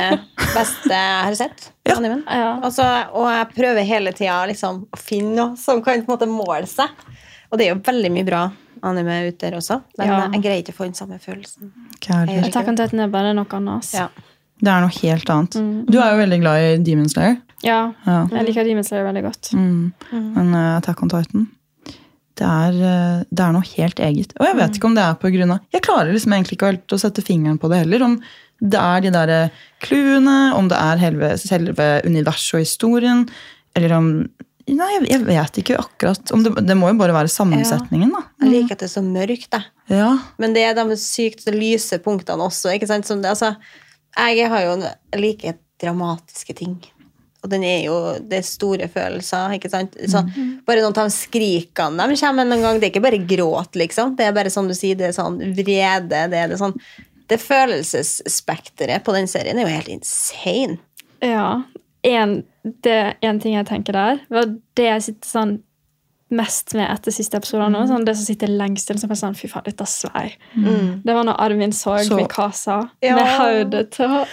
beste 0.55 0.88
jeg 0.94 1.25
har 1.27 1.35
sett. 1.37 1.66
Ja. 1.88 1.99
Ja. 2.01 2.53
Altså, 2.64 2.87
og 3.12 3.27
jeg 3.29 3.49
prøver 3.53 3.85
hele 3.85 4.12
tida 4.16 4.38
liksom, 4.49 4.87
å 4.88 5.01
finne 5.01 5.35
noe 5.37 5.59
som 5.61 5.83
kan 5.85 6.01
på 6.01 6.09
en 6.09 6.14
måte 6.14 6.29
måle 6.31 6.68
seg. 6.71 6.94
Og 7.51 7.59
det 7.59 7.67
er 7.67 7.75
jo 7.75 7.81
veldig 7.87 8.11
mye 8.13 8.27
bra 8.29 8.43
anime 8.87 9.17
ute 9.29 9.39
der 9.49 9.57
også, 9.59 9.81
men 9.99 10.07
Ja. 10.09 10.29
jeg 10.33 10.43
greier 10.43 10.63
ikke 10.63 10.75
å 10.75 10.79
få 10.79 10.85
den 10.85 10.95
samme 10.95 11.19
følelsen. 11.19 11.73
Kjærlig. 12.01 12.45
Attack 12.47 12.69
on 12.69 12.77
Titan 12.77 13.01
er 13.01 13.09
bare 13.09 13.35
noe 13.35 13.47
annet. 13.51 13.93
Ja. 13.95 14.09
Det 14.61 14.69
er 14.71 14.81
noe 14.81 14.95
helt 15.03 15.31
annet. 15.31 15.87
Du 15.91 15.99
er 15.99 16.13
jo 16.13 16.23
veldig 16.25 16.41
glad 16.41 16.57
i 16.63 16.83
Demon 16.83 17.09
Slayer. 17.09 17.41
Ja, 17.63 17.93
Ja. 18.07 18.27
jeg 18.31 18.47
liker 18.47 18.65
Demon 18.65 18.85
Slayer 18.85 19.05
veldig 19.05 19.23
godt. 19.25 19.51
Mm. 19.53 19.93
Men 20.13 20.55
uh, 20.55 20.77
Attack 20.79 21.03
on 21.03 21.09
Titan 21.09 21.49
det 22.39 22.47
er, 22.47 22.77
eh, 22.87 23.25
det 23.35 23.41
er 23.45 23.53
noe 23.53 23.67
helt 23.67 23.99
eget. 23.99 24.33
Og 24.39 24.47
jeg 24.47 24.57
vet 24.61 24.77
ikke 24.79 24.87
om 24.87 24.95
det 24.95 25.03
er 25.03 25.15
på 25.19 25.31
grunn 25.35 25.51
av 25.57 25.61
Jeg 25.75 25.83
klarer 25.83 26.13
liksom 26.15 26.33
egentlig 26.37 26.59
ikke 26.59 26.71
helt 26.71 26.95
å 26.95 26.99
sette 27.03 27.25
fingeren 27.27 27.59
på 27.59 27.69
det 27.73 27.81
heller. 27.83 28.05
Om 28.07 28.21
det 28.63 28.79
er 28.79 29.01
de 29.01 29.11
derre 29.11 29.51
clouene, 29.83 30.55
om 30.55 30.69
det 30.71 30.79
er 30.79 30.99
selve, 31.03 31.33
selve 31.43 31.89
universet 32.07 32.55
og 32.55 32.63
historien, 32.63 33.29
eller 33.75 33.93
om 33.97 34.09
Nei, 34.68 34.88
jeg, 35.09 35.22
vet 35.24 35.61
ikke 35.62 35.78
akkurat. 35.81 36.33
Om 36.35 36.42
det, 36.44 36.52
det 36.68 36.76
må 36.76 36.90
jo 36.90 36.98
bare 37.00 37.14
være 37.16 37.33
sammensetningen, 37.33 38.12
da. 38.12 38.24
Jeg 38.42 38.52
liker 38.52 38.76
at 38.76 38.83
det 38.83 38.88
er 38.88 38.92
så 38.92 39.04
mørkt, 39.04 39.48
jeg. 39.54 39.64
Ja. 39.88 40.11
Men 40.42 40.57
det 40.57 40.66
er 40.66 40.76
de 40.76 40.98
sykt 41.00 41.48
lyse 41.54 41.96
punktene 42.04 42.44
også. 42.44 42.74
ikke 42.76 42.90
sant? 42.90 43.09
Som 43.09 43.22
det, 43.24 43.33
altså, 43.33 43.54
jeg 44.18 44.50
har 44.52 44.66
jo 44.66 44.76
Like 44.83 45.16
liker 45.22 45.59
dramatiske 45.81 46.57
ting. 46.59 46.76
Og 47.44 47.50
den 47.52 47.62
er 47.62 47.85
jo 47.87 47.96
Det 48.18 48.40
er 48.40 48.46
store 48.46 48.88
følelser. 48.92 49.54
ikke 49.57 49.70
sant? 49.70 49.96
Så, 50.11 50.24
Bare 50.66 50.83
noen 50.83 50.96
av 50.96 51.09
de 51.09 51.14
skrikene 51.14 52.09
de 52.11 52.20
kommer 52.20 52.48
noen 52.48 52.64
gang, 52.66 52.81
det 52.81 52.88
er 52.88 52.92
ikke 52.92 53.07
bare 53.07 53.22
gråt, 53.22 53.78
liksom. 53.78 54.16
Det 54.18 54.26
er 54.26 54.37
bare 54.37 54.52
som 54.52 54.68
du 54.68 54.74
sier, 54.76 54.98
det 54.98 55.11
er 55.11 55.16
sånn 55.16 55.38
vrede. 55.57 56.26
Det 56.28 56.42
er 56.42 56.52
det 56.52 56.61
sånn 56.61 56.76
Det 57.28 57.40
følelsesspekteret 57.40 59.04
på 59.04 59.12
den 59.12 59.28
serien 59.28 59.59
er 59.59 59.66
jo 59.66 59.74
helt 59.76 59.92
insane. 59.92 60.78
Ja. 61.20 61.62
En, 62.07 62.45
det 62.85 63.17
en 63.23 63.41
ting 63.41 63.55
jeg 63.55 63.67
tenker 63.67 63.93
der, 63.93 64.21
var 64.31 64.45
det 64.79 64.85
jeg 64.85 65.03
sitter 65.03 65.29
sånn 65.29 65.57
mest 66.31 66.75
med 66.77 66.85
etter 66.93 67.11
siste 67.11 67.39
episode 67.41 67.71
nå. 67.73 67.87
Sånn, 67.89 68.05
det 68.05 68.13
som 68.19 68.27
sitter 68.29 68.51
lengst 68.53 68.91
inne, 68.93 69.01
som 69.01 69.11
er 69.11 69.17
sånn 69.17 69.35
Fy 69.39 69.49
faen, 69.49 69.65
dette 69.65 69.87
svei. 69.89 70.35
Det 70.55 71.15
var 71.17 71.25
når 71.25 71.39
Arvin 71.41 71.73
så, 71.73 71.97
Så- 72.05 72.17
Mikasa 72.21 72.91
Ja. 73.03 73.15
med 73.17 73.27
hodet 73.39 73.91
til 73.97 74.07
å 74.07 74.27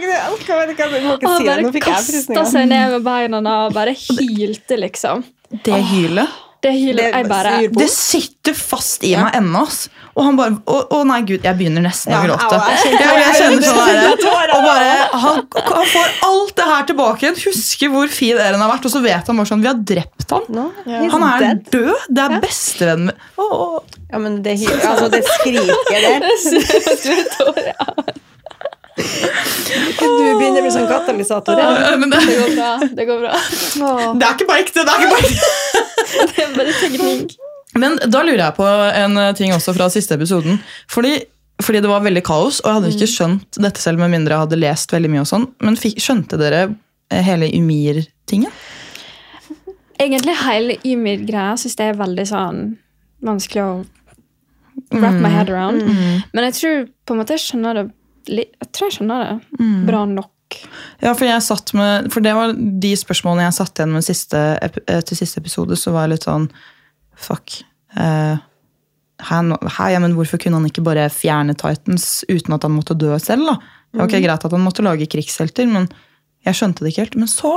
Gud, 0.00 0.08
jeg 0.10 0.20
elsker 0.26 0.66
det, 0.66 0.76
jeg 0.78 1.02
må 1.04 1.16
ikke 1.16 1.36
si 1.38 1.44
det. 1.44 1.56
Nå 1.62 1.62
bare 1.62 1.72
fikk 1.72 1.86
jeg 1.86 2.26
kasta 2.26 2.44
seg 2.50 2.68
ned 2.68 2.90
med 2.96 3.04
beina 3.04 3.38
og 3.66 3.72
bare 3.74 3.94
hylte, 3.94 4.76
liksom. 4.80 5.24
Det 5.62 5.78
hylet. 5.92 6.28
Det 6.60 6.72
Det 6.72 7.06
jeg 7.12 7.28
bare 7.28 7.68
Det 7.72 7.88
sitter 7.90 8.54
fast 8.54 9.04
i 9.04 9.12
Ja. 9.14 9.24
meg 9.24 9.34
ennå. 9.40 9.62
Og 10.16 10.24
han 10.24 10.36
bare 10.36 10.56
Å, 10.66 10.80
å 10.92 11.04
nei, 11.06 11.20
gud, 11.22 11.42
jeg 11.44 11.56
begynner 11.56 11.82
nesten 11.84 12.12
å 12.12 12.20
gråte. 12.24 12.50
jeg 12.50 12.92
jeg 12.92 13.34
kjenner 13.38 13.62
sånn 13.64 13.78
og 14.56 14.64
bare, 14.66 14.90
han, 15.22 15.40
han 15.54 15.86
får 15.92 16.08
alt 16.26 16.54
det 16.58 16.66
her 16.66 16.82
tilbake 16.90 17.24
igjen. 17.24 17.38
Husker 17.46 17.88
hvor 17.94 18.08
fin 18.12 18.36
Eren 18.36 18.60
har 18.60 18.70
vært, 18.74 18.84
og 18.84 18.92
så 18.92 19.00
vet 19.04 19.26
han 19.30 19.36
bare 19.40 19.46
sånn 19.52 19.62
Vi 19.64 19.70
har 19.70 19.78
drept 19.92 20.30
han. 20.34 20.42
No, 20.48 20.66
yeah. 20.86 21.06
Han 21.14 21.22
er 21.22 21.38
dead. 21.46 21.62
død. 21.72 22.08
Det 22.10 22.26
er 22.26 22.40
bestevennen 22.44 23.06
min. 23.10 23.16
Ja, 24.10 24.18
men 24.18 24.42
det, 24.42 24.58
altså, 24.84 25.08
det 25.08 25.22
skriker 25.38 26.00
der 26.04 26.20
Du 29.00 30.04
begynner 30.36 30.60
å 30.60 30.64
bli 30.64 30.72
sånn 30.74 30.88
katalysator. 30.90 31.58
Ja. 31.60 31.96
Det, 31.96 32.08
Det 32.10 32.34
går 32.36 32.50
bra. 32.56 32.70
Det 32.98 33.06
går 33.08 33.18
bra. 33.24 33.34
det 34.18 34.26
er 34.26 34.32
ikke 34.34 34.48
på 34.50 34.56
ekte! 34.58 34.84
Det 34.84 34.92
er 34.92 35.04
ikke 35.06 35.14
på 35.14 35.20
ekte. 35.24 35.50
Det 36.30 36.44
er 36.44 36.56
bare 36.56 36.74
teknikk. 36.80 37.36
Men 37.78 37.98
da 38.10 38.22
lurer 38.26 38.42
jeg 38.48 38.56
på 38.56 38.66
en 38.66 39.20
eh, 39.20 39.34
ting 39.38 39.54
også 39.54 39.74
fra 39.76 39.86
siste 39.92 40.16
episoden. 40.18 40.58
Fordi, 40.90 41.14
fordi 41.62 41.82
det 41.84 41.90
var 41.90 42.02
veldig 42.02 42.24
kaos, 42.26 42.58
og 42.64 42.70
jeg 42.70 42.78
hadde 42.78 42.92
ikke 42.96 43.10
skjønt 43.12 43.60
dette 43.62 43.82
selv 43.82 44.02
med 44.02 44.10
mindre 44.14 44.34
jeg 44.34 44.46
hadde 44.46 44.60
lest 44.60 44.94
veldig 44.94 45.12
mye. 45.12 45.22
og 45.22 45.30
sånn. 45.30 45.46
Men 45.62 45.78
skjønte 45.78 46.40
dere 46.40 46.64
eh, 46.66 47.22
hele 47.26 47.50
Ymir-tingen? 47.54 48.52
Egentlig 50.00 50.34
hele 50.40 50.78
Ymir-greia 50.88 51.54
syns 51.60 51.76
jeg 51.78 51.92
er 51.92 51.98
veldig 52.00 52.26
sånn 52.30 52.60
vanskelig 53.26 53.62
å 53.62 53.72
wrap 54.96 55.18
my 55.20 55.28
head 55.28 55.50
around. 55.52 55.84
Men 56.32 56.46
jeg 56.48 56.56
tror 56.56 56.84
på 57.04 57.14
en 57.14 57.20
måte 57.20 57.36
jeg 57.36 57.44
skjønner 57.44 57.76
det 57.76 57.88
Jeg 58.30 58.68
tror 58.72 58.86
jeg 58.88 58.94
skjønner 58.98 59.22
det 59.26 59.66
bra 59.88 60.04
nok. 60.08 60.30
Ja, 61.00 61.14
for 61.14 61.26
jeg 61.26 61.44
satt 61.44 61.72
med, 61.76 62.10
for 62.12 62.24
det 62.24 62.34
var 62.36 62.52
de 62.54 62.92
spørsmålene 62.98 63.48
jeg 63.48 63.56
satt 63.56 63.80
igjen 63.80 63.96
med 63.96 64.06
siste, 64.06 64.44
eh, 64.60 65.02
til 65.06 65.18
siste 65.18 65.40
episode, 65.42 65.78
så 65.78 65.94
var 65.94 66.06
jeg 66.06 66.16
litt 66.16 66.28
sånn 66.28 66.50
Fuck. 67.20 67.58
Uh, 67.92 68.38
her, 69.28 69.48
her, 69.76 69.88
ja, 69.92 69.98
men 70.00 70.14
hvorfor 70.16 70.40
kunne 70.40 70.56
han 70.56 70.68
ikke 70.70 70.84
bare 70.86 71.10
fjerne 71.12 71.52
Titans 71.58 72.22
uten 72.30 72.54
at 72.56 72.64
han 72.64 72.72
måtte 72.72 72.96
dø 72.96 73.12
selv? 73.20 73.50
da? 73.50 73.58
Det 73.90 74.00
var 74.00 74.08
ikke 74.08 74.22
greit 74.24 74.46
at 74.46 74.54
han 74.54 74.64
måtte 74.64 74.84
lage 74.86 75.08
krigshelter, 75.10 75.68
men 75.68 75.90
jeg 76.46 76.56
skjønte 76.56 76.84
det 76.84 76.94
ikke 76.94 77.04
helt. 77.04 77.18
Men 77.20 77.28
så 77.28 77.52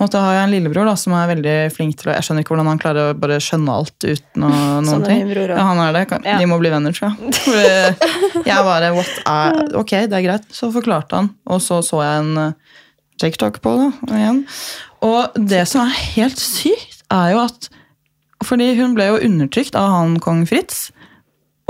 måtte 0.00 0.20
har 0.20 0.34
jeg 0.36 0.44
en 0.46 0.52
lillebror 0.52 0.88
da, 0.90 0.94
som 1.00 1.14
er 1.16 1.28
veldig 1.30 1.54
flink 1.72 1.96
til 2.00 2.10
å 2.10 2.14
Jeg 2.16 2.26
skjønner 2.26 2.44
ikke 2.44 2.52
hvordan 2.54 2.68
han 2.72 2.80
klarer 2.82 3.10
å 3.12 3.16
bare 3.18 3.38
skjønne 3.42 3.76
alt 3.80 4.06
uten 4.06 4.44
å, 4.46 4.50
noen 4.86 5.04
ting. 5.06 5.22
bror. 5.30 5.52
Ja, 5.54 5.64
han 5.70 5.80
er 5.84 5.94
det. 5.96 6.02
Kan, 6.10 6.26
Ja. 6.26 6.38
De 6.40 6.48
må 6.50 6.58
bli 6.60 6.72
venner, 6.74 6.92
tror 6.96 7.14
jeg. 7.14 7.36
For 7.44 8.42
jeg 8.50 8.66
bare 8.70 8.90
what 8.96 9.12
er, 9.24 9.62
Ok, 9.80 9.94
det 10.10 10.18
er 10.20 10.26
greit. 10.26 10.48
Så 10.52 10.68
forklarte 10.74 11.20
han, 11.22 11.30
og 11.48 11.62
så 11.64 11.80
så 11.86 12.02
jeg 12.04 12.24
en 12.24 12.42
eh, 12.42 12.52
TikTok 13.22 13.62
på 13.64 13.72
det 13.80 14.18
igjen. 14.18 14.42
Og 15.06 15.36
det 15.48 15.62
som 15.70 15.86
er 15.86 15.96
helt 16.16 16.40
sykt, 16.40 17.02
er 17.12 17.32
jo 17.36 17.44
at 17.46 17.70
Fordi 18.44 18.72
hun 18.76 18.92
ble 18.96 19.06
jo 19.08 19.20
undertrykt 19.24 19.76
av 19.78 19.88
han 19.94 20.18
kong 20.20 20.42
Fritz. 20.48 20.90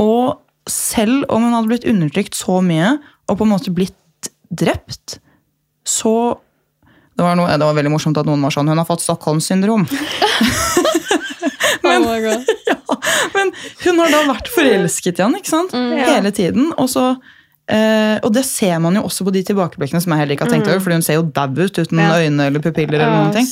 Og 0.03 0.41
selv 0.67 1.23
om 1.31 1.45
hun 1.47 1.55
hadde 1.55 1.71
blitt 1.71 1.87
undertrykt 1.87 2.35
så 2.35 2.59
mye, 2.65 2.97
og 3.31 3.39
på 3.39 3.47
en 3.47 3.53
måte 3.53 3.71
blitt 3.75 4.31
drept, 4.51 5.21
så 5.87 6.39
det 7.17 7.25
var, 7.25 7.37
noe, 7.39 7.49
det 7.49 7.65
var 7.65 7.75
veldig 7.79 7.91
morsomt 7.95 8.19
at 8.21 8.27
noen 8.29 8.43
var 8.45 8.53
sånn 8.53 8.69
Hun 8.69 8.77
har 8.77 8.85
fått 8.89 9.01
Stockholm-syndrom. 9.05 9.87
Oh 11.87 12.19
ja, 12.67 12.77
men 13.35 13.53
hun 13.85 13.99
har 14.03 14.13
da 14.13 14.25
vært 14.29 14.51
forelsket 14.53 15.21
i 15.21 15.25
han 15.25 15.37
ikke 15.39 15.53
sant? 15.53 15.75
hele 15.77 16.33
tiden. 16.35 16.73
Og, 16.81 16.89
så, 16.91 17.05
eh, 17.71 18.17
og 18.27 18.33
det 18.35 18.43
ser 18.49 18.79
man 18.83 18.99
jo 18.99 19.05
også 19.07 19.27
på 19.27 19.33
de 19.35 19.43
tilbakeblikkene 19.47 20.03
som 20.03 20.15
jeg 20.15 20.23
heller 20.23 20.37
ikke 20.37 20.49
har 20.49 20.55
tenkt 20.57 20.71
over, 20.71 20.83
fordi 20.83 20.99
hun 20.99 21.07
ser 21.07 21.19
jo 21.21 21.25
dau 21.37 21.47
ut 21.63 21.79
uten 21.79 22.03
Ja. 22.03 22.11
øyne 22.19 22.49
eller 22.51 22.65
pupiller. 22.65 22.99
eller 22.99 23.15
noen 23.15 23.33
ting. 23.37 23.49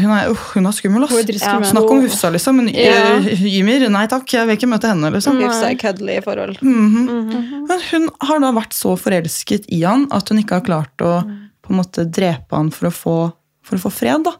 Hun 0.00 0.10
er, 0.16 0.30
uh, 0.30 0.44
hun 0.54 0.66
er 0.70 0.76
skummel, 0.78 1.04
er 1.04 1.34
ass. 1.36 1.70
Snakk 1.72 1.90
om 1.90 2.02
Hufsa, 2.06 2.32
liksom. 2.32 2.56
Men 2.62 2.68
Ja. 2.74 3.18
eh, 3.20 3.44
Ymir, 3.60 3.88
nei 3.90 4.06
takk, 4.06 4.26
jeg 4.26 4.46
vil 4.48 4.56
ikke 4.56 4.72
møte 4.72 4.88
henne. 4.88 5.12
liksom. 5.12 5.38
Gives 5.38 5.62
a 5.62 5.70
i 5.70 6.20
forhold. 6.20 6.58
Mhm. 6.60 7.66
Men 7.68 7.80
hun 7.90 8.08
har 8.20 8.40
da 8.40 8.52
vært 8.52 8.72
så 8.72 8.96
forelsket 8.98 9.66
i 9.68 9.82
han 9.84 10.08
at 10.10 10.28
hun 10.28 10.38
ikke 10.38 10.60
har 10.60 10.60
klart 10.60 10.96
å 11.00 11.43
på 11.64 11.72
en 11.72 11.80
måte 11.80 12.04
drepe 12.04 12.56
han 12.56 12.70
for 12.74 12.90
å 12.90 12.94
få, 12.94 13.16
for 13.64 13.78
å 13.78 13.84
få 13.86 13.92
fred. 14.02 14.26
da. 14.26 14.36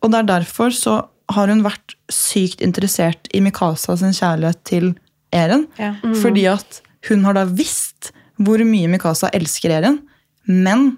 Og 0.00 0.12
det 0.12 0.22
er 0.22 0.30
derfor 0.30 0.72
så 0.74 0.96
har 1.30 1.50
hun 1.52 1.62
vært 1.62 1.94
sykt 2.10 2.62
interessert 2.64 3.28
i 3.36 3.42
Mikasa 3.44 3.94
sin 4.00 4.16
kjærlighet 4.16 4.62
til 4.66 4.92
Eren. 5.36 5.68
Ja. 5.78 5.94
Fordi 6.22 6.46
at 6.50 6.80
hun 7.08 7.22
har 7.28 7.36
da 7.38 7.44
visst 7.46 8.10
hvor 8.40 8.62
mye 8.66 8.88
Mikasa 8.90 9.30
elsker 9.36 9.76
Eren, 9.76 10.00
men 10.48 10.94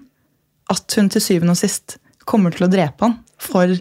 at 0.71 0.95
hun 0.97 1.11
til 1.11 1.21
syvende 1.21 1.53
og 1.53 1.59
sist 1.59 1.97
kommer 2.29 2.55
til 2.55 2.65
å 2.65 2.71
drepe 2.71 3.03
han 3.03 3.17
for 3.41 3.75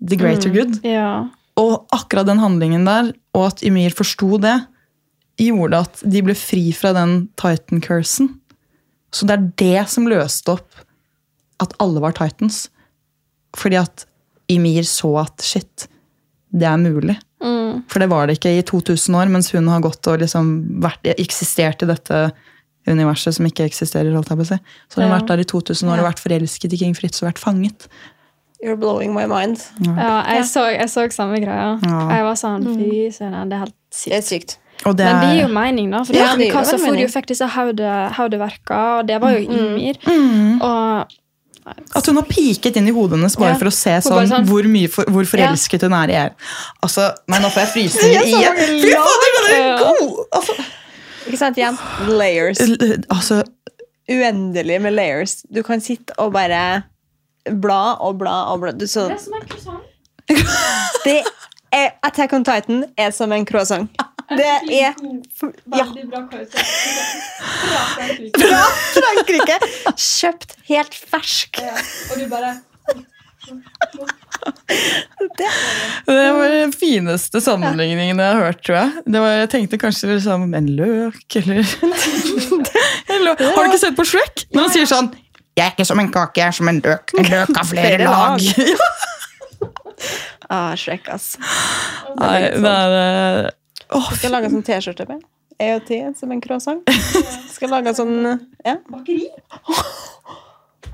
the 0.00 0.18
greater 0.18 0.52
good. 0.52 0.80
Ja. 0.86 1.28
Og 1.60 1.84
akkurat 1.94 2.26
den 2.26 2.42
handlingen 2.42 2.88
der, 2.88 3.12
og 3.36 3.52
at 3.52 3.62
Ymir 3.66 3.94
forsto 3.94 4.40
det, 4.42 4.56
gjorde 5.40 5.84
at 5.84 6.02
de 6.06 6.22
ble 6.24 6.34
fri 6.38 6.68
fra 6.74 6.94
den 6.96 7.26
Titan-cursen. 7.38 8.32
Så 9.14 9.26
det 9.28 9.36
er 9.36 9.46
det 9.60 9.84
som 9.92 10.08
løste 10.10 10.56
opp 10.56 10.83
at 11.62 11.74
alle 11.82 12.00
var 12.02 12.16
Titans. 12.16 12.68
Fordi 13.56 13.78
at 13.80 14.06
Ymir 14.50 14.82
så 14.88 15.12
at 15.22 15.44
shit, 15.44 15.86
det 16.54 16.66
er 16.68 16.80
mulig. 16.80 17.16
Mm. 17.44 17.84
For 17.90 18.00
det 18.02 18.08
var 18.10 18.26
det 18.28 18.38
ikke 18.38 18.56
i 18.58 18.64
2000 18.66 19.16
år, 19.18 19.30
mens 19.32 19.50
hun 19.54 19.68
har 19.68 19.82
gått 19.84 20.06
og 20.10 20.20
liksom 20.22 20.50
vært, 20.84 21.04
eksistert 21.16 21.82
i 21.84 21.90
dette 21.90 22.24
universet 22.88 23.36
som 23.36 23.46
ikke 23.48 23.64
eksisterer. 23.68 24.12
holdt 24.14 24.28
jeg 24.32 24.38
på 24.40 24.44
å 24.44 24.50
si. 24.52 24.58
Så 24.88 25.00
hun 25.00 25.04
har 25.08 25.14
Ja. 25.14 25.20
vært 25.20 25.28
der 25.28 25.40
i 25.40 25.44
2000 25.44 25.88
år 25.88 25.98
og 26.02 26.08
vært 26.12 26.20
forelsket 26.20 26.72
i 26.72 26.76
King 26.76 26.94
Fritz 26.94 27.22
og 27.22 27.30
vært 27.32 27.38
fanget. 27.38 27.88
You're 28.64 28.76
blowing 28.76 29.12
my 29.12 29.26
mind. 29.26 29.60
ja 29.84 30.24
jeg, 30.24 30.44
så, 30.48 30.72
jeg 30.72 30.88
så 30.88 31.10
samme 31.12 31.36
greia. 31.40 31.78
Ja. 31.84 32.08
Jeg 32.16 32.24
var 32.24 32.34
sånn 32.34 32.64
Fy 32.64 33.10
søren, 33.12 33.48
det 33.50 33.56
er 33.56 33.64
helt 33.66 33.74
sykt. 33.92 34.08
Det 34.08 34.16
er 34.16 34.22
sykt. 34.22 34.58
det 34.84 35.04
Men 35.04 35.20
det 35.20 35.28
er 35.28 35.34
gir 35.34 35.42
jo 35.48 35.48
mening, 35.54 35.90
da. 35.90 36.04
For 36.04 36.14
Ja, 36.14 36.36
det, 36.36 36.38
det 36.38 36.52
det, 36.52 36.54
det, 36.54 36.64
det, 36.64 36.64
det, 36.64 36.80
det, 36.80 36.96
det, 36.96 37.06
det, 37.06 37.12
fikk 37.12 37.26
disse 37.26 37.48
hodet- 37.48 38.18
og 38.98 39.06
det 39.06 39.20
var 39.20 39.30
jo 39.32 39.40
Ymir. 39.48 39.96
Mm. 40.06 40.62
Og 40.62 41.06
At 41.96 42.06
hun 42.10 42.16
har 42.20 42.26
piket 42.28 42.76
inn 42.76 42.88
i 42.88 42.92
hodet 42.92 43.16
hennes 43.18 43.36
bare 43.40 43.54
Ja. 43.54 43.58
for 43.60 43.70
å 43.70 43.72
se 43.72 43.94
sånn, 44.04 44.28
sånn- 44.28 44.44
hvor, 44.48 44.66
mye 44.68 44.88
for, 44.92 45.04
hvor 45.08 45.24
forelsket 45.24 45.80
hun 45.86 45.94
er 45.96 46.08
i 46.12 46.16
Eren. 46.20 46.34
Altså, 46.84 47.06
nei, 47.28 47.38
nå 47.40 47.48
får 47.54 47.62
jeg 47.64 47.70
frysninger 47.74 48.26
igjen. 48.32 48.56
Fy 48.82 48.90
fader, 48.92 49.38
den 49.48 49.54
er 49.60 49.78
god! 49.80 50.26
Altså, 50.40 50.56
Ikke 51.26 51.38
sant, 51.40 51.56
igjen? 51.56 51.78
Layers. 52.08 52.60
l- 52.60 53.04
altså, 53.08 53.42
Uendelig 54.12 54.80
med 54.84 54.92
layers. 54.92 55.38
Du 55.50 55.62
kan 55.64 55.80
sitte 55.80 56.12
og 56.20 56.34
bare 56.34 56.84
bla 57.48 57.94
og 58.04 58.18
bla 58.20 58.34
og 58.52 58.60
bla. 58.60 58.72
Du, 58.76 58.84
så, 58.86 59.06
som 59.18 59.32
en 59.38 59.46
croissant. 59.48 59.80
det 61.04 61.22
er, 61.72 61.90
Attack 62.04 62.32
on 62.36 62.44
Titan 62.44 62.84
er 62.98 63.10
som 63.16 63.32
en 63.32 63.44
croissant. 63.48 63.88
Det 64.38 64.46
er 64.50 64.60
ja, 64.74 64.92
Veldig 64.98 66.04
bra 66.10 66.20
karakter. 66.30 66.62
Bra 67.64 67.82
Frankrike. 67.94 68.44
fra 68.44 68.62
Frankrike. 68.98 69.58
Kjøpt 69.96 70.56
helt 70.70 70.94
fersk. 70.94 71.60
Og 72.10 72.18
du 72.20 72.26
bare 72.32 72.54
det 76.06 76.32
var 76.32 76.48
den 76.48 76.72
fineste 76.72 77.40
sammenligningen 77.44 78.18
jeg 78.20 78.26
har 78.26 78.40
hørt, 78.40 78.60
tror 78.64 78.76
jeg. 78.78 79.02
Det 79.14 79.20
var, 79.20 79.34
jeg 79.42 79.50
tenkte 79.52 79.78
kanskje 79.80 80.10
liksom 80.14 80.46
en 80.56 80.68
løk, 80.78 81.36
eller. 81.40 81.62
Har 83.08 83.64
du 83.64 83.68
ikke 83.68 83.80
sett 83.82 83.96
på 83.98 84.06
Shrek? 84.08 84.46
Når 84.54 84.66
han 84.66 84.72
sier 84.74 84.88
sånn 84.90 85.10
Jeg 85.54 85.66
er 85.68 85.74
ikke 85.76 85.86
som 85.86 86.00
en 86.02 86.08
kake, 86.12 86.40
jeg 86.40 86.50
er 86.50 86.56
som 86.56 86.70
en 86.72 86.80
løk. 86.84 87.14
En 87.20 87.28
løk 87.30 87.52
har 87.56 87.68
flere 87.72 87.98
Flere 88.00 88.10
lag. 88.10 88.40
lag. 88.40 88.78
Ah, 90.52 90.74
Shrek, 90.76 91.06
ass. 91.08 91.38
Nei, 92.20 92.50
det 92.60 92.68
er 92.68 93.46
eh, 93.94 94.10
jeg 94.10 94.20
Skal 94.20 94.34
lage 94.34 94.50
en 94.50 94.54
sånn 94.58 94.66
T-skjorte 94.66 95.06
med. 95.08 95.22
EOT 95.62 95.90
som 96.18 96.32
en 96.34 96.40
croissant. 96.42 96.82
Skal 97.54 97.70
lage 97.70 97.92
en 97.92 97.98
sånn 97.98 98.14
Ja. 98.64 98.76
Bakeri? 98.90 99.28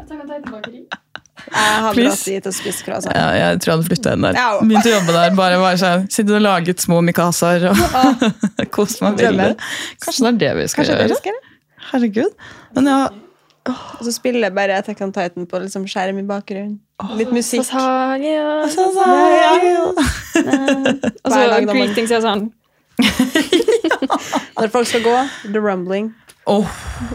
Jeg 0.01 0.09
hadde 0.09 0.15
at 0.21 0.29
det 0.29 0.35
bakeri. 0.51 0.83
Jeg 1.51 1.95
bra 1.97 2.11
tid 2.21 2.43
til 2.45 2.51
å 2.51 2.53
spise 2.55 2.85
croissant. 2.85 3.17
Ja, 3.17 3.29
jeg 3.37 3.61
tror 3.63 3.71
jeg 3.73 3.79
hadde 3.79 3.89
flytta 3.89 4.13
inn 4.17 4.25
der. 4.27 4.35
Begynte 4.61 4.91
å 4.91 4.93
jobbe 4.99 5.13
der. 5.17 5.31
Bare 5.39 5.57
bare 5.63 5.79
sånn, 5.81 6.01
Sittet 6.13 6.35
og 6.37 6.43
laget 6.45 6.79
små 6.85 6.97
mikasaer 7.07 7.63
og 7.71 7.77
kost 8.77 8.97
meg 9.05 9.13
veldig. 9.23 9.51
Kanskje 10.05 10.21
det 10.27 10.31
er 10.31 10.37
det 10.45 10.53
vi 10.59 10.65
skal 10.73 10.85
Kanskje 10.85 10.99
det 10.99 11.01
gjøre? 11.01 11.13
Det 11.15 11.21
skal? 11.23 11.39
Herregud. 11.91 12.33
Men 12.77 12.85
ja, 12.93 13.01
Og 13.71 14.03
så 14.07 14.13
spiller 14.15 14.41
jeg 14.49 14.55
bare 14.57 14.73
Attack 14.83 14.99
on 15.07 15.13
Titan 15.17 15.43
på 15.49 15.57
liksom 15.65 15.83
skjerm 15.91 16.17
i 16.21 16.27
bakgrunnen. 16.29 16.77
Litt 17.17 17.33
musikk. 17.33 17.61
Og 17.65 17.69
så 17.71 17.83
greetings 21.73 22.13
er 22.13 22.21
sånn 22.25 22.51
Når 24.61 24.73
folk 24.73 24.89
skal 24.91 25.03
gå, 25.05 25.17
the 25.47 25.61
rumbling. 25.61 26.13
Oh. 26.51 26.67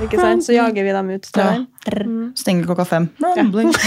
Ikke 0.05 0.19
sant? 0.21 0.45
Så 0.45 0.53
jager 0.55 0.85
vi 0.85 0.93
dem 0.95 1.09
ut. 1.15 1.29
Ja. 1.35 1.65
Mm. 1.91 2.31
Stenger 2.37 2.69
klokka 2.69 2.85
fem. 2.87 3.09
Rumbling. 3.19 3.73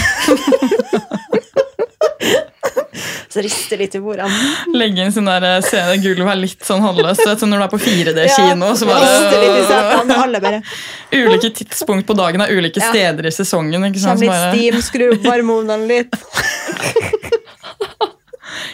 Så 3.29 3.43
rister 3.45 3.77
litt 3.77 3.93
i 3.93 3.99
bordene. 4.01 4.33
Legge 4.73 5.03
inn 5.05 5.13
sånn 5.13 5.27
der 5.29 5.43
eh, 5.45 5.59
se 5.61 5.77
det 5.77 5.99
gulvet 6.01 6.31
er 6.33 6.39
litt 6.39 6.63
sånn 6.65 6.81
halvløst. 6.81 7.21
vet 7.27 7.43
Når 7.45 7.61
du 7.61 7.65
er 7.65 7.71
på 7.71 7.79
4D-kino, 7.83 8.71
så 8.73 8.87
bare 8.89 10.61
Ulike 11.13 11.51
tidspunkt 11.61 12.07
på 12.09 12.15
dagen 12.17 12.41
er 12.41 12.49
ulike 12.49 12.81
Ja. 12.81 12.89
steder 12.89 13.29
i 13.29 13.33
sesongen. 13.33 13.85
ikke 13.85 14.01
sant? 14.01 14.17
Kjem 14.17 14.25
litt 14.25 14.33
bare, 14.33 14.51
steam, 14.55 14.81
skru 14.81 15.11
opp 15.13 15.29
varmeovnene 15.29 15.85
litt. 15.87 16.17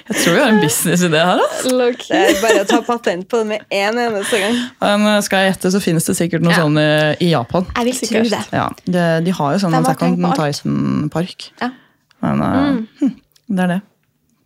jeg 0.10 0.18
tror 0.22 0.36
vi 0.36 0.42
har 0.44 0.52
en 0.54 0.62
businessidé 0.64 1.22
her. 1.30 1.42
Altså. 1.46 1.72
Det 2.10 2.20
er 2.20 2.42
bare 2.44 2.64
å 2.64 2.68
ta 2.70 2.82
patent 2.86 3.28
på 3.32 3.42
det 3.42 3.50
med 3.54 3.66
en 3.70 4.02
eneste 4.06 4.42
gang. 4.42 4.60
Men 4.84 5.08
eh, 5.14 5.22
skal 5.26 5.44
jeg 5.46 5.54
gjette, 5.54 5.72
så 5.76 5.82
finnes 5.84 6.08
det 6.10 6.18
sikkert 6.20 6.46
noe 6.46 6.54
Ja. 6.56 6.62
sånn 6.64 6.78
i, 6.82 7.32
Japan. 7.32 7.68
Jeg 7.76 7.90
vil 7.92 8.00
tro 8.10 8.24
det. 8.36 8.44
Ja, 8.56 8.68
de, 8.86 9.08
de 9.26 9.36
har 9.40 9.56
jo 9.56 9.64
sånn 9.66 9.80
Attack 9.82 10.06
on. 10.06 10.18
Titan-park. 10.36 11.50
Ja. 11.62 11.72
Men 12.26 12.42
eh, 12.46 12.70
hm, 13.02 13.16
det 13.56 13.66
er 13.68 13.74
det. 13.76 13.82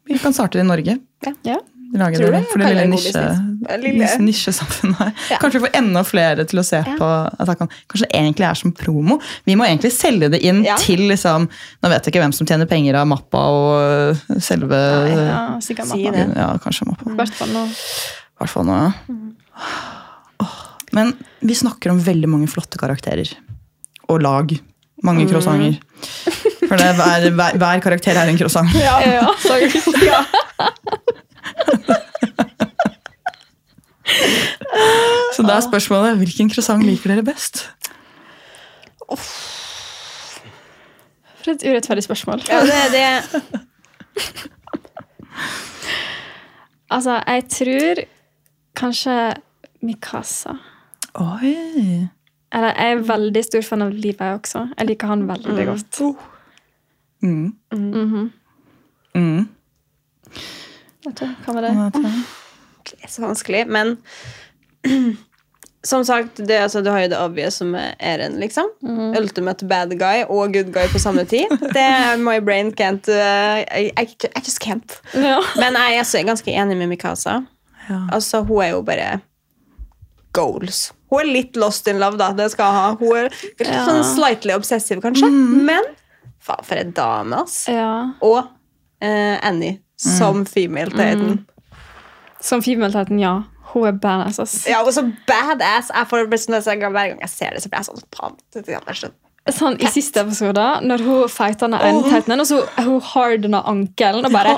Vi 0.10 0.18
kan 0.22 0.34
starte 0.34 0.58
det 0.58 0.66
i 0.66 0.70
Norge. 0.70 0.98
Ja. 1.46 1.60
Lage 1.98 2.20
det 2.22 2.44
for 2.52 2.62
det 2.62 2.68
lille 2.70 2.84
nisjesamfunnet 2.86 4.22
nisje, 4.22 4.52
er 4.54 4.94
her. 5.00 5.14
Ja. 5.32 5.38
Kanskje 5.42 5.62
får 5.64 5.72
enda 5.80 6.04
flere 6.06 6.46
til 6.46 6.60
å 6.62 6.64
se 6.66 6.78
Ja. 6.86 6.96
på 7.00 7.08
Attack 7.42 7.64
Kanskje 7.90 8.06
det 8.06 8.12
egentlig 8.14 8.46
er 8.46 8.54
som 8.60 8.72
promo. 8.72 9.18
Vi 9.46 9.56
må 9.58 9.66
egentlig 9.66 9.92
selge 9.96 10.30
det 10.30 10.42
inn 10.46 10.64
Ja. 10.64 10.76
til 10.78 11.00
liksom 11.10 11.50
Nå 11.50 11.90
vet 11.90 12.06
jeg 12.06 12.14
ikke 12.14 12.22
hvem 12.22 12.34
som 12.34 12.46
tjener 12.46 12.68
penger 12.70 12.96
av 12.96 13.08
mappa 13.08 13.42
og 13.50 14.16
selve 14.38 14.70
selve 14.70 15.26
Ja, 15.26 15.58
sikkert 15.60 15.88
Si 15.90 16.04
mappa. 16.04 16.12
det. 16.14 16.38
Ja, 16.38 16.58
kanskje 16.58 16.86
mappa. 16.92 17.10
I 17.10 17.16
hvert 17.16 17.34
fall 17.34 17.48
nå. 17.50 17.66
Hvert 18.40 18.50
fall 18.50 18.66
nå, 18.66 18.78
ja. 18.78 18.92
Mm. 19.10 19.34
Men 20.94 21.14
vi 21.42 21.54
snakker 21.56 21.92
om 21.92 22.00
veldig 22.00 22.30
mange 22.30 22.48
flotte 22.50 22.78
karakterer. 22.78 23.34
Og 24.10 24.22
lag. 24.22 24.54
Mange 25.04 25.28
croissanter. 25.30 25.78
For 26.68 26.76
det 26.78 26.86
er 26.86 26.94
hver, 26.98 27.30
hver, 27.34 27.58
hver 27.58 27.82
karakter 27.82 28.18
er 28.20 28.28
en 28.30 28.38
croissant. 28.38 28.70
Ja. 28.76 29.00
ja. 29.06 30.24
Så 35.36 35.42
da 35.46 35.54
er 35.56 35.62
spørsmålet 35.64 36.18
hvilken 36.20 36.50
croissant 36.52 36.84
liker 36.84 37.10
dere 37.14 37.24
best? 37.24 37.70
For 41.40 41.52
et 41.54 41.64
urettferdig 41.66 42.04
spørsmål. 42.04 42.40
Ja, 42.50 42.60
det 42.66 42.76
er 42.76 42.90
det. 42.96 43.10
Altså, 46.90 47.24
jeg 47.28 47.44
tror 47.50 47.96
kanskje 48.76 49.34
Mikasa. 49.82 50.50
Oi. 51.16 52.08
Eller 52.54 52.74
jeg 52.74 52.92
er 52.92 53.04
veldig 53.06 53.44
stor 53.46 53.62
fan 53.62 53.82
av 53.86 53.94
Levi 53.94 54.30
også. 54.34 54.64
Jeg 54.78 54.88
liker 54.90 55.08
han 55.12 55.28
veldig 55.30 55.66
godt. 55.70 56.00
Mm. 57.22 57.54
Mhm. 57.72 58.32
Mm. 59.16 59.50
Vet 61.10 61.24
du, 61.24 61.32
hva 61.46 61.56
med 61.58 61.66
det? 61.68 62.12
Det 62.90 63.00
er 63.06 63.12
så 63.12 63.22
vanskelig, 63.26 63.66
men 63.70 63.98
som 65.84 66.04
sagt, 66.06 66.36
det, 66.48 66.58
altså, 66.60 66.82
du 66.84 66.90
har 66.92 67.04
jo 67.06 67.10
det 67.14 67.20
obvious 67.20 67.60
som 67.62 67.74
er 67.78 67.94
Eren, 68.04 68.36
liksom. 68.42 68.68
Ultimate 69.18 69.66
bad 69.70 69.94
guy 70.00 70.26
og 70.28 70.54
good 70.54 70.72
guy 70.76 70.88
på 70.92 71.00
samme 71.02 71.24
tid. 71.30 71.52
Det 71.74 71.84
er 71.84 72.20
My 72.20 72.40
brain 72.44 72.72
can't 72.76 73.08
uh, 73.12 73.62
I, 73.64 73.90
I, 73.96 74.06
just 74.44 74.60
can't. 74.64 75.00
Ja. 75.16 75.40
Men 75.60 75.78
jeg 75.80 76.02
er 76.04 76.28
ganske 76.28 76.52
enig 76.52 76.78
med 76.80 76.92
Mikasa. 76.92 77.40
Ja. 77.90 78.02
Altså, 78.14 78.44
hun 78.46 78.64
er 78.64 78.74
jo 78.76 78.82
bare 78.86 79.20
goals. 80.36 80.90
Hun 81.10 81.24
er 81.24 81.32
litt 81.32 81.56
lost 81.58 81.88
in 81.90 82.00
love, 82.02 82.20
da. 82.20 82.32
Det 82.38 82.52
skal 82.54 82.76
ha. 82.76 82.88
Hun 83.00 83.16
er 83.18 83.32
litt 83.32 83.66
Ja. 83.68 83.86
sånn 83.88 84.04
slightly 84.06 84.54
obsessive, 84.54 85.02
kanskje. 85.02 85.30
Men 85.32 85.88
faen, 86.44 86.66
for 86.68 86.76
en 86.82 86.92
dame, 86.96 87.40
ass. 87.46 87.64
ja. 87.72 88.12
Og 88.22 88.44
uh, 88.44 89.38
Annie 89.48 89.80
som 90.00 90.46
female 90.48 90.92
Titan. 90.92 91.46
Som 92.40 92.62
female-teten, 92.64 93.20
ja. 93.20 93.34
Hun 93.74 93.86
er 93.86 93.98
badass, 94.02 94.40
ass. 94.40 94.54
Ja, 94.70 94.80
og 94.82 94.94
så 94.96 95.04
badass. 95.28 95.92
Jeg 95.94 96.08
får 96.10 96.30
bare 96.32 96.40
sånn, 96.42 96.56
Hver 96.96 97.10
gang 97.12 97.20
jeg 97.20 97.30
ser 97.30 97.52
det, 97.54 97.62
så 97.64 97.70
blir 97.70 97.84
jeg 97.84 97.90
sånn 97.90 98.06
pant. 98.16 98.40
det 98.54 98.66
så- 98.96 99.12
Sånn, 99.56 99.76
I 99.82 99.88
siste 99.92 100.22
episode, 100.22 100.66
når 100.86 101.04
hun 101.06 101.30
fighter 101.32 101.68
den 101.72 101.80
ene 101.80 102.04
titenen, 102.06 102.40
og 102.44 102.48
så 102.50 102.62
hun 102.86 103.00
hardener 103.02 103.64
ankelen 103.70 104.26
og 104.26 104.32
bare 104.34 104.56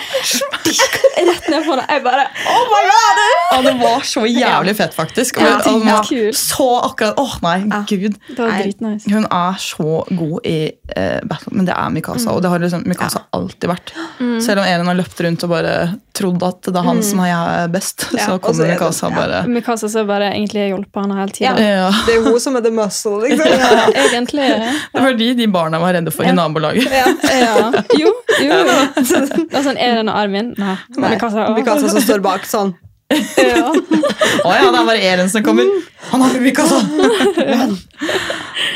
rett 1.22 1.48
ned 1.52 1.66
på 1.66 1.76
den. 1.78 1.86
Jeg 1.90 2.04
bare 2.06 2.26
Oh 2.52 2.66
my 2.72 2.82
god! 2.90 3.22
Ja, 3.52 3.62
det 3.66 3.74
var 3.82 4.06
så 4.08 4.24
jævlig 4.28 4.76
fett, 4.78 4.94
faktisk. 4.96 5.38
Og 5.42 5.48
Ja, 5.48 5.58
var 5.86 6.06
kult. 6.08 6.38
så 6.40 6.68
akkurat 6.88 7.20
Åh, 7.20 7.34
nei, 7.44 7.58
gud. 7.90 8.16
Det 8.30 8.38
var 8.40 8.52
Nei. 8.54 8.62
dritnice. 8.64 9.12
Hun 9.12 9.26
er 9.26 9.58
så 9.62 10.04
god 10.10 10.48
i 10.48 10.58
uh, 10.98 11.20
battle, 11.28 11.52
men 11.58 11.68
det 11.68 11.76
er 11.76 11.90
Mikasa. 11.94 12.32
Og 12.36 12.42
det 12.44 12.50
har 12.54 12.60
liksom 12.64 12.86
Mikasa 12.88 13.26
alltid 13.36 13.70
vært. 13.72 13.94
Selv 14.42 14.62
om 14.64 14.68
Elin 14.68 14.88
har 14.90 14.98
løpt 15.00 15.20
rundt 15.26 15.44
og 15.48 15.52
bare 15.54 15.76
trodd 16.16 16.44
at 16.44 16.62
det 16.68 16.76
er 16.76 16.84
han 16.88 17.02
som 17.06 17.22
er 17.24 17.68
best, 17.72 18.08
Ja, 18.16 18.26
så 18.26 18.40
kommer 18.44 18.66
er 18.66 18.68
det- 18.74 18.80
Mikasa 18.80 19.10
ja. 19.10 19.16
bare 19.16 19.44
Mikasa 19.48 19.88
så 19.90 20.06
bare 20.08 20.32
egentlig 20.34 20.70
hjulpet 20.72 21.02
henne 21.02 21.16
hele 21.20 21.32
tida. 21.32 21.54
ja. 21.60 21.92
Det 22.08 22.16
er 22.18 22.24
hun 22.26 22.40
som 22.40 22.56
er 22.56 22.62
the 22.66 22.72
muscle, 22.72 23.20
liksom. 23.22 23.48
Ja, 23.62 23.86
egentlig. 24.10 24.48
Det 24.92 25.04
var 25.06 25.18
de 25.20 25.34
de 25.40 25.48
barna 25.52 25.80
var 25.80 25.94
redde 25.98 26.14
for 26.14 26.28
i 26.28 26.34
nabolaget. 26.36 26.88
Ja. 26.92 27.08
Ja. 27.40 27.84
Jo, 28.00 28.14
jo. 28.42 28.62
Det 28.98 29.58
er 29.58 29.66
sånn 29.66 29.80
Eren 29.82 30.12
og 30.12 30.18
Armin. 30.18 30.54
Nei. 30.60 30.78
Nei, 30.98 31.16
Mikasa. 31.16 31.50
Mikasa 31.56 31.92
som 31.94 32.04
står 32.06 32.24
bak 32.26 32.48
sånn. 32.50 32.74
Ja. 33.12 33.72
Å 34.48 34.52
ja, 34.56 34.70
det 34.72 34.80
er 34.80 34.86
bare 34.88 35.02
Eren 35.04 35.30
som 35.32 35.44
kommer. 35.44 35.68
Han 36.12 36.24
har 36.24 36.38
Mikasa! 36.44 36.80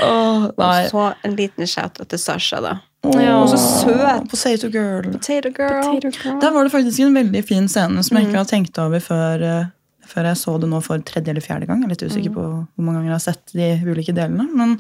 oh, 0.04 0.50
nei. 0.60 0.90
Så 0.92 1.06
en 1.24 1.38
liten 1.40 1.70
shout-out 1.70 2.10
til 2.12 2.22
Sasha, 2.22 2.60
da. 2.64 2.76
Ja. 3.14 3.38
Og 3.42 3.50
så 3.52 3.60
søt. 3.62 4.28
Potato 4.32 4.70
girl. 4.74 5.08
Potato 5.14 5.52
girl. 5.54 5.82
Potato 5.84 6.12
girl. 6.24 6.40
Der 6.42 6.54
var 6.56 6.64
det 6.68 6.74
faktisk 6.74 7.00
en 7.06 7.18
veldig 7.18 7.44
fin 7.48 7.68
scene 7.70 8.04
som 8.04 8.18
jeg 8.18 8.30
ikke 8.30 8.42
har 8.42 8.50
tenkt 8.50 8.80
over 8.82 9.04
før, 9.04 9.44
eh, 9.46 9.74
før 10.10 10.30
jeg 10.32 10.42
så 10.42 10.56
det 10.62 10.70
nå 10.72 10.82
for 10.86 11.04
tredje 11.06 11.34
eller 11.34 11.46
fjerde 11.46 11.70
gang. 11.70 11.84
Jeg 11.84 11.92
er 11.92 11.96
litt 11.96 12.08
usikker 12.08 12.36
på 12.36 12.46
hvor 12.46 12.88
mange 12.88 13.02
ganger 13.02 13.14
jeg 13.14 13.20
har 13.20 13.28
sett 13.28 13.54
de 13.54 13.70
ulike 13.86 14.16
delene. 14.16 14.48
Men, 14.54 14.80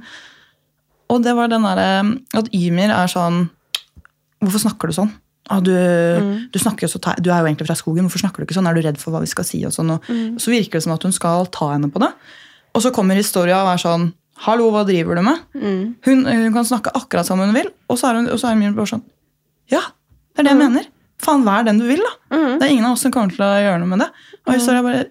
og 1.11 1.21
det 1.25 1.35
var 1.37 1.51
den 1.51 1.65
derre 1.67 1.89
at 2.39 2.49
Ymir 2.55 2.93
er 2.93 3.11
sånn 3.11 3.45
Hvorfor 4.43 4.61
snakker 4.61 4.91
du 4.91 4.93
sånn? 4.97 5.11
Ah, 5.49 5.59
du, 5.61 5.71
du, 6.49 6.57
snakker 6.59 6.85
jo 6.85 6.89
så 6.89 6.99
du 7.21 7.29
er 7.29 7.39
jo 7.43 7.47
egentlig 7.47 7.67
fra 7.67 7.75
skogen, 7.77 8.05
hvorfor 8.07 8.21
snakker 8.23 8.41
du 8.41 8.47
ikke 8.47 8.57
sånn? 8.57 8.65
Er 8.69 8.77
du 8.77 8.81
redd 8.81 8.97
for 9.01 9.13
hva 9.13 9.21
vi 9.21 9.29
skal 9.29 9.45
si? 9.45 9.61
Sånn, 9.73 9.93
og 9.93 10.05
Så 10.41 10.51
virker 10.53 10.79
det 10.79 10.85
som 10.87 10.93
at 10.95 11.05
hun 11.05 11.13
skal 11.13 11.45
ta 11.53 11.69
henne 11.71 11.89
på 11.93 12.01
det. 12.01 12.09
Og 12.75 12.81
så 12.83 12.91
kommer 12.93 13.17
historia 13.17 13.61
og 13.63 13.69
er 13.73 13.81
sånn 13.81 14.09
Hallo, 14.45 14.67
hva 14.73 14.81
driver 14.83 15.15
du 15.15 15.21
med? 15.23 15.43
Hun, 16.03 16.25
hun 16.27 16.53
kan 16.53 16.65
snakke 16.67 16.91
akkurat 16.97 17.25
som 17.29 17.39
hun 17.39 17.53
vil, 17.55 17.69
og 17.87 17.97
så 18.01 18.09
er 18.09 18.19
hun, 18.19 18.27
så 18.35 18.49
er 18.49 18.57
hun 18.59 18.75
bare 18.75 18.91
sånn 18.91 19.05
Ja, 19.71 19.85
det 20.35 20.43
er 20.43 20.49
det 20.49 20.55
jeg 20.57 20.61
mener. 20.65 20.89
Faen, 21.23 21.45
vær 21.47 21.63
den 21.65 21.79
du 21.79 21.85
vil, 21.87 22.01
da. 22.03 22.11
Det 22.59 22.65
er 22.67 22.73
ingen 22.73 22.89
av 22.89 22.97
oss 22.97 23.05
som 23.05 23.13
kommer 23.15 23.31
til 23.31 23.45
å 23.45 23.53
gjøre 23.55 23.79
noe 23.79 23.93
med 23.93 24.03
det. 24.03 24.09
Og 24.43 24.57
historia 24.57 24.83
bare 24.83 25.05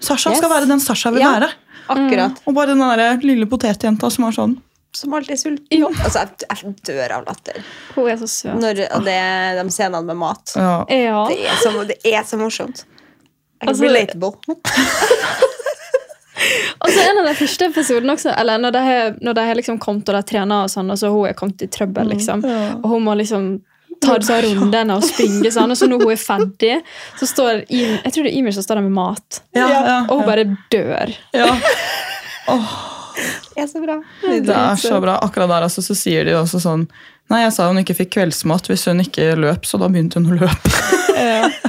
Sasha 0.00 0.32
skal 0.36 0.52
være 0.52 0.68
den 0.70 0.80
Sasha 0.80 1.10
vil 1.12 1.24
Ja. 1.24 1.32
være. 1.36 1.50
Akkurat. 1.90 2.38
Og 2.46 2.54
bare 2.54 2.72
den 2.72 2.78
der 2.78 3.18
lille 3.26 3.48
potetjenta 3.50 4.08
som 4.14 4.28
er 4.28 4.36
sånn 4.36 4.54
Som 4.96 5.12
alltid 5.14 5.36
er 5.36 5.38
sulten. 5.38 5.84
Altså, 6.02 6.24
jeg, 6.24 6.48
jeg 6.50 6.72
dør 6.88 7.12
av 7.20 7.26
latter. 7.28 7.60
Hun 7.94 8.08
er 8.10 8.16
så 8.18 8.26
søt. 8.30 8.56
Når 8.58 8.80
og 8.96 9.04
det 9.06 9.18
de 9.60 9.64
scenene 9.70 10.02
med 10.08 10.18
mat. 10.18 10.54
ja. 10.56 10.72
Ja. 10.90 11.20
Det 11.30 11.38
er 11.46 11.60
så, 11.62 11.84
det 11.86 11.98
er 12.10 12.24
så 12.26 12.36
morsomt. 12.40 12.84
Altså- 13.60 13.84
relatable. 13.86 14.32
Og 16.80 16.88
så 16.88 17.00
en 17.04 17.18
av 17.20 17.26
de 17.28 17.34
første 17.36 17.66
episodene 17.68 18.14
også, 18.16 18.30
eller 18.40 18.58
når 18.62 18.72
de 18.72 19.42
har, 19.44 19.54
liksom 19.58 19.76
kommet 19.82 20.08
og 20.08 20.14
de 20.16 20.22
trener, 20.30 20.62
og 20.64 20.70
sånn, 20.72 20.88
og 20.90 20.96
så 20.96 21.10
hun 21.12 21.26
er 21.28 21.34
kommet 21.36 21.60
i 21.66 21.68
trøbbel, 21.68 22.08
liksom. 22.14 22.40
Og 22.80 22.86
hun 22.94 23.04
må 23.04 23.12
liksom 23.20 23.50
ta 24.00 24.14
disse 24.16 24.38
rundene 24.46 24.96
og 24.96 25.04
springe 25.04 25.50
sånn, 25.52 25.74
og 25.74 25.76
så 25.76 25.84
når 25.90 26.00
hun 26.00 26.14
er 26.14 26.22
ferdig, 26.22 26.78
så 27.20 27.28
står 27.28 27.60
Im- 27.68 27.98
jeg 28.00 28.14
tror 28.14 28.24
det 28.24 28.32
er 28.32 28.38
Ymir 28.40 28.56
som 28.56 28.64
står 28.64 28.80
der 28.80 28.86
med 28.88 28.96
mat. 28.96 29.42
Ja, 29.52 29.66
ja, 29.68 29.98
Og 30.08 30.14
hun 30.16 30.24
ja. 30.24 30.30
bare 30.30 30.46
dør. 30.72 31.12
ja. 31.36 31.50
Det 33.16 33.62
er 33.64 33.70
så 33.70 33.82
bra. 33.82 33.96
Det 34.22 34.56
er 34.56 34.76
så 34.80 35.00
bra. 35.02 35.16
Akkurat 35.24 35.50
der 35.52 35.66
altså, 35.68 35.82
så 35.84 35.96
sier 35.98 36.24
de 36.28 36.36
også 36.38 36.60
sånn 36.62 36.86
Nei, 37.30 37.44
jeg 37.44 37.52
sa 37.54 37.68
hun 37.70 37.78
ikke 37.78 37.94
fikk 37.94 38.08
kveldsmat 38.16 38.66
hvis 38.66 38.88
hun 38.90 39.04
ikke 39.04 39.36
løp, 39.38 39.62
så 39.68 39.78
da 39.78 39.86
begynte 39.86 40.18
hun 40.18 40.32
å 40.32 40.38
løpe. 40.40 40.70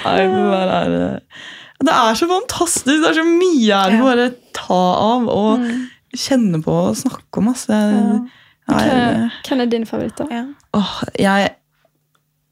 Nei, 0.00 0.14
det, 0.16 0.44
er, 0.64 0.94
eh, 0.96 1.42
det 1.84 1.92
er 1.92 2.16
så 2.16 2.28
fantastisk! 2.30 2.88
Det 2.88 3.10
er 3.10 3.18
så 3.18 3.24
mye 3.26 3.80
her 3.82 3.96
å 3.98 4.06
bare 4.06 4.28
ta 4.56 4.80
av 5.04 5.28
og 5.28 5.66
kjenne 6.16 6.62
på 6.64 6.72
og 6.88 6.96
snakke 6.98 7.42
om. 7.42 7.50
Altså. 7.52 7.80
Hvem 8.70 9.28
hvem 9.46 9.60
er 9.64 9.70
din 9.70 9.86
favoritt, 9.88 10.16
da? 10.20 10.44
Åh, 10.78 10.94
jeg 11.18 11.50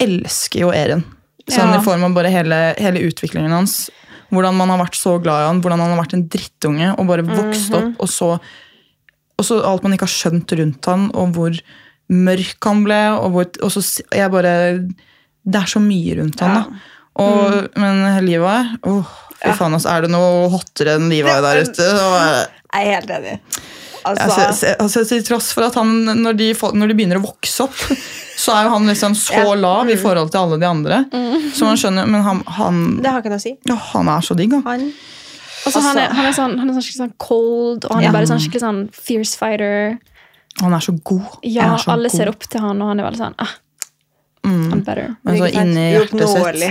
elsker 0.02 0.66
jo 0.66 0.72
Erin. 0.74 1.04
Sånn 1.48 1.72
Ja. 1.72 1.78
i 1.80 1.84
form 1.84 2.04
av 2.04 2.14
bare 2.14 2.28
hele, 2.32 2.74
hele 2.78 3.00
utviklingen 3.08 3.54
hans. 3.54 3.88
Hvordan 4.28 4.56
man 4.58 4.72
har 4.74 4.82
vært 4.82 4.98
så 4.98 5.16
glad 5.22 5.42
i 5.42 5.48
han, 5.48 5.60
hvordan 5.64 5.80
han 5.80 5.94
har 5.94 6.02
vært 6.02 6.16
en 6.18 6.26
drittunge 6.28 6.88
og 6.94 7.06
bare 7.08 7.24
vokst 7.26 7.76
opp. 7.78 7.94
Og 8.04 8.10
så, 8.12 8.32
og 9.38 9.46
så 9.46 9.60
alt 9.64 9.86
man 9.86 9.96
ikke 9.96 10.08
har 10.08 10.16
skjønt 10.16 10.52
rundt 10.60 10.90
han, 10.90 11.06
og 11.16 11.32
hvor 11.36 11.56
mørk 12.12 12.68
han 12.68 12.84
ble. 12.84 13.00
Og, 13.16 13.30
hvor, 13.36 13.48
og 13.64 13.72
så 13.72 13.84
jeg 14.14 14.32
bare 14.34 14.52
Det 15.48 15.62
er 15.62 15.70
så 15.70 15.80
mye 15.80 16.18
rundt 16.20 16.44
han, 16.44 16.60
da. 16.60 16.84
Og, 17.18 17.72
Men 17.80 18.04
Levi 18.22 18.58
åh, 18.86 19.16
Fy 19.38 19.52
faen, 19.54 19.74
altså, 19.74 19.90
er 19.94 20.04
det 20.04 20.10
noe 20.10 20.48
hottere 20.50 20.96
enn 20.98 21.08
Levi 21.10 21.34
der 21.44 21.60
ute? 21.62 21.74
Så, 21.78 22.06
er 22.18 22.38
Jeg 22.42 22.78
er 22.78 22.96
helt 22.96 23.12
enig. 23.14 23.34
Altså, 24.04 24.40
Altså, 24.46 24.74
altså, 24.78 25.02
til 25.08 25.22
tross 25.26 25.52
for 25.52 25.66
at 25.66 25.74
han, 25.74 25.90
når 26.22 26.36
de, 26.38 26.52
når 26.74 26.88
de 26.92 26.94
begynner 26.98 27.18
å 27.20 27.24
vokse 27.26 27.64
opp, 27.66 27.74
så 28.42 28.54
er 28.54 28.64
jo 28.68 28.72
han 28.76 28.86
liksom 28.86 29.14
så 29.18 29.34
Ja. 29.34 29.54
lav 29.58 29.90
i 29.90 29.96
forhold 29.98 30.30
til 30.30 30.40
alle 30.40 30.58
de 30.62 30.66
andre. 30.68 30.98
Så 31.54 31.64
man 31.66 31.76
skjønner, 31.80 32.06
Men 32.06 32.22
han, 32.22 32.42
han, 32.46 32.82
det 33.02 33.10
har 33.10 33.20
ikke 33.22 33.32
noe 33.34 33.40
å 33.42 33.46
si. 33.46 33.56
ja, 33.68 33.74
han 33.92 34.08
er 34.08 34.20
så 34.20 34.36
digg, 34.38 34.52
han. 34.52 34.62
Han 34.66 34.92
Altså, 35.66 35.80
han, 35.82 35.98
er, 35.98 36.12
han, 36.14 36.24
er 36.24 36.32
sånn, 36.32 36.52
han 36.60 36.68
er 36.70 36.76
sånn 36.78 36.84
skikkelig 36.86 37.02
sånn 37.02 37.16
cold, 37.18 37.84
og 37.84 37.96
han 37.98 38.02
Ja. 38.04 38.08
er 38.08 38.12
bare 38.14 38.28
sånn 38.30 38.38
skikkelig 38.40 38.62
sånn 38.62 38.78
fierce 38.94 39.36
fighter. 39.36 39.98
Han 40.62 40.72
er 40.72 40.80
så 40.80 40.94
god. 41.04 41.26
Ja, 41.42 41.74
er 41.74 41.82
så 41.82 41.90
alle 41.92 42.08
god. 42.08 42.16
ser 42.16 42.28
opp 42.30 42.46
til 42.48 42.60
han, 42.62 42.80
og 42.80 42.88
han 42.88 43.00
er 43.02 43.04
veldig 43.10 43.18
sånn 43.20 43.34
ah, 43.42 43.52
Mm. 44.48 44.72
I'm 44.72 44.82
better. 44.86 45.14
Men 45.24 45.38
så 45.42 45.48
inni 45.52 45.84
hjertet 45.92 46.10
sitt 46.10 46.22
Uoppnåelig. 46.28 46.70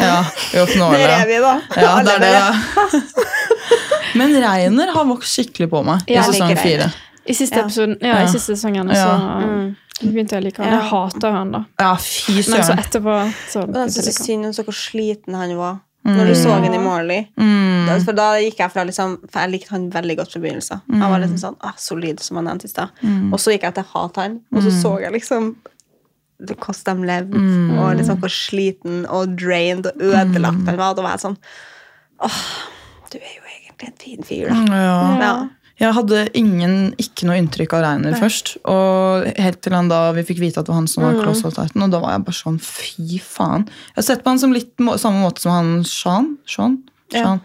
Ja, 0.00 0.16
uoppnåelig. 0.60 0.98
Der 1.00 1.14
er 1.16 1.26
vi, 1.30 1.38
da. 1.44 1.54
Ja, 1.76 1.94
det 2.04 2.16
er 2.16 2.20
det. 2.24 3.02
Men 4.18 4.34
Reiner 4.42 4.92
har 4.94 5.06
vokst 5.08 5.34
skikkelig 5.38 5.70
på 5.72 5.80
meg 5.86 6.04
i 6.10 6.18
sesong 6.22 6.52
fire. 6.60 6.90
I 7.24 7.32
siste, 7.34 7.56
Ja. 7.56 7.64
episoden, 7.64 7.96
ja, 8.00 8.18
Ja. 8.18 8.24
i 8.24 8.28
siste 8.28 8.52
sesongen 8.56 8.88
så 8.92 9.08
Mm. 9.40 9.76
begynte 10.12 10.32
jeg 10.36 10.42
å 10.42 10.44
like 10.44 10.62
han. 10.62 10.72
Jeg 10.72 10.90
hater 10.90 11.30
han, 11.32 11.50
da. 11.52 11.64
Ja, 11.80 11.94
fy 11.96 12.34
Men 12.34 12.62
så 12.62 12.76
etterpå 12.76 13.32
så 13.48 13.66
Men 13.66 13.74
jeg 13.74 13.88
begynte 13.88 13.94
jeg 13.94 14.04
å 14.04 14.06
like 14.06 14.18
han. 14.18 14.26
synd 14.26 14.46
om 14.46 14.52
så 14.52 14.64
hvor 14.64 14.74
sliten 14.74 15.34
han 15.34 15.56
var. 15.56 15.80
Når 16.06 16.26
du 16.26 16.34
så 16.34 16.50
han 16.52 16.74
i 16.74 16.78
Marley. 16.78 17.26
Mm. 17.40 18.04
For 18.04 18.12
da 18.12 18.34
gikk 18.36 18.58
jeg 18.58 18.70
fra 18.72 18.84
liksom 18.84 19.18
For 19.30 19.40
jeg 19.40 19.50
likte 19.52 19.70
han 19.70 19.90
veldig 19.90 20.16
godt 20.18 20.32
fra 20.32 20.40
begynnelsen. 20.42 20.82
Han 20.90 21.10
var 21.10 21.18
liksom 21.20 21.38
sånn 21.40 21.56
ah, 21.62 21.72
solid, 21.78 22.20
som 22.20 22.36
han 22.36 22.44
nevnte 22.44 22.66
i 22.66 22.68
stad. 22.68 22.90
Og 23.32 23.38
så 23.40 23.52
gikk 23.56 23.62
jeg 23.62 23.74
til 23.74 23.84
å 23.84 23.86
hate 23.94 24.20
han, 24.20 24.40
og 24.54 24.62
så 24.62 24.70
så 24.82 25.00
jeg 25.00 25.12
liksom 25.12 25.56
hvordan 26.38 27.02
de 27.02 27.08
levde, 27.08 27.42
og 27.78 27.96
liksom 27.98 28.20
hvor 28.22 28.32
sliten 28.32 29.04
og 29.06 29.36
drained 29.40 29.86
og 29.90 30.00
ødelagt 30.02 30.66
han 30.70 30.80
var. 30.80 30.96
Da 30.96 31.04
var 31.04 31.16
jeg 31.16 31.26
sånn 31.28 31.38
Åh, 32.24 32.40
du 33.10 33.18
er 33.18 33.32
jo 33.34 33.42
egentlig 33.42 33.88
en 33.88 34.00
fin 34.00 34.26
fyr, 34.26 34.48
da. 34.50 34.78
Ja. 34.78 34.98
Ja. 35.20 35.34
Jeg 35.82 35.90
hadde 35.96 36.20
ingen, 36.38 36.94
ikke 37.02 37.26
noe 37.26 37.36
inntrykk 37.40 37.72
av 37.74 37.82
Reiner 37.82 38.14
først. 38.20 38.52
Og 38.70 39.26
helt 39.42 39.58
til 39.64 39.74
han 39.74 39.90
da 39.90 40.12
vi 40.14 40.22
fikk 40.28 40.38
vite 40.38 40.62
at 40.62 40.68
det 40.68 40.70
var 40.70 40.78
han 40.78 40.90
som 40.90 41.02
var 41.02 41.18
Close 41.18 41.42
of 41.48 41.56
Titan, 41.56 41.82
og 41.82 41.90
da 41.90 42.00
var 42.02 42.14
jeg 42.14 42.24
bare 42.28 42.38
sånn 42.38 42.60
fy 42.62 43.18
faen. 43.18 43.66
Jeg 43.90 43.98
har 43.98 44.06
sett 44.06 44.22
på 44.22 44.30
han 44.30 44.42
som 44.42 44.54
litt 44.54 44.70
må, 44.78 44.94
samme 45.02 45.24
måte 45.24 45.42
som 45.42 45.56
han 45.56 45.72
Sean. 45.88 46.30
Sean? 46.46 46.78
Ja. 47.14 47.36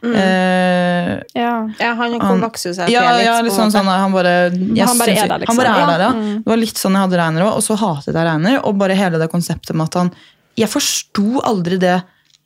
Sean. 0.00 0.14
Eh, 0.14 1.22
Ja. 1.34 1.70
Ja, 1.80 1.94
han 1.94 2.12
Han- 2.12 2.20
kom 2.20 2.40
vokste 2.40 2.68
jo 2.70 2.74
seg 2.74 2.90
ja, 2.90 3.00
til 3.00 3.24
ja, 3.24 3.40
litt 3.42 3.52
sånn, 3.52 3.70
sånn 3.72 3.84
han 3.86 4.12
bare 4.12 4.50
Han 4.50 4.98
bare 4.98 5.14
er 5.16 5.28
der, 5.28 5.38
liksom. 5.38 5.56
Bare 5.56 5.74
er 5.82 5.86
der, 5.86 6.00
ja. 6.00 6.12
Det 6.38 6.46
var 6.46 6.56
litt 6.56 6.76
sånn 6.78 6.92
jeg 6.92 7.02
hadde 7.06 7.18
Reiner 7.18 7.42
òg, 7.46 7.56
og 7.56 7.62
så 7.62 7.76
hatet 7.76 8.14
jeg 8.14 8.26
Reiner. 8.28 8.60
Og 8.64 8.78
bare 8.78 8.94
hele 8.94 9.18
det 9.18 9.30
konseptet 9.30 9.74
med 9.74 9.86
at 9.88 9.94
han 9.94 10.12
Jeg 10.56 10.68
forsto 10.68 11.40
aldri 11.44 11.78
det 11.78 12.02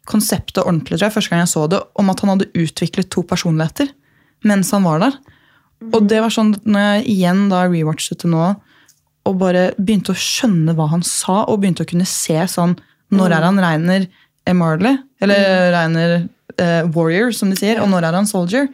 konseptet 0.06 0.64
ordentlig, 0.66 0.98
tror 0.98 1.06
jeg, 1.08 1.12
første 1.14 1.30
gang 1.30 1.40
jeg 1.40 1.48
så 1.48 1.68
det, 1.70 1.80
om 1.96 2.10
at 2.10 2.20
han 2.20 2.30
hadde 2.34 2.50
utviklet 2.52 3.08
to 3.08 3.22
personligheter 3.22 3.88
mens 4.44 4.70
han 4.72 4.82
var 4.82 4.98
der. 4.98 5.12
Og 5.94 6.06
det 6.08 6.20
var 6.20 6.28
sånn 6.28 6.54
når 6.66 6.80
jeg 6.80 7.06
igjen 7.16 7.48
da 7.48 7.62
rewatchet 7.68 8.18
det 8.24 8.30
nå, 8.30 8.56
og 9.24 9.38
bare 9.38 9.72
begynte 9.78 10.10
å 10.12 10.18
skjønne 10.18 10.74
hva 10.74 10.88
han 10.90 11.02
sa, 11.06 11.44
og 11.46 11.60
begynte 11.62 11.84
å 11.86 11.88
kunne 11.88 12.06
se 12.06 12.34
sånn 12.50 12.76
Når 13.12 13.30
er 13.30 13.42
han 13.44 13.58
Reiner 13.60 14.06
Marley? 14.52 14.98
Eller 15.20 15.70
Reiner 15.72 16.28
eh, 16.58 16.82
Warrior, 16.94 17.32
som 17.36 17.52
de 17.52 17.56
sier. 17.58 17.80
Og 17.82 17.88
når 17.92 18.08
er 18.08 18.18
han 18.18 18.28
Soldier? 18.28 18.68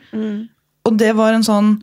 Og 0.89 0.99
det 0.99 1.13
var 1.19 1.37
en 1.37 1.47
sånn 1.47 1.77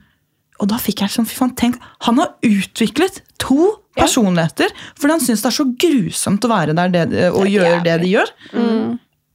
Og 0.61 0.69
da 0.71 0.77
fikk 0.79 1.01
jeg 1.03 1.11
sånn, 1.11 1.27
fy 1.27 1.35
faen, 1.35 1.51
tenk, 1.55 1.75
Han 2.07 2.19
har 2.21 2.31
utviklet 2.45 3.21
to 3.43 3.73
personligheter 3.95 4.71
fordi 4.97 5.13
han 5.13 5.23
syns 5.23 5.43
det 5.43 5.49
er 5.49 5.55
så 5.55 5.65
grusomt 5.79 6.43
å 6.43 6.49
være 6.51 6.73
der 6.75 6.89
det, 6.91 7.03
og 7.29 7.45
gjøre 7.47 7.77
jævlig. 7.77 7.83
det 7.85 7.95
de 8.01 8.09
gjør. 8.11 8.31
Mm. 8.51 8.89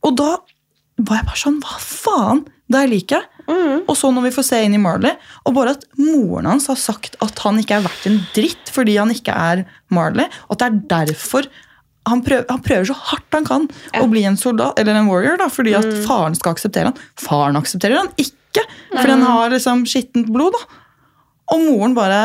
Og 0.04 0.16
da 0.16 0.30
var 1.00 1.20
jeg 1.20 1.28
bare 1.30 1.40
sånn 1.40 1.60
Hva 1.64 1.78
faen? 1.80 2.42
Det 2.70 2.82
liker 2.90 3.20
jeg. 3.20 3.40
Og 3.88 3.96
så 3.98 4.10
når 4.14 4.28
vi 4.28 4.34
får 4.36 4.46
se 4.46 4.60
inn 4.62 4.76
i 4.76 4.80
Marley, 4.80 5.16
og 5.48 5.56
bare 5.56 5.72
at 5.74 5.86
moren 5.98 6.46
hans 6.46 6.68
har 6.70 6.78
sagt 6.78 7.16
at 7.24 7.40
han 7.42 7.58
ikke 7.58 7.80
er 7.80 7.86
verdt 7.88 8.06
en 8.06 8.20
dritt 8.36 8.70
fordi 8.70 8.94
han 9.00 9.10
ikke 9.10 9.34
er 9.34 9.64
Marley, 9.90 10.28
og 10.46 10.54
at 10.54 10.62
det 10.62 10.68
er 10.68 10.78
derfor 10.92 11.48
han 12.08 12.22
prøver, 12.24 12.46
han 12.48 12.62
prøver 12.64 12.86
så 12.88 12.94
hardt 12.96 13.36
han 13.36 13.44
kan 13.44 13.66
å 14.00 14.06
bli 14.10 14.22
en 14.24 14.36
soldat, 14.40 14.78
eller 14.80 14.94
en 14.96 15.08
warrior, 15.10 15.36
da, 15.38 15.48
fordi 15.52 15.74
at 15.76 15.84
faren 16.06 16.34
skal 16.34 16.54
akseptere 16.56 16.90
han. 16.92 17.00
Faren 17.20 17.56
aksepterer 17.60 17.98
han 18.00 18.08
ikke, 18.16 18.64
fordi 18.96 19.10
han 19.10 19.22
har 19.28 19.50
liksom 19.52 19.84
skittent 19.86 20.30
blod. 20.32 20.52
da. 20.56 20.78
Og 21.54 21.66
moren 21.68 21.94
bare 21.98 22.20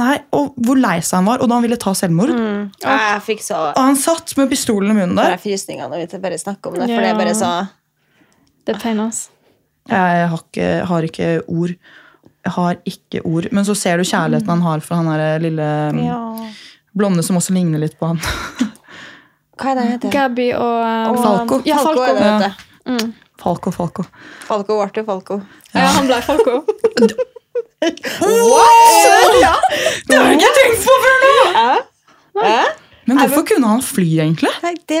Nei, 0.00 0.20
og 0.32 0.54
hvor 0.64 0.78
lei 0.80 1.00
seg 1.02 1.18
han 1.18 1.26
var, 1.26 1.40
og 1.42 1.48
da 1.50 1.56
han 1.58 1.64
ville 1.64 1.76
ta 1.76 1.90
selvmord. 1.98 2.30
Jeg 2.80 3.22
fikk 3.26 3.42
så 3.42 3.56
Og 3.74 3.80
han 3.82 3.96
satt 3.98 4.32
med 4.38 4.48
pistolen 4.48 4.92
i 4.92 4.94
munnen 4.96 5.16
får 5.18 5.26
der. 5.26 5.34
jeg 5.34 5.42
frysninger 5.42 5.90
når 5.90 6.04
vi 6.06 6.20
bare 6.22 6.38
snakker 6.40 6.70
om 6.70 6.78
det, 6.78 6.86
for 6.88 7.02
det 7.02 7.10
er 7.10 7.18
bare 7.18 7.34
så 7.36 7.50
Det 8.64 8.76
tegnes. 8.80 9.18
Jeg 9.90 10.28
har 10.30 10.38
ikke, 10.38 10.68
har 10.86 11.02
ikke 11.10 11.28
ord. 11.50 11.74
Jeg 12.46 12.52
har 12.54 12.78
ikke 12.86 13.20
ord. 13.26 13.48
Men 13.52 13.66
så 13.66 13.74
ser 13.76 13.98
du 14.00 14.04
kjærligheten 14.06 14.48
han 14.54 14.62
har 14.62 14.80
for 14.86 14.94
han 15.02 15.10
derre 15.10 15.40
lille 15.42 15.68
Ja. 16.06 16.20
blonde 16.96 17.22
som 17.26 17.36
også 17.36 17.52
ligner 17.52 17.82
litt 17.82 17.98
på 17.98 18.06
han. 18.14 18.20
Hva 19.60 19.70
er 19.72 19.80
det 19.80 19.86
heter? 19.90 20.10
Gabby 20.14 20.48
og 20.56 20.76
um, 20.84 21.18
Falco. 21.22 21.60
Ja, 21.68 21.76
Falco 21.84 22.04
Falco. 22.04 22.16
er 22.16 22.38
det, 22.44 22.50
Ja. 22.50 22.52
Mm. 22.90 23.10
Falco, 23.40 23.70
Falco. 23.72 24.04
Falco 24.48 24.76
ble 24.80 24.90
til 24.96 25.04
Falco. 25.08 25.40
Ja, 25.74 25.86
han 25.96 26.06
ble 26.08 26.20
Falco. 26.24 26.56
Ja. 29.40 29.54
Det 30.08 30.16
har 30.18 30.26
jeg 30.28 30.36
ikke 30.36 30.50
tenkt 30.58 30.82
på 30.84 30.96
før 31.04 31.22
nå! 31.24 31.30
Hæ? 32.44 32.58
Men 33.08 33.18
hvorfor 33.22 33.46
kunne 33.48 33.70
han 33.72 33.80
fly, 33.82 34.04
egentlig? 34.20 34.50
Nei, 34.62 34.74
det, 34.90 34.98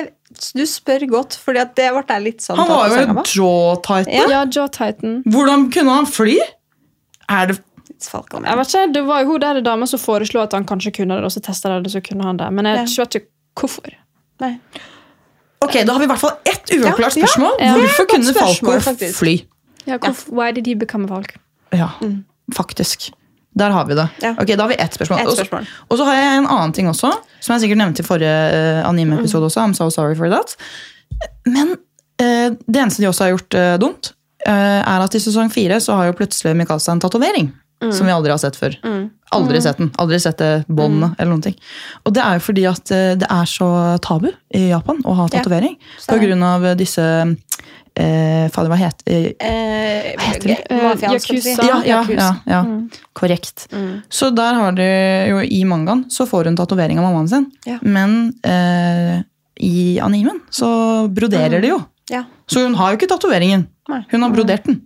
du 0.56 0.62
spør 0.66 1.04
godt, 1.10 1.36
fordi 1.44 1.60
at 1.62 1.74
det 1.78 1.90
ble 1.92 2.02
jeg 2.08 2.24
litt 2.24 2.44
sånn 2.44 2.56
Han 2.58 2.70
var 2.72 2.94
jo 2.94 3.24
jaw 3.36 3.76
titan. 3.84 4.08
Ja. 4.16 4.24
Ja, 4.32 4.40
Jaw 4.48 4.70
Titan. 4.72 5.18
Hvordan 5.28 5.68
kunne 5.74 5.98
han 6.00 6.08
fly? 6.08 6.38
Er 7.30 7.52
det 7.52 7.58
Falcon, 8.00 8.46
Jeg 8.48 8.56
vet 8.56 8.72
ikke, 8.72 8.86
Det 8.96 9.02
var 9.06 9.20
jo 9.22 9.34
hun 9.34 9.40
der 9.44 9.60
dama 9.66 9.86
som 9.86 10.00
foreslo 10.00 10.40
at 10.40 10.56
han 10.56 10.64
kanskje 10.64 10.94
kunne 11.02 11.18
det, 11.20 11.28
og 11.28 11.34
så 11.36 11.42
testa 11.44 11.76
det, 11.84 11.92
så 11.92 12.00
kunne 12.04 12.24
han 12.24 12.40
det. 12.40 12.48
Men 12.56 12.64
jeg 12.70 12.80
Ja. 12.80 13.04
vet 13.04 13.20
ikke 13.20 13.28
hvorfor. 13.60 13.92
Nei. 14.40 14.58
Ok, 15.60 15.76
Da 15.84 15.92
har 15.92 16.00
vi 16.00 16.06
i 16.08 16.10
hvert 16.10 16.22
fall 16.22 16.36
ett 16.48 16.72
uavklart 16.74 17.16
spørsmål. 17.18 17.56
ja. 17.60 17.66
Ja. 17.66 17.78
Hvorfor 17.78 18.06
kunne 18.10 18.32
spørsmål, 18.32 18.72
Falco 18.80 18.90
faktisk. 18.90 19.18
fly? 19.18 19.34
Ja, 19.86 19.98
hvorfor, 19.98 20.32
Why 20.36 20.52
did 20.52 20.66
he 20.66 20.74
become 20.74 21.04
a 21.04 21.08
Falk? 21.08 21.34
Ja, 21.72 21.90
faktisk. 22.54 23.10
Der 23.58 23.70
har 23.74 23.84
vi 23.84 23.94
det. 23.98 24.08
Ja. 24.22 24.34
Ok, 24.38 24.46
Da 24.46 24.62
har 24.62 24.68
vi 24.68 24.78
ett 24.78 24.94
spørsmål. 24.94 25.20
Et 25.20 25.36
spørsmål. 25.36 25.66
Og 25.88 25.98
så 25.98 26.04
har 26.06 26.14
jeg 26.14 26.38
en 26.38 26.46
annen 26.46 26.72
ting 26.72 26.88
også, 26.88 27.10
som 27.40 27.54
jeg 27.54 27.60
sikkert 27.64 27.78
nevnte 27.82 28.02
i 28.02 28.06
forrige 28.06 28.34
uh, 28.54 28.88
anime-episode 28.88 29.48
også. 29.50 29.60
I'm 29.60 29.74
so 29.74 29.90
sorry 29.90 30.14
for 30.14 30.30
that. 30.30 30.56
Men 31.46 31.74
uh, 32.22 32.48
det 32.54 32.76
eneste 32.76 33.02
de 33.02 33.08
også 33.08 33.24
har 33.26 33.34
gjort 33.34 33.54
uh, 33.58 33.74
dumt, 33.82 34.12
eh, 34.46 34.80
er 34.80 35.02
at 35.04 35.14
i 35.14 35.20
sesong 35.20 35.50
fire 35.52 35.80
så 35.82 35.96
har 35.98 36.06
jo 36.06 36.16
plutselig 36.16 36.54
Mikasa 36.56 36.92
en 36.92 37.00
tatovering. 37.00 37.52
Som 37.80 38.06
vi 38.06 38.12
aldri 38.12 38.28
har 38.30 38.38
sett 38.38 38.56
før. 38.60 38.74
Aldri 39.32 39.60
sett 39.62 39.78
den. 39.78 39.90
Aldri 40.02 40.18
sett 40.20 40.38
det 40.42 40.64
båndet 40.66 41.12
eller 41.18 41.30
noen 41.30 41.42
ting. 41.44 41.54
Og 42.04 42.12
det 42.16 42.22
er 42.24 42.38
jo 42.38 42.42
fordi 42.48 42.64
at 42.66 42.90
eh, 42.90 43.14
det 43.20 43.28
er 43.30 43.44
så 43.46 43.68
tabu 44.02 44.28
i 44.54 44.68
Japan 44.72 44.98
å 45.06 45.14
ha 45.14 45.28
tatovering. 45.30 45.76
Ja, 45.78 46.02
på 46.10 46.18
grunn 46.24 46.42
av 46.42 46.66
disse 46.80 47.04
eh, 47.94 48.48
Fader, 48.50 48.70
hva 48.72 48.78
heter 48.80 49.30
eh, 49.38 50.10
Eh, 50.10 50.16
Hva 50.16 50.26
heter 50.32 50.48
det? 50.48 50.56
Si. 51.22 51.36
Yakuza. 51.36 51.66
ja, 51.68 51.78
ja, 51.86 52.00
ja, 52.08 52.30
ja, 52.46 52.60
Mm. 52.64 52.90
Korrekt. 53.12 53.68
Så 54.08 54.30
der 54.34 54.54
har 54.54 54.72
de 54.72 54.86
jo 55.30 55.40
i 55.46 55.62
mangaen 55.64 56.04
så 56.10 56.26
får 56.26 56.44
hun 56.50 56.56
tatovering 56.56 56.98
av 56.98 57.04
mammaen 57.08 57.28
sin. 57.28 57.46
Men 57.82 58.32
eh, 58.44 59.22
i 59.60 59.98
animen 60.00 60.40
så 60.50 61.06
broderer 61.08 61.60
de 61.62 61.68
jo. 61.74 61.80
Ja. 62.10 62.24
Så 62.50 62.64
hun 62.64 62.74
har 62.74 62.90
jo 62.92 62.98
ikke 62.98 63.08
tatoveringen. 63.14 63.66
Hun 64.10 64.22
har 64.22 64.30
brodert 64.30 64.64
den. 64.66 64.80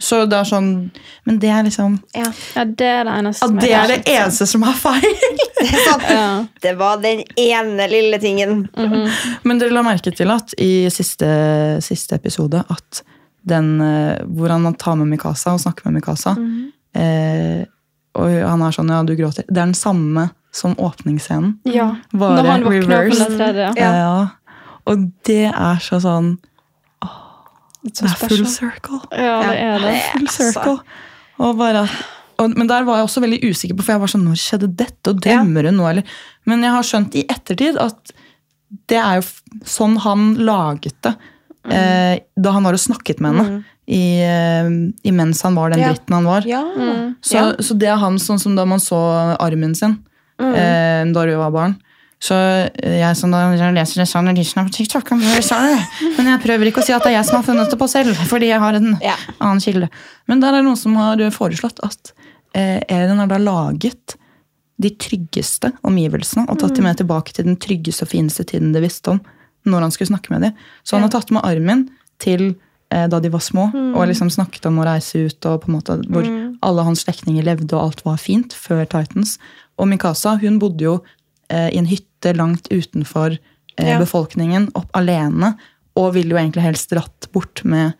Så 0.00 0.24
det 0.26 0.36
er 0.36 0.44
sånn 0.48 0.90
Men 1.24 1.36
det 1.38 1.48
er 1.54 1.62
liksom 1.62 1.98
Ja. 2.16 2.26
Ja, 2.56 2.64
det 2.64 2.86
er 2.86 3.04
det 3.04 3.12
eneste 3.14 3.44
ja, 3.44 3.48
som 3.48 3.58
Det 3.62 3.70
er 3.72 3.86
det 3.92 3.98
feil. 4.04 4.16
eneste 4.18 4.46
som 4.50 4.62
er 4.66 4.72
feil! 4.72 5.14
Det 5.64 5.70
er. 5.70 6.00
Ja. 6.14 6.46
Det 6.60 6.72
var 6.78 6.96
den 7.00 7.22
ene 7.40 7.86
lille 7.88 8.18
tingen. 8.20 8.68
Men 9.44 9.58
dere 9.62 9.70
la 9.72 9.82
merke 9.86 10.10
til 10.14 10.30
at 10.34 10.52
i 10.60 10.88
siste, 10.92 11.28
siste 11.80 12.14
episode 12.18 12.60
at 12.70 13.02
den 13.46 13.80
eh, 13.80 14.18
hvor 14.26 14.48
han 14.52 14.66
tar 14.74 14.96
med 14.96 15.06
Mikasa 15.14 15.54
og 15.54 15.60
snakker 15.62 15.86
med 15.90 16.00
Mikasa 16.00 16.34
Mhm. 16.34 16.72
eh, 16.96 17.64
og 18.14 18.30
han 18.30 18.62
er 18.62 18.70
sånn 18.76 18.88
Ja, 18.92 19.02
du 19.02 19.14
gråter. 19.16 19.42
Det 19.48 19.56
er 19.58 19.64
den 19.66 19.74
samme 19.74 20.30
som 20.52 20.74
åpningsscenen. 20.78 21.56
Ja. 21.66 21.96
Bare 22.12 22.36
Når 22.42 22.50
han 22.50 22.64
våkner 22.64 22.82
reversed. 22.88 23.26
på 23.26 23.28
den 23.28 23.38
tredje. 23.38 23.72
Ja. 23.76 23.92
Ja. 23.94 24.28
Og 24.86 25.08
det 25.26 25.40
er 25.50 25.80
så 25.82 25.98
sånn 26.02 26.36
Det 27.84 27.96
so 27.98 28.06
er 28.08 28.16
full 28.28 28.46
circle. 28.48 29.00
Ja, 29.12 29.34
det 29.50 29.56
er 29.60 29.78
det. 29.84 29.94
Full 30.14 30.28
circle. 30.32 30.78
Og 31.44 31.56
bare, 31.58 31.82
og, 32.38 32.54
men 32.56 32.66
der 32.70 32.84
var 32.86 32.96
jeg 33.00 33.08
også 33.08 33.20
veldig 33.24 33.40
usikker 33.50 33.76
på, 33.76 33.84
for 33.84 33.92
jeg 33.94 34.00
var 34.04 34.10
sånn 34.12 34.24
Når 34.24 34.38
skjedde 34.40 34.68
dette? 34.78 35.10
Og 35.12 35.20
drømmer 35.24 35.68
hun 35.68 35.76
nå, 35.80 35.88
eller? 35.90 36.16
Men 36.48 36.62
jeg 36.64 36.72
har 36.76 36.86
skjønt 36.88 37.14
i 37.20 37.26
ettertid 37.28 37.76
at 37.82 38.14
det 38.90 38.96
er 38.98 39.20
jo 39.20 39.24
f- 39.26 39.42
sånn 39.68 39.98
han 40.02 40.32
laget 40.42 40.96
det 41.06 41.12
eh, 41.70 42.16
da 42.36 42.50
han 42.56 42.64
var 42.66 42.74
og 42.74 42.82
snakket 42.82 43.20
med 43.22 43.36
henne. 43.38 43.60
I, 43.86 44.00
eh, 44.24 44.70
imens 45.10 45.42
han 45.44 45.54
var 45.54 45.70
den 45.74 45.80
Ja. 45.84 45.92
dritten 45.92 46.14
han 46.16 46.24
var. 46.26 46.46
Ja. 46.48 46.62
Så, 47.22 47.36
Ja. 47.36 47.44
så 47.60 47.76
det 47.78 47.88
er 47.92 48.00
han 48.00 48.16
sånn 48.18 48.40
som 48.40 48.56
da 48.56 48.64
man 48.64 48.80
så 48.82 48.96
armen 49.38 49.74
sin 49.76 49.98
eh, 50.40 51.04
da 51.12 51.26
du 51.28 51.34
var 51.36 51.50
barn. 51.54 51.76
Så 52.24 52.36
eh, 52.38 52.98
jeg 53.02 53.16
som 53.18 53.32
da 53.34 53.42
leser 53.74 54.06
sånn 54.08 54.30
edition 54.32 54.64
på 54.64 54.72
TikTok, 54.78 55.10
very 55.20 55.42
sorry. 55.44 55.76
men 56.16 56.30
jeg 56.32 56.42
prøver 56.46 56.70
ikke 56.70 56.80
å 56.80 56.86
si 56.86 56.94
at 56.96 57.04
det 57.04 57.12
er 57.12 57.18
jeg 57.18 57.28
som 57.28 57.36
har 57.40 57.46
funnet 57.50 57.72
det 57.74 57.78
på 57.80 57.88
selv, 57.90 58.16
fordi 58.30 58.48
jeg 58.52 58.62
har 58.62 58.78
en 58.78 58.94
Ja. 59.04 59.16
annen 59.40 59.60
kilde. 59.60 59.88
Men 60.30 60.40
der 60.40 60.54
er 60.54 60.62
det 60.62 60.68
noen 60.70 60.80
som 60.80 60.96
har 60.96 61.20
foreslått 61.34 61.82
at 61.84 62.12
eh, 62.54 62.80
Eren 62.88 63.18
har 63.20 63.28
da 63.28 63.36
laget 63.42 64.16
de 64.80 64.90
tryggeste 64.98 65.70
omgivelsene 65.86 66.48
og 66.50 66.58
tatt 66.58 66.74
dem 66.74 66.82
med 66.88 66.96
tilbake 66.98 67.32
til 67.36 67.44
den 67.46 67.56
tryggeste 67.62 68.06
og 68.06 68.10
fineste 68.10 68.42
tiden 68.48 68.72
de 68.74 68.80
visste 68.82 69.12
om 69.12 69.20
når 69.68 69.80
han 69.86 69.92
skulle 69.94 70.10
snakke 70.10 70.32
med 70.32 70.42
dem. 70.48 70.56
Så 70.84 70.96
han 70.96 71.04
har 71.06 71.12
tatt 71.14 71.30
med 71.30 71.44
armen 71.46 71.84
til 72.20 72.54
eh, 72.90 73.06
da 73.08 73.20
de 73.20 73.30
var 73.32 73.40
små, 73.44 73.68
og 73.94 74.06
liksom 74.08 74.30
snakket 74.32 74.66
om 74.70 74.78
å 74.80 74.84
reise 74.88 75.26
ut, 75.28 75.44
og 75.50 75.60
på 75.62 75.68
en 75.70 75.76
måte 75.78 75.98
hvor 76.08 76.24
alle 76.64 76.84
hans 76.88 77.04
slektninger 77.04 77.44
levde, 77.46 77.72
og 77.76 77.82
alt 77.90 78.02
var 78.04 78.16
fint 78.20 78.52
før 78.56 78.84
Titans. 78.88 79.36
Og 79.78 79.88
Mikasa 79.88 80.36
hun 80.42 80.58
bodde 80.62 80.84
jo 80.84 80.94
eh, 81.50 81.70
i 81.74 81.78
en 81.80 81.86
hytte 81.88 82.10
langt 82.32 82.70
utenfor 82.72 83.36
eh, 83.76 83.88
Ja. 83.88 83.98
befolkningen, 83.98 84.70
opp 84.74 84.88
alene, 84.96 85.54
og 85.96 86.14
ville 86.14 86.30
jo 86.30 86.40
egentlig 86.40 86.62
helst 86.62 86.90
dratt 86.90 87.28
bort 87.32 87.64
med 87.64 87.92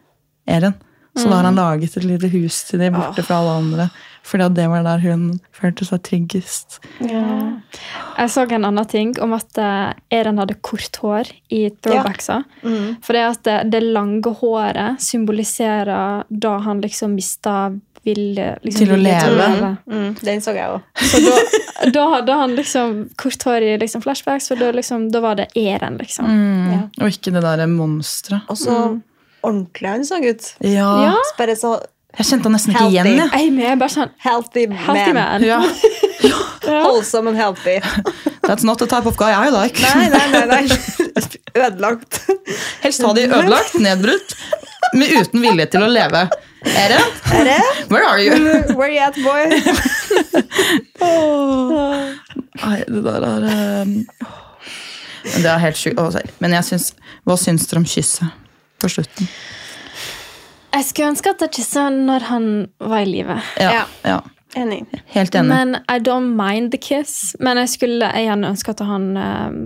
Eren. 0.46 0.74
Så 1.16 1.28
da 1.28 1.36
har 1.36 1.44
han 1.44 1.54
laget 1.54 1.96
et 1.96 2.04
lite 2.04 2.26
hus 2.32 2.64
til 2.66 2.80
dem 2.82 2.96
borte 2.98 3.22
fra 3.22 3.36
alle 3.38 3.52
andre. 3.60 3.84
Fordi 4.26 4.48
det 4.56 4.64
var 4.66 4.82
der 4.82 4.98
hun 5.04 5.38
følte 5.54 5.86
seg 5.86 6.02
tryggest. 6.02 6.80
Jeg 6.98 8.30
så 8.32 8.46
en 8.48 8.64
annen 8.64 8.88
ting 8.90 9.12
om 9.22 9.36
at 9.36 9.60
eh, 9.60 9.92
Eren 10.10 10.40
hadde 10.42 10.56
kort 10.64 10.96
hår 11.04 11.30
i 11.54 11.68
throwbacksa. 11.70 12.40
Mm. 12.64 12.96
For 13.04 13.14
det, 13.14 13.58
det 13.70 13.82
lange 13.84 14.32
håret 14.40 15.02
symboliserer 15.04 16.24
da 16.28 16.54
han 16.66 16.82
liksom 16.82 17.14
mista 17.14 17.70
vilje 18.04 18.46
liksom, 18.62 18.80
Til 18.80 18.92
å 18.94 18.98
leve. 19.00 19.70
Mm, 19.90 20.10
den 20.20 20.42
så 20.44 20.54
jeg 20.56 20.68
òg. 20.70 20.84
Så 21.00 21.20
da, 21.24 21.38
da 21.94 22.04
hadde 22.16 22.36
han 22.40 22.54
liksom 22.58 22.94
kort 23.20 23.46
hår 23.48 23.66
i 23.66 23.72
liksom 23.80 24.04
flashbacks, 24.04 24.50
for 24.52 24.60
da, 24.60 24.70
liksom, 24.76 25.08
da 25.14 25.22
var 25.24 25.40
det 25.40 25.48
Eren, 25.58 25.98
liksom. 26.00 26.28
Mm. 26.28 26.70
Ja. 26.72 26.82
Og 27.00 27.16
ikke 27.16 27.34
det 27.34 27.44
derre 27.44 27.68
monsteret. 27.70 28.46
Og 28.52 28.60
så 28.60 28.78
ordentlig 29.44 29.90
han 29.90 30.06
så 30.08 30.20
ut. 30.24 30.52
Ja. 30.64 30.90
Ja. 31.08 31.18
Bare 31.38 31.56
så 31.58 31.76
Jeg 32.14 32.28
kjente 32.28 32.46
han 32.46 32.54
nesten 32.54 32.74
ikke 32.76 32.90
igjen, 32.92 33.08
jeg. 33.10 33.16
Jeg 33.26 33.48
er 33.48 33.54
med, 33.56 33.78
bare 33.80 33.90
sånn 33.90 34.12
healthy, 34.22 34.68
Healthy 34.70 35.16
man. 35.16 35.42
Ja. 35.42 35.58
Wholesome 36.84 37.32
and 37.32 37.36
healthy. 37.36 37.80
That's 38.46 38.62
not 38.62 38.78
the 38.78 38.86
type 38.86 39.06
of 39.06 39.18
guy 39.18 39.32
I 39.34 39.50
like. 39.50 39.80
Nei, 39.82 40.08
nei, 40.08 40.28
nei. 40.30 40.46
nei. 40.46 41.24
Ødelagt. 41.54 42.20
Helst 42.82 43.02
ha 43.06 43.12
de 43.14 43.26
ødelagt, 43.28 43.74
nedbrutt, 43.80 44.34
men 44.94 45.12
uten 45.20 45.40
vilje 45.44 45.66
til 45.70 45.84
å 45.86 45.90
leve. 45.90 46.24
Eren, 46.64 47.10
Er 47.36 47.44
det? 47.44 47.58
where 47.92 48.06
are 48.08 48.22
you? 48.24 48.34
Where 48.78 48.88
you 48.88 49.00
at, 49.04 49.14
boy? 49.20 49.50
Nei, 52.64 52.78
det 52.88 53.02
der 53.04 53.26
er 53.28 53.82
um, 53.82 53.92
Men 55.24 55.42
Det 55.44 55.50
er 55.50 55.58
helt 55.60 55.76
sjukt. 55.80 56.00
Men 56.40 56.54
jeg 56.56 56.64
syns 56.70 56.86
Hva 57.28 57.36
syns 57.40 57.66
dere 57.68 57.82
om 57.82 57.86
kysset 57.88 58.32
på 58.80 58.90
slutten? 58.92 59.28
Jeg 60.74 60.84
skulle 60.88 61.10
ønske 61.12 61.30
at 61.36 61.44
jeg 61.46 61.52
kyssa 61.60 61.84
når 61.94 62.24
han 62.32 62.46
var 62.82 63.04
i 63.04 63.10
live. 63.12 63.36
Ja, 63.60 63.70
Ja. 63.76 63.84
ja. 64.04 64.16
Enig. 64.58 64.80
Helt 65.14 65.34
enig. 65.34 65.48
Men 65.50 65.76
I 65.90 65.98
don't 66.02 66.32
mind 66.38 66.70
the 66.72 66.78
kiss. 66.78 67.34
Men 67.40 67.58
jeg 67.62 67.68
skulle 67.76 68.08
gjerne 68.10 68.50
ønske 68.54 68.70
at 68.74 68.80
han 68.86 69.06
eh, 69.16 69.56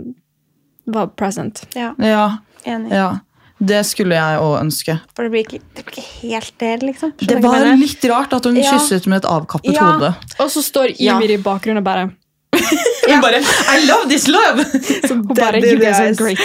var 0.94 1.06
present. 1.18 1.64
Ja, 1.76 1.94
Ja, 1.98 2.38
enig. 2.64 2.92
ja. 2.92 3.18
Det 3.60 3.80
skulle 3.86 4.14
jeg 4.14 4.38
òg 4.38 4.60
ønske. 4.60 4.94
For 5.16 5.26
det 5.26 5.32
blir 5.32 5.42
ikke, 5.42 5.58
det 5.74 5.84
blir 5.84 5.96
ikke 5.98 6.28
helt 6.28 6.52
det, 6.62 6.82
liksom. 6.82 7.10
Skjønner 7.18 7.40
Det 7.40 7.42
var 7.42 7.76
litt 7.80 8.04
rart 8.12 8.32
at 8.36 8.44
hun 8.46 8.56
Ja. 8.56 8.70
kysset 8.72 9.06
med 9.10 9.24
et 9.24 9.28
avkappet 9.30 9.74
Ja. 9.74 9.82
hode. 9.92 10.14
Og 10.38 10.50
så 10.50 10.62
står 10.62 10.94
Ja. 11.00 11.16
Ymir 11.18 11.30
i 11.34 11.36
bakgrunnen 11.42 11.78
og 11.78 11.84
bare 11.84 12.10
Hun 13.08 13.20
bare 13.20 13.40
I 13.74 13.84
love 13.86 14.08
this 14.08 14.28
love! 14.28 14.62
Så 15.08 15.14
Hun 15.14 15.26
bare 15.34 15.58
You 15.60 15.78
guys 15.78 15.98
are 15.98 16.14
great. 16.14 16.38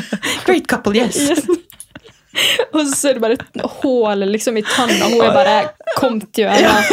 Great 0.46 0.66
couple, 0.66 0.92
yes. 0.96 1.16
Og 2.76 2.82
så 2.90 3.10
er 3.10 3.16
det 3.18 3.22
bare 3.24 3.36
et 3.38 3.62
hål 3.80 4.24
liksom, 4.30 4.58
i 4.60 4.64
tanna. 4.66 5.08
Hun 5.12 5.22
er 5.24 5.34
bare 5.34 5.56
kommet 5.96 6.28
gjennom. 6.36 6.90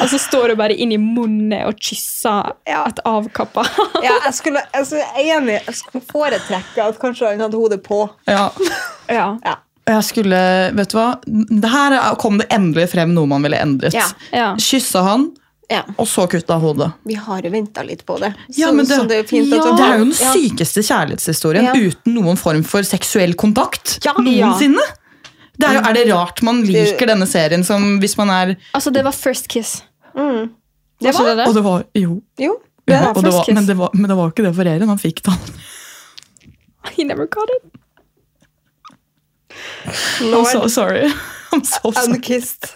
Og 0.00 0.06
så 0.10 0.18
står 0.20 0.54
hun 0.54 0.60
bare 0.60 0.76
inn 0.80 0.94
i 0.94 0.98
munnen 1.00 1.52
og 1.68 1.76
kysser 1.82 2.52
Ja. 2.68 2.84
et 2.88 3.00
avkappa. 3.06 3.66
Ja, 4.04 4.16
jeg 4.24 4.34
skulle, 4.38 4.62
altså, 4.72 4.98
jeg 5.02 5.28
er 5.28 5.36
enig. 5.38 5.60
Jeg 5.68 5.78
skulle 5.82 6.04
foretrekke 6.10 6.88
at 6.90 6.98
kanskje 7.02 7.32
han 7.34 7.44
hadde 7.46 7.60
hodet 7.60 7.82
på. 7.86 8.04
Ja. 8.30 8.48
Ja. 9.12 9.28
Ja. 9.44 9.56
Jeg 9.86 10.02
skulle, 10.02 10.38
vet 10.74 10.90
du 10.90 10.96
hva? 10.98 11.10
Her 11.70 11.98
kom 12.18 12.40
det 12.40 12.48
endelig 12.54 12.88
frem 12.96 13.12
noe 13.14 13.28
man 13.30 13.44
ville 13.46 13.60
endret. 13.62 13.94
Ja. 13.94 14.08
ja. 14.34 14.48
Kyssa 14.58 15.04
han, 15.06 15.28
Ja. 15.68 15.82
og 15.98 16.06
så 16.06 16.28
kutta 16.30 16.58
hodet. 16.62 16.92
Vi 17.04 17.14
har 17.18 17.42
jo 17.42 17.50
venta 17.50 17.82
litt 17.82 18.04
på 18.06 18.18
det. 18.20 18.34
Ja, 18.54 18.68
Så- 18.68 18.72
men 18.74 18.86
det, 18.86 18.96
så 19.00 19.08
det 19.08 19.16
er 19.18 19.36
Ja. 19.36 19.40
du 19.42 19.76
det 19.76 19.86
er 19.86 19.98
jo 19.98 20.04
den 20.04 20.12
sykeste 20.12 20.82
kjærlighetshistorien 20.86 21.64
Ja. 21.64 21.72
uten 21.74 22.14
noen 22.14 22.36
form 22.36 22.62
for 22.62 22.82
seksuell 22.82 23.34
kontakt 23.34 23.98
Ja. 24.04 24.12
noensinne. 24.12 24.80
Det 25.58 25.66
er, 25.68 25.72
jo, 25.74 25.80
er 25.80 25.92
det 25.94 26.12
rart 26.12 26.42
man 26.42 26.62
liker 26.62 27.06
denne 27.06 27.26
serien 27.26 27.64
som 27.64 27.98
hvis 27.98 28.16
man 28.16 28.28
er 28.30 28.56
Altså, 28.74 28.92
det 28.92 29.02
var 29.02 29.10
first 29.12 29.48
kiss. 29.48 29.82
Mm. 30.14 30.50
Det 31.00 31.12
var 31.14 31.20
ikke 31.24 31.36
det 31.36 31.46
Og 31.48 31.54
det? 31.54 31.64
var 31.64 31.84
jo 31.94 32.22
Jo. 32.38 32.60
Det 32.86 32.94
ja, 32.94 33.00
var 33.06 33.14
det 33.14 33.24
first 33.24 33.34
var, 33.36 33.44
kiss. 33.44 33.54
men, 33.54 33.66
det 33.66 33.76
var, 33.76 33.90
men 33.94 34.08
det 34.08 34.16
var 34.16 34.30
ikke 34.30 34.44
det 34.44 34.54
for 34.54 34.62
Eren. 34.64 34.88
Han 34.88 34.98
fikk 34.98 35.22
det 35.22 35.32
aldri. 35.32 35.54
He 36.96 37.04
never 37.04 37.26
got 37.26 37.48
it. 37.50 37.80
I'm 40.20 40.44
so 40.52 40.68
sorry. 40.68 41.08
I'm 41.52 41.64
so 41.64 41.90
sorry. 41.90 42.14
unkissed. 42.14 42.70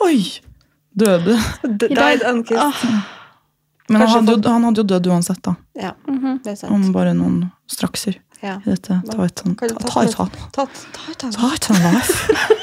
Oi! 0.00 0.24
Døde. 0.96 1.36
D- 1.64 1.88
Died 1.88 2.22
unkissed. 2.28 3.02
Men 3.88 4.00
han 4.00 4.08
hadde, 4.26 4.34
jo, 4.42 4.50
han 4.52 4.64
hadde 4.64 4.80
jo 4.82 4.84
dødd 4.88 5.06
uansett, 5.10 5.42
da. 5.42 5.54
Ja, 5.76 5.92
Mhm. 6.08 6.42
det 6.44 6.52
er 6.52 6.56
sant. 6.56 6.72
Om 6.72 6.92
bare 6.92 7.12
noen 7.14 7.50
strakser 7.68 8.14
Ja. 8.42 8.56
i 8.66 8.70
dette 8.70 9.00
Titan. 9.10 9.54
Kan 9.56 9.68
ta- 9.68 9.88
Titan. 9.88 10.30
Titan 11.32 11.76
Life. 11.82 12.34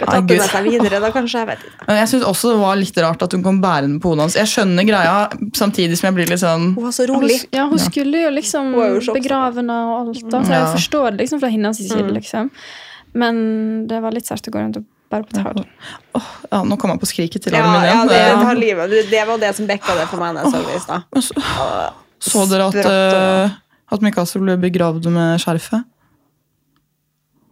Tatt 0.00 0.24
med 0.24 0.40
seg 0.40 0.64
videre, 0.64 1.00
da, 1.00 1.10
kanskje. 1.12 1.40
Jeg 1.42 1.46
vet 1.50 1.58
ikke. 1.64 1.96
Jeg 1.98 2.08
syns 2.08 2.24
også 2.24 2.52
det 2.54 2.60
var 2.62 2.76
litt 2.80 2.96
rart 3.04 3.22
at 3.22 3.32
hun 3.36 3.42
kom 3.44 3.58
bærende 3.60 4.00
på 4.00 4.08
hodet 4.14 4.20
hans. 4.24 4.34
Jeg 4.38 4.48
skjønner 4.48 4.86
greia, 4.88 5.28
samtidig 5.52 5.98
som 5.98 6.08
jeg 6.08 6.14
blir 6.16 6.30
litt 6.32 6.40
sånn 6.40 6.74
Hun 6.74 6.84
var 6.84 6.94
så 6.96 7.06
rolig. 7.10 7.44
ja, 7.52 7.66
hun 7.68 7.78
skulle 7.78 8.22
jo 8.24 8.30
liksom 8.30 8.72
begrave 9.12 9.56
henne 9.60 9.76
og 9.90 10.08
alt. 10.08 10.30
Da, 10.30 10.40
så 10.42 10.48
jeg 10.56 10.70
forstår 10.78 11.10
det 11.16 11.18
liksom 11.26 11.40
fra 11.40 11.48
hennes 11.52 11.76
side. 11.76 12.00
Mm. 12.08 12.14
liksom. 12.16 12.50
Men 13.12 13.86
det 13.88 14.00
var 14.02 14.12
litt 14.12 14.24
sært 14.24 14.48
å 14.48 14.50
gå 14.54 14.58
rundt 14.62 14.76
og 14.78 14.84
bære 15.10 15.26
betal. 15.28 15.64
Oh, 16.14 16.28
Ja, 16.52 16.62
nå 16.66 16.78
kom 16.78 16.90
jeg 16.94 17.00
på 17.02 17.08
skriket 17.10 17.42
til 17.42 17.52
Ja, 17.54 17.62
armen 17.64 17.84
ja, 17.84 17.92
igjen. 17.92 18.08
det, 18.08 18.20
Ja. 18.28 18.40
tar 18.42 18.54
livet. 18.54 18.90
Det- 18.90 19.10
det 19.10 19.26
var 19.26 19.38
det 19.38 19.54
som 19.56 19.66
bekka 19.66 19.94
det 19.98 20.08
for 20.08 20.16
meg. 20.18 20.34
når 20.34 20.42
jeg 20.42 20.80
så 20.80 21.04
det 21.12 21.24
så, 21.24 21.92
så 22.20 22.48
dere 22.50 22.68
at, 22.68 22.84
uh, 22.86 23.56
at 23.92 24.00
Mikasa 24.00 24.38
ble 24.38 24.56
begravd 24.56 25.06
med 25.10 25.40
skjerfet? 25.40 25.84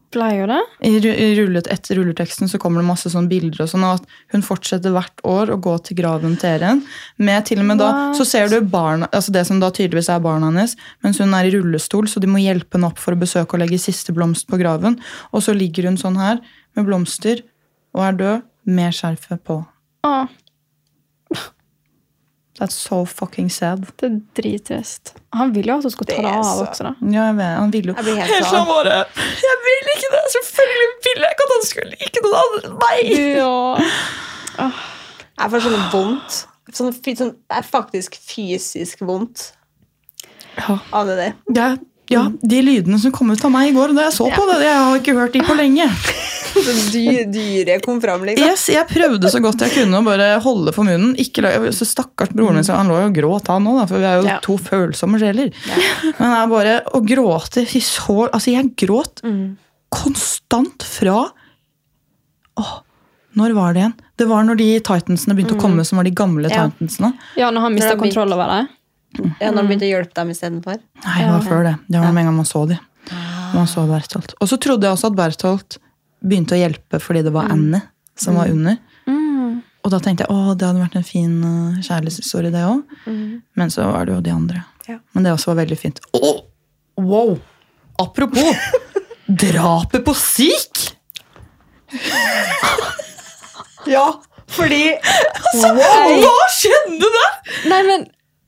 Ble 0.09 0.25
jo 0.39 0.47
det. 0.49 0.59
I, 0.89 0.91
i 1.05 1.27
rullet, 1.37 1.67
etter 1.69 1.99
rulleteksten 1.99 2.49
så 2.49 2.57
kommer 2.59 2.81
det 2.81 2.87
masse 2.89 3.11
sånne 3.13 3.29
bilder 3.29 3.61
og 3.67 3.69
sånn, 3.69 3.83
og 3.85 3.99
at 4.01 4.07
hun 4.33 4.41
fortsetter 4.41 4.95
hvert 4.95 5.21
år 5.29 5.51
å 5.53 5.59
gå 5.61 5.75
til 5.85 5.99
graven 5.99 6.39
til 6.41 6.49
Eren. 6.49 6.81
Med 7.21 7.45
til 7.45 7.61
og 7.61 7.67
med 7.69 7.77
da, 7.83 7.91
What? 7.93 8.17
så 8.17 8.25
ser 8.25 8.49
du 8.49 8.57
barna, 8.65 9.07
altså 9.13 9.35
det 9.37 9.45
som 9.47 9.61
da 9.61 9.69
tydeligvis 9.69 10.09
er 10.09 10.23
barna 10.25 10.49
hennes, 10.49 10.73
mens 11.05 11.19
hun 11.21 11.35
er 11.37 11.45
i 11.45 11.53
rullestol, 11.53 12.09
så 12.09 12.21
de 12.25 12.27
må 12.33 12.41
hjelpe 12.41 12.79
henne 12.79 12.89
opp 12.89 12.97
for 13.03 13.13
å 13.13 13.21
besøke 13.21 13.53
og 13.59 13.61
legge 13.61 13.77
siste 13.85 14.15
blomst 14.17 14.49
på 14.49 14.57
graven. 14.57 14.97
Og 15.35 15.45
så 15.45 15.53
ligger 15.53 15.91
hun 15.91 16.01
sånn 16.01 16.17
her 16.17 16.41
med 16.79 16.87
blomster 16.89 17.43
og 17.97 18.05
er 18.07 18.19
død 18.23 18.43
med 18.69 18.95
skjerfet 18.97 19.43
på. 19.49 19.61
Ah. 20.07 20.27
That's 22.59 22.75
so 22.75 23.05
fucking 23.07 23.51
sad. 23.55 23.85
det 24.01 24.07
er 24.09 24.17
drittrist. 24.35 25.13
Han 25.33 25.53
ville 25.55 25.71
jo 25.71 25.77
at 25.79 25.85
hun 25.87 25.93
skulle 25.95 26.09
ta 26.11 26.17
Det 26.17 26.25
det 26.27 26.33
av 26.35 26.45
så- 26.45 26.65
også, 26.67 26.83
da. 26.89 26.93
Ja, 27.15 27.27
jeg 27.29 27.37
vet, 27.37 27.59
han 27.59 27.71
ville 27.71 27.93
jo 27.93 27.95
Jeg 27.95 28.05
blir 28.05 28.17
helt 28.19 28.33
Helt 28.35 28.47
sånn. 28.51 28.67
bare 28.67 28.97
Jeg 29.47 29.57
vil 29.67 29.91
ikke 29.95 30.11
det! 30.15 30.23
Selvfølgelig 30.35 30.89
vil 31.07 31.23
jeg 31.23 31.31
ikke 31.37 31.47
at 31.47 31.53
han 31.55 31.67
skulle 31.69 31.91
like 31.91 32.19
noen 32.25 32.39
andre 32.43 32.61
enn 32.69 32.79
meg! 32.83 33.03
Ja. 33.39 34.71
Jeg 35.39 35.51
får 35.53 35.61
sånn 35.69 35.91
vondt. 35.93 36.47
Sånn, 36.75 36.93
sånn, 36.93 37.31
det 37.49 37.57
er 37.57 37.63
faktisk 37.63 38.19
fysisk 38.19 38.99
vondt 39.07 39.53
Ja. 40.59 40.79
av 40.93 41.07
det 41.07 41.17
der. 41.17 41.33
Er, 41.63 41.79
ja, 42.11 42.23
de 42.41 42.59
lydene 42.65 42.99
som 43.01 43.13
kom 43.13 43.31
ut 43.31 43.45
av 43.45 43.51
meg 43.53 43.71
i 43.71 43.75
går 43.77 43.93
da 43.97 44.07
jeg 44.09 44.15
så 44.17 44.29
på 44.33 44.45
det, 44.49 44.59
jeg 44.65 44.79
har 44.81 44.97
ikke 45.01 45.15
hørt 45.19 45.33
de 45.37 45.43
på 45.45 45.57
lenge. 45.59 45.89
Så 46.59 46.73
dy, 46.91 47.03
dyret 47.31 47.85
kom 47.85 48.01
fram, 48.03 48.25
liksom. 48.27 48.49
Yes, 48.49 48.65
jeg 48.73 48.87
prøvde 48.89 49.29
så 49.31 49.39
godt 49.45 49.61
jeg 49.63 49.71
kunne 49.77 50.01
å 50.01 50.05
bare 50.07 50.41
holde 50.43 50.73
for 50.75 50.83
munnen. 50.89 51.13
Ikke 51.21 51.45
så 51.77 51.87
Stakkars 51.87 52.33
broren 52.35 52.57
min, 52.59 52.65
han 52.67 52.89
lå 52.89 52.97
jo 53.03 53.11
og 53.11 53.15
gråt 53.15 53.51
han 53.53 53.69
òg, 53.69 53.83
for 53.87 54.01
vi 54.01 54.09
er 54.09 54.17
jo 54.23 54.27
Ja. 54.27 54.39
to 54.43 54.57
følsomme 54.59 55.21
sjeler. 55.21 55.53
Men 56.19 56.33
jeg 56.35 56.51
bare 56.51 56.75
å 56.97 57.03
gråte 57.05 57.63
i 57.63 57.83
så 57.85 58.17
Altså, 58.33 58.51
jeg 58.57 58.73
gråt 58.81 59.23
Mm. 59.23 59.57
konstant 59.93 60.83
fra 60.83 61.29
Åh, 62.59 62.73
når 63.39 63.55
var 63.55 63.75
det 63.77 63.81
igjen? 63.85 63.95
Det 64.19 64.27
var 64.27 64.43
når 64.49 64.57
de 64.59 64.69
Titansene 64.81 65.37
begynte 65.37 65.55
å 65.55 65.61
komme, 65.63 65.85
som 65.87 66.01
var 66.01 66.05
de 66.09 66.11
gamle 66.17 66.49
Mm. 66.49 66.57
Ja. 66.57 66.65
Titansene. 66.73 67.13
Ja, 67.37 67.51
når 67.53 67.61
han 67.61 67.75
mista 67.77 67.95
kontroll 67.97 68.33
over 68.35 68.49
det. 68.51 68.69
Ja, 69.17 69.51
når 69.51 69.63
de 69.63 69.69
begynte 69.71 69.87
å 69.87 69.91
hjelpe 69.91 70.15
dem 70.19 70.33
istedenfor. 70.35 70.81
Nei, 71.05 71.19
det 71.23 71.31
var 71.33 71.45
før 71.47 71.65
det. 71.67 71.75
Det 71.89 72.03
var 72.03 72.13
med 72.13 72.23
en 72.23 72.31
gang 72.31 72.39
man 72.39 72.49
så 72.49 72.65
de. 72.69 72.77
Man 73.55 73.69
så 73.71 73.87
Bertholt. 73.89 74.35
Og 74.39 74.51
så 74.51 74.59
trodde 74.61 74.87
jeg 74.87 74.97
også 74.97 75.09
at 75.11 75.17
Bertholt 75.19 75.79
begynte 76.21 76.57
å 76.57 76.61
hjelpe 76.61 77.01
fordi 77.01 77.23
det 77.27 77.33
var 77.35 77.49
Annie 77.53 77.81
som 78.19 78.37
var 78.37 78.51
under. 78.53 78.77
Mm. 79.09 79.61
Og 79.87 79.93
da 79.95 80.01
tenkte 80.03 80.27
jeg 80.27 80.35
å, 80.35 80.55
det 80.59 80.67
hadde 80.69 80.83
vært 80.83 80.99
en 81.01 81.07
fin 81.07 81.37
uh, 81.41 81.79
kjærlighetshistorie, 81.81 82.53
det 82.53 82.65
òg. 82.67 82.83
Men 83.59 83.73
så 83.73 83.87
var 83.89 84.09
det 84.09 84.17
jo 84.17 84.25
de 84.27 84.35
andre. 84.35 84.65
Ja. 84.89 84.99
Men 85.15 85.25
det 85.25 85.33
også 85.33 85.53
var 85.53 85.63
veldig 85.63 85.79
fint. 85.81 86.03
Å, 86.19 86.33
wow! 87.01 87.37
Apropos 88.03 88.69
drapet 89.47 90.05
på 90.07 90.17
Sik! 90.19 90.89
Ja, 93.89 94.05
fordi 94.53 94.83
Hva 94.99 96.33
skjedde 96.53 97.09
der?! 97.15 97.37
Nei, 97.71 97.79
men 97.87 98.03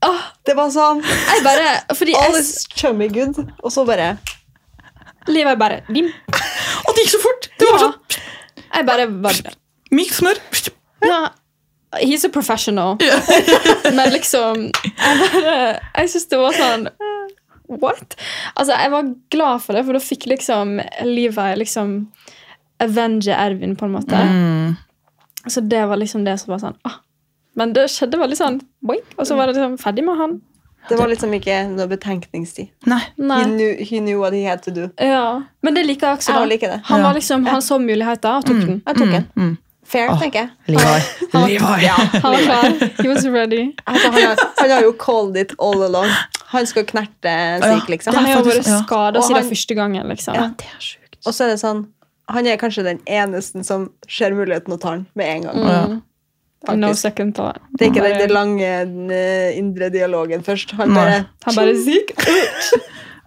åh, 0.07 0.21
det 0.47 0.55
var 0.57 0.69
sånn 0.73 1.01
jeg 1.05 1.43
bare 1.45 1.67
Fordi 1.97 2.15
All 2.17 2.33
jeg, 2.35 2.41
is 2.45 2.67
chummy 2.75 3.07
good, 3.13 3.37
og 3.63 3.71
så 3.73 3.85
bare 3.87 4.17
livet 5.29 5.51
er 5.53 5.59
bare 5.61 5.81
dim. 5.93 6.07
Og 6.87 6.95
det 6.95 7.03
gikk 7.05 7.11
så 7.13 7.19
fort! 7.21 7.49
Det 7.59 7.67
var 7.69 7.77
Ja. 7.77 7.83
sånn 7.85 8.19
Jeg 8.73 8.85
bare 8.87 9.05
var 9.21 9.37
mykt 9.93 10.15
smør. 10.17 10.39
ja, 11.05 11.19
He's 12.01 12.23
a 12.25 12.29
professional. 12.31 12.95
Men 13.97 14.09
liksom 14.13 14.69
Jeg 14.71 15.17
bare 15.21 15.55
Jeg 15.97 16.09
syns 16.13 16.27
det 16.31 16.39
var 16.39 16.55
sånn 16.57 16.87
What? 17.71 18.15
Altså, 18.55 18.73
jeg 18.75 18.91
var 18.91 19.11
glad 19.31 19.61
for 19.63 19.73
det, 19.77 19.85
for 19.87 19.95
da 19.95 19.99
fikk 20.03 20.25
liksom 20.27 20.73
livet 21.07 21.57
liksom 21.61 21.93
avenge 22.83 23.31
Ervin, 23.31 23.77
på 23.79 23.85
en 23.87 23.93
måte. 23.93 24.17
Mm. 24.17 24.73
Så 25.47 25.61
det 25.71 25.85
var 25.87 25.95
liksom 26.01 26.25
det 26.25 26.33
som 26.41 26.51
var 26.51 26.59
sånn 26.65 26.75
ah. 26.89 26.97
Men 27.55 27.73
det 27.73 27.87
skjedde 27.91 28.17
veldig 28.21 28.37
sånn 28.39 28.61
boink, 28.81 29.03
og 29.17 29.25
så 29.27 29.35
var 29.35 29.47
det 29.51 29.55
liksom 29.57 29.77
ferdig 29.81 30.03
med 30.07 30.17
han. 30.17 30.37
Det 30.89 30.97
var 30.97 31.07
liksom 31.11 31.33
ikke 31.37 31.55
noe 31.75 31.85
betenkningstid. 31.91 32.69
Nei. 32.89 33.01
Nei. 33.17 33.39
He 33.43 33.49
knew, 33.51 33.73
he 33.85 33.99
knew 33.99 34.19
what 34.19 34.33
he 34.33 34.43
had 34.47 34.63
to 34.63 34.71
do. 34.71 34.87
Ja. 34.97 35.43
Men 35.61 35.75
det 35.77 35.83
liker 35.85 36.07
jeg 36.07 36.17
også. 36.17 36.31
Jeg 36.31 36.39
da. 36.39 36.45
liker 36.53 36.67
det. 36.73 36.79
Han, 36.85 36.99
Ja. 36.99 37.05
var 37.07 37.13
liksom, 37.19 37.45
han 37.45 37.61
så 37.61 37.77
muligheter 37.79 38.37
og 38.39 38.45
tok 38.45 38.57
den. 38.63 38.81
Jeg 38.87 38.95
tok 38.97 39.11
den. 39.11 39.27
Mm. 39.35 39.57
Fair, 39.91 40.09
oh, 40.09 40.17
tenker 40.19 40.39
jeg. 40.39 40.49
Levi. 40.67 41.01
Han- 41.33 41.47
Levi. 41.49 41.59
Han 42.23 42.31
var 42.33 42.41
klar. 42.47 42.89
He 43.03 43.07
was 43.09 43.25
ready. 43.25 43.73
Altså, 43.85 44.09
han, 44.11 44.21
har, 44.23 44.37
han 44.59 44.69
har 44.71 44.81
jo 44.81 44.91
called 44.93 45.35
it 45.37 45.51
all 45.59 45.83
along. 45.83 46.09
Han 46.53 46.65
skal 46.65 46.85
knerte 46.85 47.33
Sik, 47.61 47.89
liksom. 47.89 48.15
Han 48.15 48.25
har 48.25 48.39
jo 48.39 48.45
vært 48.49 48.69
skada 48.85 49.21
siden 49.21 49.41
han- 49.41 49.49
første 49.51 49.75
gangen. 49.75 50.07
liksom. 50.07 50.33
Ja. 50.35 50.47
Det 50.57 50.65
er 50.65 50.79
sjukt. 50.79 51.17
Og 51.25 51.33
så 51.33 51.43
er 51.45 51.47
det 51.55 51.59
sånn 51.61 51.85
Han 52.29 52.47
er 52.47 52.55
kanskje 52.57 52.83
den 52.85 52.99
eneste 53.05 53.61
som 53.67 53.89
ser 54.07 54.31
muligheten 54.31 54.71
og 54.73 54.79
tar 54.79 54.95
den 54.95 55.07
med 55.15 55.27
en 55.27 55.41
gang. 55.43 55.57
Mm. 55.91 56.01
Ja. 56.67 56.75
No 56.77 56.91
second 56.93 57.33
thought. 57.35 57.57
Det 57.73 57.87
er 57.87 57.91
ikke 57.93 58.19
den 58.21 58.33
lange 58.35 58.67
eh, 59.15 59.57
indre 59.57 59.89
dialogen 59.89 60.43
først. 60.45 60.75
Han 60.77 60.93
bare 60.93 61.25
Han 61.47 61.55
bare 61.55 61.75
syk. 61.75 62.13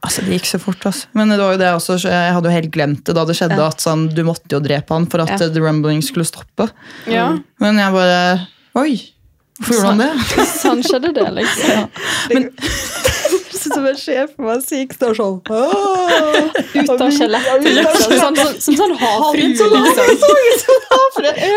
Altså, 0.04 0.20
Det 0.20 0.34
gikk 0.36 0.44
så 0.50 0.58
fort. 0.60 0.82
altså. 0.84 1.06
Men 1.16 1.30
det 1.32 1.38
var 1.40 1.54
jo 1.54 1.58
det 1.62 1.68
også, 1.72 1.94
så 2.02 2.10
jeg 2.12 2.32
hadde 2.36 2.50
jo 2.50 2.52
helt 2.52 2.70
glemt 2.74 3.04
det 3.08 3.14
da 3.16 3.22
det 3.24 3.36
skjedde. 3.38 3.56
Ja. 3.56 3.68
at 3.72 3.80
sånn, 3.80 4.02
Du 4.14 4.20
måtte 4.22 4.52
jo 4.52 4.60
drepe 4.60 4.92
han 4.92 5.06
for 5.08 5.22
at 5.24 5.30
Ja. 5.32 5.38
eh, 5.46 5.52
The 5.54 5.60
Rumbling 5.64 6.02
skulle 6.04 6.26
stoppe. 6.28 6.68
Ja, 7.08 7.38
Men 7.58 7.78
jeg 7.80 7.92
bare 7.92 8.46
Oi! 8.76 9.00
Hvorfor 9.56 9.74
gjorde 9.74 9.88
han 9.88 9.98
det? 9.98 10.46
sånn 10.60 10.82
skjedde 10.84 11.12
det, 11.14 11.24
liksom. 11.40 11.88
Men 12.34 12.50
Så 13.64 13.80
en 13.80 13.96
sjef 13.98 14.34
på 14.36 14.44
meg 14.44 14.62
syk 14.64 14.92
står 14.96 15.16
sånn 15.18 15.40
Ut 16.74 16.90
av 16.94 17.10
skjelettet. 17.14 17.48
Ja, 17.48 17.56
ut 17.56 17.86
av 17.88 17.94
Liksom. 17.94 18.18
Sånn, 18.20 18.36
sånn, 18.36 18.60
som 18.60 18.76
sånn 18.78 18.94
havfrue, 19.00 19.50
Så 19.56 19.68
liksom. 19.72 20.80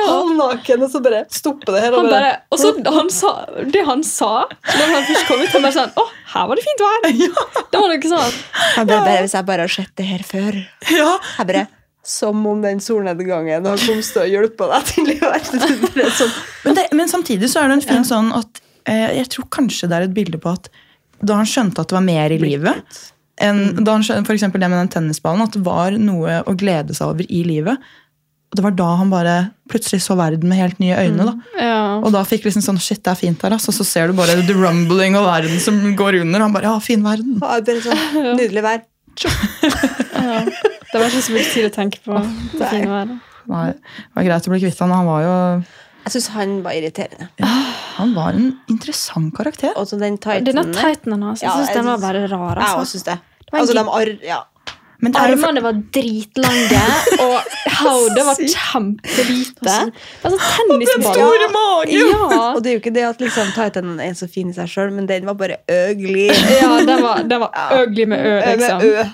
Halvnaken, 0.08 0.84
og 0.86 0.92
så 0.92 1.02
bare 1.04 1.24
stoppe 1.34 1.74
det 1.74 1.82
her. 1.84 1.96
Og 1.96 2.04
Han 2.04 2.12
bare, 2.12 2.34
og 2.54 2.62
så 2.62 2.74
han 2.98 3.10
sa, 3.14 3.32
det 3.74 3.84
han 3.88 4.04
sa 4.06 4.32
når 4.48 4.94
han 4.94 5.08
først 5.10 5.28
kom 5.30 5.42
ut, 5.42 5.50
han 5.54 5.66
bare 5.66 5.76
sånn 5.76 5.96
Å, 5.98 6.06
her 6.34 6.50
var 6.50 6.60
det 6.60 6.66
fint 6.66 6.84
vær! 6.84 7.08
Det 7.72 7.82
var 7.82 7.92
noe 7.92 8.12
sånn. 8.12 8.38
han 8.76 8.90
bare, 8.90 9.02
bare, 9.08 9.24
Hvis 9.26 9.36
jeg 9.38 9.48
bare 9.48 9.66
har 9.66 9.74
sett 9.74 9.92
det 10.00 10.08
her 10.08 10.24
før 10.28 10.60
Ja, 10.94 11.12
Jeg 11.40 11.50
bare 11.50 11.64
Som 12.08 12.46
om 12.50 12.64
den 12.64 12.82
solnedgangen 12.84 13.68
har 13.68 13.84
kommet 13.84 14.12
til 14.14 14.24
å 14.24 14.28
hjelpe 14.30 14.70
deg 14.72 14.92
til 14.94 15.14
å 15.18 15.20
være 15.26 16.08
er 16.08 16.18
sånn. 16.22 16.36
men, 16.66 16.78
det, 16.80 16.88
men 16.96 17.12
samtidig 17.12 17.52
så 17.52 17.64
er 17.64 17.72
det 17.72 17.80
en 17.80 17.88
fin 17.88 18.08
sånn 18.08 18.32
at 18.38 18.62
eh, 18.90 19.18
Jeg 19.22 19.32
tror 19.36 19.50
kanskje 19.60 19.90
det 19.92 20.00
er 20.00 20.08
et 20.08 20.16
bilde 20.16 20.42
på 20.44 20.56
at 20.56 20.72
da 21.22 21.38
han 21.40 21.48
skjønte 21.50 21.82
at 21.82 21.90
det 21.90 21.98
var 21.98 22.06
mer 22.06 22.34
i 22.36 22.42
livet 22.42 23.06
enn 23.38 23.84
da 23.86 23.94
han 23.94 24.04
skjønte, 24.06 24.26
for 24.26 24.58
det 24.58 24.68
med 24.70 24.80
den 24.80 24.90
tennisballen, 24.96 25.44
at 25.46 25.54
det 25.54 25.62
var 25.66 25.94
noe 26.02 26.40
å 26.50 26.56
glede 26.58 26.96
seg 26.98 27.12
over 27.12 27.28
i 27.30 27.44
livet. 27.46 27.78
Og 28.48 28.58
det 28.58 28.64
var 28.64 28.74
da 28.80 28.88
han 28.98 29.12
bare 29.12 29.36
plutselig 29.70 30.00
så 30.06 30.16
verden 30.18 30.50
med 30.50 30.58
helt 30.58 30.80
nye 30.82 30.96
øyne. 31.04 31.28
da. 31.28 31.34
Ja. 31.62 31.82
Og 32.00 32.10
da 32.16 32.24
fikk 32.26 32.48
liksom 32.48 32.64
sånn, 32.66 32.80
shit, 32.82 33.04
det 33.06 33.12
er 33.12 33.20
fint 33.20 33.44
her, 33.46 33.54
altså. 33.58 33.74
Så 33.76 33.86
ser 33.86 34.10
du 34.10 34.16
bare 34.18 34.40
the 34.48 34.56
rumbling 34.58 35.18
og 35.20 35.28
verden 35.28 35.60
som 35.62 35.78
går 36.00 36.22
under. 36.24 36.40
Og 36.40 36.48
Han 36.48 36.56
bare, 36.56 36.72
ja, 36.72 36.80
fin 36.82 37.04
verden. 37.06 37.38
Ja, 37.44 37.60
bare 37.68 37.84
sånn 37.86 38.36
Nydelig 38.40 38.64
vær. 38.66 38.82
ja. 39.22 40.40
Det 40.88 41.02
var 41.02 41.10
ikke 41.12 41.26
så 41.28 41.36
mye 41.36 41.50
tid 41.52 41.68
å 41.68 41.74
tenke 41.76 42.00
på. 42.06 42.22
Det 42.56 42.72
fine 42.72 42.90
været. 42.90 43.18
Nei, 43.48 43.68
det 43.76 44.16
var 44.18 44.26
greit 44.32 44.48
å 44.48 44.54
bli 44.56 44.64
kvitt 44.64 44.80
han. 44.82 44.96
Han 44.96 45.08
var 45.12 45.22
jo 45.28 45.36
Jeg 46.08 46.16
syns 46.16 46.32
han 46.40 46.58
var 46.66 46.80
irriterende. 46.80 47.30
Han 47.98 48.14
var 48.16 48.36
en 48.38 48.52
interessant 48.70 49.34
karakter. 49.38 49.74
Og 49.78 49.88
så 49.90 49.98
den 50.00 50.18
Denne 50.18 50.44
tightenen 50.44 50.74
tightenen 50.78 51.24
hans, 51.30 51.42
jeg 51.42 51.50
Ja, 51.50 51.56
synes 51.58 51.74
den 51.78 51.86
var 51.90 51.98
bare 52.04 52.28
rar. 52.28 52.56
Jeg 52.62 52.68
også 52.68 52.78
Altså. 52.80 52.92
syns 52.98 53.04
det. 53.10 53.18
var 53.52 53.60
Altså, 53.60 53.74
de 53.74 53.90
ar 54.02 54.14
ja. 54.28 54.44
Men 55.00 55.12
det 55.14 55.20
for, 55.22 55.46
Armene 55.48 55.62
var 55.62 55.76
dritlange, 55.94 56.86
og 57.22 57.36
hodet 57.78 58.24
var 58.26 58.40
kjempelite. 58.42 59.76
Altså, 60.26 60.38
den 60.74 61.04
store 61.06 61.50
magen! 61.54 62.10
Ja, 62.10 62.40
Og 62.56 62.64
det 62.64 62.72
er 62.72 62.74
jo 62.74 62.82
ikke 62.82 62.94
det 62.96 63.04
at 63.06 63.22
liksom, 63.22 63.52
Titanen 63.54 64.00
er 64.02 64.16
så 64.18 64.26
fin 64.28 64.50
i 64.50 64.54
seg 64.58 64.66
sjøl, 64.72 64.90
men 64.96 65.06
den 65.06 65.26
var 65.30 65.38
bare 65.38 65.60
øglig. 65.70 66.32
ja 66.62 66.72
den 66.82 67.04
var, 67.06 67.22
den 67.30 67.40
var 67.46 67.52
Ja. 67.54 67.84
øgelig 67.84 68.08
med 68.10 68.26
ø, 68.26 68.34
Med 68.42 68.58
liksom. 68.58 68.82
ø. 68.82 69.06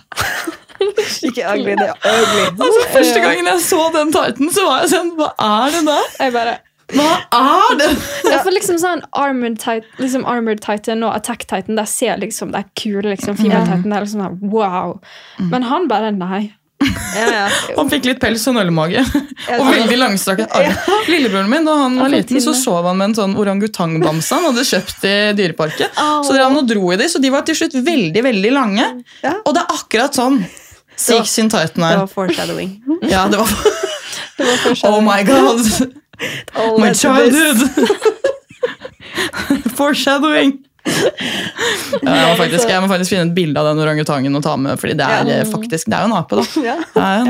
ikke 1.27 1.43
ugly, 1.51 1.75
det 1.79 1.89
er 1.89 1.95
ugly. 2.15 2.45
altså, 2.63 2.81
Første 2.93 3.19
gangen 3.23 3.45
jeg 3.51 3.59
så 3.67 3.81
den 3.97 4.11
Titan, 4.15 4.49
så 4.55 4.65
var 4.67 4.81
jeg 4.84 4.91
sånn 4.95 5.11
Hva 5.19 5.29
er 5.39 5.75
det 5.75 5.84
der? 5.88 6.07
Jeg 6.19 6.34
bare, 6.39 6.55
Hva 6.93 7.11
er 7.33 7.77
det? 7.79 7.89
ja, 8.29 8.39
for 8.45 8.53
liksom 8.53 8.79
sånn 8.81 9.03
Armored, 9.17 9.59
tit, 9.61 9.85
liksom 10.01 10.25
Armored 10.29 10.61
Titan 10.63 11.03
og 11.03 11.15
Attack 11.15 11.45
Titan, 11.49 11.77
der 11.79 11.87
ser 11.89 12.19
liksom 12.21 12.51
det 12.53 12.63
er 12.63 12.67
kule 12.79 13.07
liksom, 13.13 13.37
Female 13.39 13.65
Titan, 13.65 13.87
det 13.89 13.97
er 13.97 14.05
liksom 14.07 14.25
sånn, 14.25 14.41
wow. 14.53 14.99
Men 15.51 15.65
han 15.69 15.87
bare, 15.91 16.11
nei. 16.15 16.43
Ja, 17.15 17.27
ja. 17.31 17.43
Han 17.77 17.87
fikk 17.87 18.03
litt 18.09 18.19
pels 18.19 18.43
og 18.49 18.57
nøllemage. 18.57 18.99
Ja, 18.99 19.59
Og 19.61 19.69
veldig 19.69 19.97
langstrakt 20.01 20.51
arm. 20.57 20.73
Lillebroren 21.07 21.47
min 21.51 21.63
da 21.67 21.77
han 21.83 21.95
var 22.01 22.11
liten, 22.11 22.41
så 22.43 22.51
sov 22.57 22.89
han 22.89 22.97
med 22.99 23.11
en 23.11 23.15
sånn 23.21 23.37
orangutangbamse 23.39 24.35
han 24.35 24.49
hadde 24.49 24.65
kjøpt 24.67 25.05
i 25.07 25.13
Dyreparken. 25.37 25.93
Så 25.95 26.33
drev 26.33 26.49
han 26.49 26.59
og 26.59 26.67
dro 26.67 26.91
i 26.91 26.99
de, 26.99 27.07
så 27.07 27.21
de 27.23 27.31
var 27.31 27.45
til 27.47 27.55
slutt 27.61 27.77
veldig 27.85 28.25
veldig 28.27 28.51
lange. 28.55 28.89
Og 29.45 29.53
det 29.55 29.63
er 29.63 29.77
akkurat 29.79 30.19
sånn 30.19 30.41
Six 30.99 31.39
in 31.41 31.49
Titan 31.49 31.87
er. 31.87 31.95
Det 31.95 32.03
var 32.03 32.11
foreshadowing. 32.11 32.75
Ja, 33.09 33.23
det 33.31 33.39
var 33.39 33.49
Det 34.37 34.45
var 34.45 34.59
først 34.65 34.85
Oh 34.89 34.99
my 35.05 35.21
god! 35.25 35.93
All 36.55 36.78
My 36.80 36.93
childhood! 36.93 37.57
Foreshadowing! 39.78 40.59
Ja, 42.03 42.11
jeg, 42.11 42.28
må 42.28 42.36
faktisk, 42.36 42.68
jeg 42.68 42.82
må 42.84 42.88
faktisk 42.91 43.14
finne 43.14 43.24
et 43.30 43.36
bilde 43.38 43.55
av 43.61 43.66
den 43.70 43.80
orangutangen 43.80 44.34
og 44.36 44.41
ta 44.43 44.57
med, 44.59 44.76
fordi 44.82 44.97
det 44.99 45.05
er 45.05 45.24
Ja. 45.30 45.34
eh, 45.39 45.45
faktisk, 45.47 45.88
det 45.88 45.95
er 45.95 46.01
jo 46.03 46.07
en 46.09 46.16
ape. 46.18 46.36
da. 46.36 46.43
Ja, 46.68 46.76
en, 47.22 47.30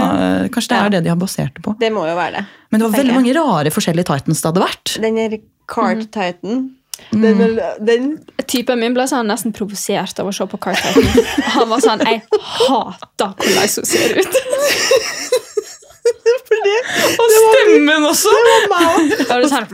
kanskje 0.50 0.70
det 0.72 0.78
er 0.80 0.90
det 0.96 1.02
de 1.06 1.10
har 1.12 1.20
basert 1.22 1.54
det 1.54 1.62
på. 1.68 1.76
det 1.80 1.92
må 1.94 2.08
jo 2.08 2.16
være 2.18 2.34
det. 2.40 2.44
Men 2.74 2.80
det 2.82 2.88
var 2.88 2.96
veldig 2.98 3.14
mange 3.20 3.34
rare 3.38 3.70
forskjellige 3.76 4.08
Titans 4.10 4.42
det 4.42 4.48
hadde 4.50 4.64
vært. 4.64 4.88
Den 5.06 5.16
er 5.22 5.38
Cart 5.70 6.02
Titan 6.16 6.72
Mm. 7.12 7.22
den, 7.22 7.60
den, 7.82 8.20
Typen 8.48 8.78
min 8.80 8.94
ble 8.94 9.04
sånn 9.10 9.26
nesten 9.28 9.52
provosert 9.52 10.20
av 10.22 10.28
å 10.30 10.32
se 10.34 10.46
på 10.48 10.58
Carl 10.62 10.76
Titan. 10.78 11.04
Han 11.56 11.68
var 11.72 11.80
sånn, 11.82 12.00
jeg 12.06 12.22
hater 12.30 13.34
hvordan 13.34 13.66
hun 13.66 13.86
ser 13.90 14.14
ut. 14.22 14.36
fordi 16.50 16.74
Og 17.22 17.32
stemmen 17.34 18.06
også! 18.10 18.34
det 18.36 18.44
var 18.52 18.68
meg 18.74 18.84
òg. 18.90 19.14
Var 19.30 19.44
det 19.44 19.50
sånn, 19.52 19.68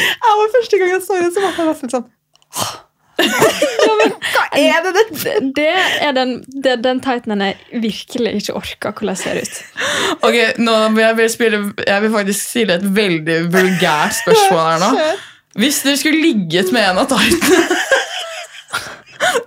Jeg 0.00 0.36
var 0.38 0.52
første 0.54 0.78
gang 0.78 0.92
jeg 0.94 1.02
så 1.02 1.18
det, 1.18 1.30
så 1.34 1.42
var 1.42 1.58
jeg 1.58 1.68
nesten 1.72 1.92
sånn 1.96 2.06
Hva 3.20 4.44
er 4.56 4.78
det 4.84 4.92
dette? 4.96 5.32
det 5.56 5.66
er 6.00 6.14
den, 6.16 6.30
det, 6.64 6.78
den 6.84 7.02
Titanen 7.04 7.42
jeg 7.44 7.82
virkelig 7.82 8.32
ikke 8.38 8.54
orker 8.56 8.94
hvordan 8.96 9.18
ser 9.18 9.40
ut. 9.42 9.58
Ok, 10.24 10.36
nå 10.62 10.76
jeg, 10.96 11.16
vil 11.18 11.28
spille, 11.32 11.60
jeg 11.84 12.04
vil 12.06 12.14
faktisk 12.14 12.46
stille 12.48 12.78
et 12.80 12.86
veldig 12.96 13.36
vulgært 13.52 14.16
spørsmål 14.22 14.62
her 14.64 14.80
nå. 14.86 14.90
Hvis 15.60 15.82
dere 15.84 16.00
skulle 16.00 16.22
ligget 16.22 16.72
med 16.72 16.86
en 16.88 17.02
av 17.02 17.10
Titanene, 17.10 17.68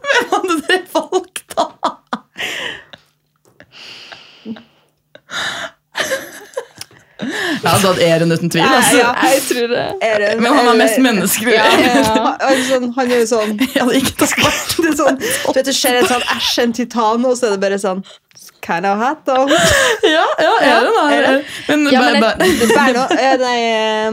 hvem 0.04 0.30
hadde 0.36 0.60
dere 0.68 0.84
valgt 0.94 1.58
da? 1.58 1.66
Ja, 7.64 7.72
da 7.80 7.92
er 7.94 8.00
Eren 8.18 8.34
uten 8.36 8.50
tvil. 8.52 8.64
Altså. 8.68 8.98
Ja, 9.00 9.12
Jeg 9.24 9.42
tror 9.48 9.68
det. 9.72 9.84
Eren- 10.04 10.42
Men 10.44 10.54
han 10.58 10.68
er 10.68 10.76
mest 10.82 10.98
menneskelig. 11.00 11.54
Ja, 11.54 11.68
Ja. 11.80 12.34
Han, 12.44 12.64
sånn, 12.68 12.90
han 12.98 13.12
er 13.12 13.22
jo 13.22 13.28
sånn 13.30 13.54
Jeg 13.62 13.80
hadde 13.80 14.00
ikke 14.02 14.16
tatt 14.20 14.34
bort. 14.44 14.74
det 14.84 14.92
sånn, 15.00 15.20
du 15.22 15.54
vet, 15.56 15.66
du 15.70 15.74
ser 15.78 16.00
en 16.02 16.10
sånn 16.10 16.26
æsj, 16.36 16.58
en 16.66 16.74
titan, 16.76 17.24
og 17.30 17.38
så 17.40 17.48
er 17.48 17.56
det 17.56 17.62
bare 17.64 17.80
sånn 17.80 18.04
Kind 18.64 18.86
of 18.88 18.98
hat, 19.00 19.22
though. 19.28 19.48
Ja, 20.08 20.24
ja, 20.40 20.52
Eren 20.68 20.98
er 21.00 21.16
Eren. 21.22 21.42
Men, 21.70 21.88
Ja, 21.94 22.02
men 22.02 22.20
bare 22.24 22.36
eh, 23.16 23.36
Nei 23.40 23.60
eh, 23.70 24.12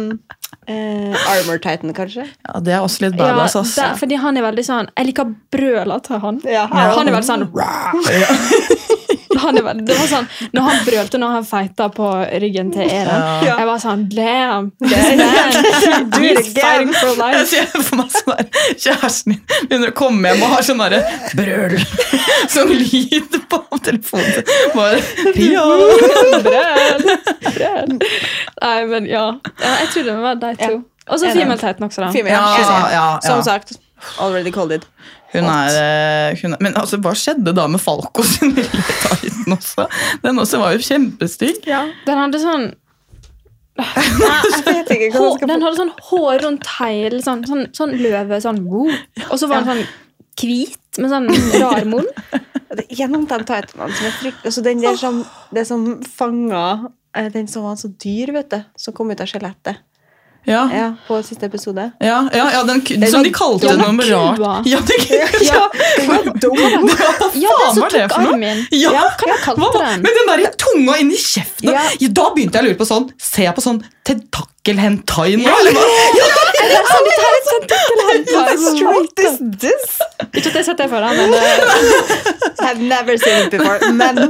eh, 0.70 1.28
Armor 1.34 1.58
Titan, 1.62 1.92
kanskje? 1.96 2.28
ja, 2.46 2.60
det 2.62 2.74
er 2.76 2.80
også 2.86 3.08
litt 3.08 3.18
badass, 3.18 3.54
Ja, 3.58 3.62
det, 3.90 3.98
fordi 4.04 4.18
han 4.22 4.38
er 4.38 4.46
veldig 4.46 4.66
sånn 4.70 4.90
Jeg 4.94 5.10
liker 5.10 5.34
brøla 5.54 5.98
til 6.06 6.22
han. 6.22 6.40
Ja. 6.46 6.68
Han 6.70 7.08
er 7.10 7.18
veldig 7.18 7.26
sånn 7.26 7.48
han 9.44 9.58
er 9.60 9.80
Det 9.86 9.96
var 9.98 10.08
sånn 10.10 10.26
Når 10.56 10.66
han 10.68 10.80
brølte 10.86 11.20
når 11.22 11.34
han 11.36 11.46
feita 11.48 11.88
på 11.94 12.08
ryggen 12.42 12.70
til 12.74 12.84
Eren, 12.86 13.24
Ja. 13.46 13.56
jeg 13.60 13.66
var 13.70 13.80
sånn 13.82 14.04
Damn! 14.12 14.70
Do 14.80 16.22
it 16.24 16.38
he's 16.38 16.52
fighting 16.54 16.92
for 16.94 17.12
Jeg 17.14 17.18
life. 17.18 17.46
ser 17.50 17.66
for 17.88 18.00
meg 18.00 18.14
sånn 18.14 18.30
der 18.36 18.46
Kjæresten 18.84 19.36
din 19.36 19.42
begynner 19.68 19.92
å 19.92 19.96
komme 20.00 20.32
hjem 20.32 20.44
og 20.46 20.54
har 20.56 20.66
sånn 20.66 20.82
derre 20.84 21.00
brøl 21.38 21.76
Sånn 22.50 22.70
lyd 22.72 23.36
på 23.50 23.58
telefonen. 23.84 24.44
Bare 24.74 25.00
Pia! 25.34 25.62
Brøl! 26.44 27.04
Brøl. 27.44 27.92
Nei, 28.62 28.78
men 28.90 29.06
ja. 29.10 29.26
ja. 29.60 29.72
Jeg 29.82 29.90
tror 29.94 30.06
det 30.08 30.16
var 30.24 30.40
de 30.42 30.50
to. 30.60 30.72
Og 31.10 31.18
så 31.20 31.26
Enig. 31.30 31.40
Female 31.42 31.60
Titan 31.62 31.86
også, 31.88 32.02
da. 32.04 32.10
Female, 32.14 32.34
Ja, 32.34 32.58
ja, 32.60 32.80
ja. 32.94 33.06
Som 33.24 33.42
sagt, 33.46 33.72
already 34.22 34.52
called 34.54 34.72
it. 34.76 34.86
Hun 35.30 35.46
er, 35.46 35.76
eh, 35.78 36.40
hun 36.42 36.56
er 36.56 36.62
Men 36.64 36.76
altså, 36.78 36.98
hva 37.02 37.12
skjedde 37.14 37.54
da 37.54 37.66
med 37.70 37.82
Falco 37.82 38.24
sin 38.26 38.54
lille 38.56 38.84
Titan 39.04 39.54
også? 39.54 39.86
Den 40.24 40.42
også 40.42 40.58
var 40.62 40.74
jo 40.74 40.82
kjempestygg. 40.84 41.62
Ja. 41.70 41.84
Den 42.06 42.22
hadde 42.24 42.42
sånn 42.42 42.70
Nei, 43.80 44.36
Jeg 44.50 44.64
vet 44.66 44.90
ikke 44.96 45.10
hva 45.14 45.22
hår, 45.22 45.36
skal 45.38 45.52
Den 45.52 45.64
hadde 45.64 45.78
sånn 45.78 45.92
hår 46.10 46.44
rundt 46.44 46.70
hælen, 46.76 47.22
sånn, 47.24 47.44
sånn, 47.48 47.66
sånn 47.76 47.96
løve. 48.02 48.40
Sånn, 48.42 48.62
wow. 48.66 48.90
Og 49.30 49.36
så 49.40 49.48
var 49.50 49.62
den 49.62 49.70
sånn 49.70 49.84
hvit 50.40 51.00
med 51.00 51.12
sånn 51.12 51.30
rar 51.60 51.86
munn. 51.88 52.08
Det 52.70 52.84
Gjennom 52.94 53.24
den 53.26 53.42
titanene 53.42 53.94
som 53.98 54.06
er 54.06 54.12
frykt... 54.14 54.44
Altså, 54.46 54.62
den 54.62 54.82
der 54.82 54.94
som, 54.98 55.24
det 55.50 55.64
som 55.66 55.86
fanga 56.06 56.90
eh, 57.18 57.26
den 57.34 57.48
som 57.50 57.64
var 57.66 57.74
så 57.80 57.90
dyr, 57.90 58.30
vet 58.36 58.52
du, 58.52 58.60
som 58.78 58.94
kom 58.94 59.10
ut 59.10 59.22
av 59.22 59.26
skjelettet 59.26 59.80
Ja, 60.44 60.68
ja, 60.72 60.78
ja, 60.78 60.92
på 61.06 61.22
siste 61.22 61.46
episode. 61.46 61.90
ja, 62.00 62.28
ja 62.32 62.62
den, 62.64 62.80
Den 62.80 63.10
Som 63.10 63.22
de 63.22 63.30
kalte 63.32 63.66
Ja, 63.66 63.74
noe 63.76 64.06
rart. 64.08 64.66
Ja, 64.66 64.78
det, 64.80 64.96
Ja. 65.44 65.66
Den 65.96 66.08
var 66.08 66.24
dum! 66.40 66.56
Hva 66.88 67.30
Ja, 67.34 67.56
faen 67.60 67.80
var 67.80 67.92
det 67.92 68.06
tok 68.08 68.14
for 68.14 68.38
noe? 68.38 68.54
Ja, 68.72 68.92
Ja, 68.96 69.02
hva 69.20 69.36
kalte 69.44 69.82
den? 69.84 70.06
Men 70.06 70.16
den 70.16 70.30
der 70.30 70.54
tunga 70.56 70.96
inni 71.02 71.18
kjeften 71.20 71.68
Ja. 71.74 71.82
ja, 72.00 72.08
Da 72.20 72.30
begynte 72.34 72.56
jeg 72.58 72.64
å 72.64 72.70
lure 72.70 72.78
på 72.80 72.88
sånn 72.88 73.10
Ser 73.20 73.50
jeg 73.50 73.56
på 73.58 73.64
sånn 73.64 73.82
tentakel-hentai 74.08 75.36
nå? 75.42 75.50
eller 75.60 75.76
hva? 75.76 75.84
Det 76.60 76.78
er 76.78 76.88
sånn, 76.88 77.06
dette 77.06 77.26
her 77.26 77.36
er 77.36 77.44
sånn 77.50 77.68
tentakelhentai. 77.72 78.86
What 78.86 79.22
is 79.24 79.36
this? 79.62 79.86
Ikke 80.30 80.50
at 80.50 80.54
jeg 80.54 80.56
har 80.56 80.66
sett 80.66 80.80
det 80.80 80.88
før, 80.92 81.06
men, 81.16 81.32
uh, 81.34 82.66
I've 82.66 82.82
never 82.82 83.16
seen 83.18 83.46
it 83.46 83.54
before. 83.54 83.92
Men 83.92 84.20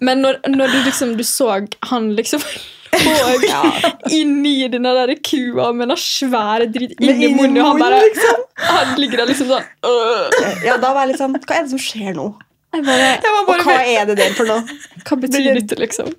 men 0.00 0.22
når, 0.24 0.38
når 0.48 0.74
du 0.74 0.78
liksom 0.86 1.16
du 1.18 1.24
så 1.26 1.48
han 1.90 2.12
liksom 2.16 2.44
og 2.90 4.10
inni 4.10 4.68
den 4.72 4.86
der 4.88 5.12
kua 5.22 5.70
med 5.76 5.92
den 5.92 6.00
svære 6.00 6.66
dritt 6.74 6.96
inni 6.98 7.32
munnen, 7.36 7.60
og 7.62 7.72
han 7.72 7.82
bare 7.84 8.00
liksom. 8.08 8.46
Han 8.70 8.94
ligger 9.00 9.22
der 9.22 9.30
liksom 9.30 9.48
sånn 9.48 9.62
øh. 9.88 10.40
ja, 10.66 10.74
da 10.76 10.90
var 10.92 11.06
jeg 11.06 11.14
litt 11.14 11.20
sånn 11.22 11.36
Hva 11.38 11.54
er 11.56 11.62
det 11.64 11.70
som 11.72 11.80
skjer 11.80 12.16
nå? 12.18 12.26
Jeg 12.74 12.84
bare, 12.86 13.06
Og 13.40 13.62
hva 13.66 13.76
er 13.82 14.04
det 14.10 14.18
der 14.20 14.34
for 14.36 14.46
noe? 14.46 14.76
Hva 15.06 15.16
betyr 15.22 15.48
dette, 15.56 15.78
liksom? 15.80 16.10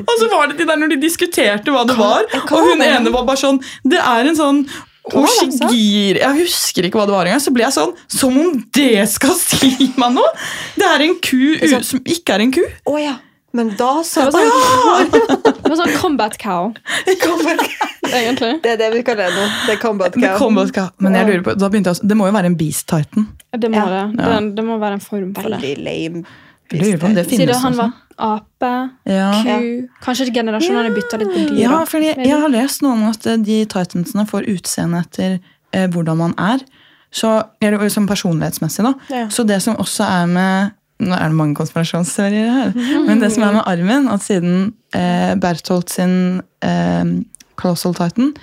Og 0.00 0.12
så 0.20 0.28
var 0.32 0.48
det 0.52 0.60
de 0.60 0.68
der 0.68 0.78
når 0.80 0.94
de 0.94 1.00
diskuterte 1.02 1.74
hva 1.74 1.82
det 1.88 1.96
var, 1.98 2.24
hva 2.30 2.60
og 2.60 2.70
hun 2.70 2.84
ene 2.86 3.12
var 3.12 3.26
bare 3.28 3.42
sånn 3.42 3.58
Det 3.82 4.00
er 4.00 4.30
en 4.30 4.38
sånn 4.38 4.62
det? 4.64 5.18
Oshigir 5.18 6.20
Jeg 6.20 6.36
husker 6.44 6.86
ikke 6.86 7.00
hva 7.00 7.08
det 7.08 7.16
var 7.16 7.28
engang. 7.28 7.42
Så 7.42 7.52
ble 7.56 7.64
jeg 7.64 7.74
sånn 7.74 7.94
Som 8.12 8.36
om 8.38 8.60
det 8.76 9.08
skal 9.10 9.34
si 9.40 9.90
meg 9.98 10.14
noe! 10.14 10.30
Det 10.76 10.86
er 10.86 11.04
en 11.08 11.16
ku 11.24 11.40
u- 11.56 11.82
som 11.82 12.04
ikke 12.04 12.36
er 12.36 12.44
en 12.46 12.54
ku. 12.54 12.62
Oh, 12.86 13.00
ja. 13.00 13.16
Men 13.52 13.72
da 13.78 13.90
Det 13.98 14.06
så 14.06 14.26
var 14.30 14.44
sånn, 14.46 15.10
det 15.62 15.70
var 15.72 15.76
sånn 15.80 15.94
combat 16.00 16.36
cow, 16.38 16.68
Combat- 17.24 17.64
egentlig. 18.10 18.52
Det 18.62 18.72
er 18.74 18.76
det 18.78 18.90
vi 18.94 19.02
kaller 19.06 19.30
det 19.30 19.34
nå. 19.38 19.46
Det 19.66 19.74
er 19.74 19.80
combat 19.82 20.14
cow. 20.14 20.36
Combat 20.38 20.70
cow. 20.76 20.88
Men 21.02 21.14
jeg 21.18 21.26
lurer 21.30 21.42
på, 21.48 21.54
da 21.58 21.68
begynte 21.72 21.90
jeg 21.90 21.98
også, 21.98 22.06
det 22.12 22.16
må 22.20 22.28
jo 22.30 22.34
være 22.36 22.50
en 22.52 22.56
Beast 22.60 22.86
Titan. 22.90 23.26
Det 23.50 23.70
må, 23.72 23.76
Ja. 23.80 23.88
det. 24.06 24.22
Det, 24.22 24.54
det 24.60 24.64
må 24.68 24.78
være 24.82 24.98
en 25.00 25.04
form 25.04 25.34
for 25.34 25.50
det. 25.50 25.58
Veldig 25.60 25.74
lame. 25.86 26.24
Jeg 26.70 26.84
lurer 26.84 26.98
på 27.02 27.06
om 27.10 27.14
det 27.18 27.24
finnes 27.26 27.48
Siden 27.50 27.62
han 27.64 27.76
var 27.80 27.92
ape, 28.20 28.72
Ja. 29.10 29.30
ku 29.42 29.88
Kanskje 30.04 30.28
generasjonene 30.34 30.92
bytta 30.94 31.18
litt 31.18 31.32
på 31.34 31.40
dyr. 31.48 31.56
Ja, 31.64 31.70
da. 31.80 31.84
fordi 31.90 32.12
jeg 32.14 32.38
har 32.38 32.48
lest 32.52 32.82
noe 32.86 32.92
om 32.94 33.08
at 33.10 33.26
eh, 33.26 33.36
de 33.42 33.64
titansene 33.66 34.26
får 34.30 34.46
utseende 34.54 35.00
etter 35.02 35.40
eh, 35.74 35.88
hvordan 35.90 36.16
man 36.22 36.34
er. 36.38 36.62
Så, 37.10 37.42
eller 37.60 37.88
som 37.90 38.06
personlighetsmessig, 38.06 38.84
da. 38.86 38.92
Ja. 39.10 39.24
Så 39.34 39.42
det 39.42 39.58
som 39.64 39.74
også 39.82 40.06
er 40.06 40.26
med 40.30 40.70
Nå 41.00 41.16
er 41.16 41.30
det 41.30 41.38
mange 41.38 41.56
konspirasjonsteorier 41.58 42.50
her. 42.52 42.74
Men 43.06 43.22
det 43.22 43.32
som 43.34 43.46
er 43.46 43.56
med 43.56 43.68
armen, 43.68 44.08
at 44.12 44.24
siden 44.24 44.72
eh, 44.96 45.32
Bertholt 45.40 45.92
sin 45.92 46.42
eh, 46.64 47.14
Colossal 47.60 47.96
Titan, 47.96 48.34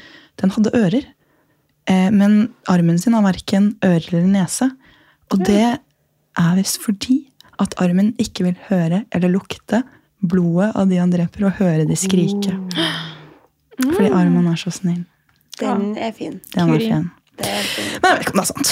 den 0.41 0.53
hadde 0.55 0.73
ører. 0.77 1.05
Eh, 1.87 2.09
men 2.13 2.47
armen 2.69 2.97
sin 3.01 3.15
har 3.17 3.25
verken 3.25 3.75
ører 3.85 4.09
eller 4.09 4.29
nese. 4.31 4.71
Og 5.33 5.43
det 5.45 5.65
er 5.77 6.57
visst 6.57 6.81
fordi 6.83 7.25
at 7.61 7.77
armen 7.81 8.13
ikke 8.21 8.47
vil 8.47 8.57
høre 8.69 9.03
eller 9.15 9.33
lukte 9.33 9.83
blodet 10.21 10.71
av 10.77 10.89
de 10.89 10.97
han 10.97 11.13
dreper, 11.13 11.45
og 11.45 11.59
høre 11.59 11.85
de 11.85 11.97
skrike. 11.97 12.55
Fordi 13.77 14.09
armen 14.09 14.49
er 14.49 14.57
så 14.57 14.73
snill. 14.73 15.03
Den 15.59 15.93
er 15.97 16.13
fin. 16.13 16.39
Den 16.53 16.73
er 16.73 16.81
fin. 16.81 17.07
Det 17.37 17.47
er. 17.53 17.65
Men 18.01 18.09
jeg 18.09 18.17
vet 18.17 18.25
ikke 18.25 18.33
om 18.33 18.41
det 18.41 18.45
er 18.45 18.51
sant. 18.51 18.71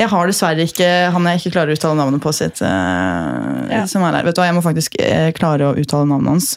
Jeg 0.00 0.08
har 0.10 0.30
dessverre 0.30 0.64
ikke 0.66 0.90
han 1.14 1.26
jeg 1.30 1.40
ikke 1.42 1.52
klarer 1.56 1.72
å 1.74 1.78
uttale 1.78 1.98
navnet 1.98 2.22
på 2.24 2.32
sitt. 2.34 2.62
Uh, 2.62 3.66
Ja. 3.70 3.84
som 3.86 4.02
er 4.02 4.16
her. 4.18 4.24
Vet 4.26 4.34
du 4.34 4.40
hva, 4.42 4.48
Jeg 4.48 4.56
må 4.56 4.62
faktisk 4.64 4.96
uh, 4.98 5.30
klare 5.36 5.70
å 5.70 5.76
uttale 5.78 6.08
navnet 6.10 6.34
hans. 6.34 6.48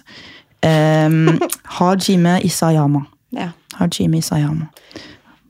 Um, 0.63 1.39
Hajime 1.77 2.39
Isayama. 2.45 3.05
Ja. 3.35 3.51
Hajime 3.77 4.17
Isayama. 4.23 4.69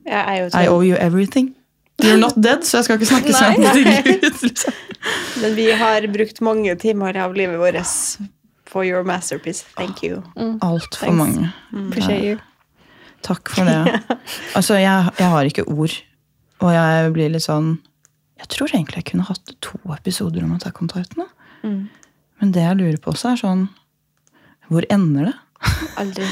Jeg 0.03 0.19
er 0.19 0.39
jo 0.41 0.49
I 0.59 0.67
owe 0.67 0.83
you 0.83 0.95
everything. 0.99 1.53
You're 2.01 2.17
not 2.19 2.35
dead, 2.35 2.65
så 2.65 2.77
jeg 2.81 2.87
skal 2.87 2.97
ikke 2.99 3.07
snakke 3.07 3.33
sånn 3.37 3.61
Liksom. 4.43 4.79
Men 5.43 5.55
vi 5.55 5.67
har 5.77 6.07
brukt 6.11 6.41
mange 6.41 6.75
timer 6.81 7.15
av 7.19 7.35
livet 7.37 7.59
vårt 7.61 7.79
for 8.65 8.83
your 8.83 9.03
masterpiece. 9.03 9.63
Thank 9.77 10.01
you. 10.03 10.23
Altfor 10.61 11.11
mange. 11.11 11.51
mange. 11.71 11.87
Appreciate 11.91 12.23
you. 12.25 12.39
Takk 13.23 13.49
for 13.55 13.65
det. 13.65 14.01
Altså, 14.57 14.75
jeg, 14.79 15.13
jeg 15.19 15.29
har 15.31 15.47
ikke 15.49 15.65
ord. 15.71 15.93
Og 16.63 16.71
jeg 16.75 17.13
blir 17.15 17.29
litt 17.33 17.43
sånn 17.45 17.77
Jeg 18.39 18.47
tror 18.51 18.71
egentlig 18.73 19.01
jeg 19.01 19.07
kunne 19.11 19.25
hatt 19.27 19.53
to 19.63 19.79
episoder 19.95 20.43
om 20.43 20.51
Attack 20.55 20.81
on 20.81 20.87
Titan. 20.91 21.23
da. 21.25 21.27
Mm. 21.67 21.89
Men 22.41 22.51
det 22.51 22.61
jeg 22.65 22.77
lurer 22.79 22.97
på 23.03 23.11
også, 23.13 23.31
er 23.33 23.39
sånn 23.41 23.65
Hvor 24.69 24.85
ender 24.91 25.29
det? 25.31 25.33
Aldri. 26.01 26.25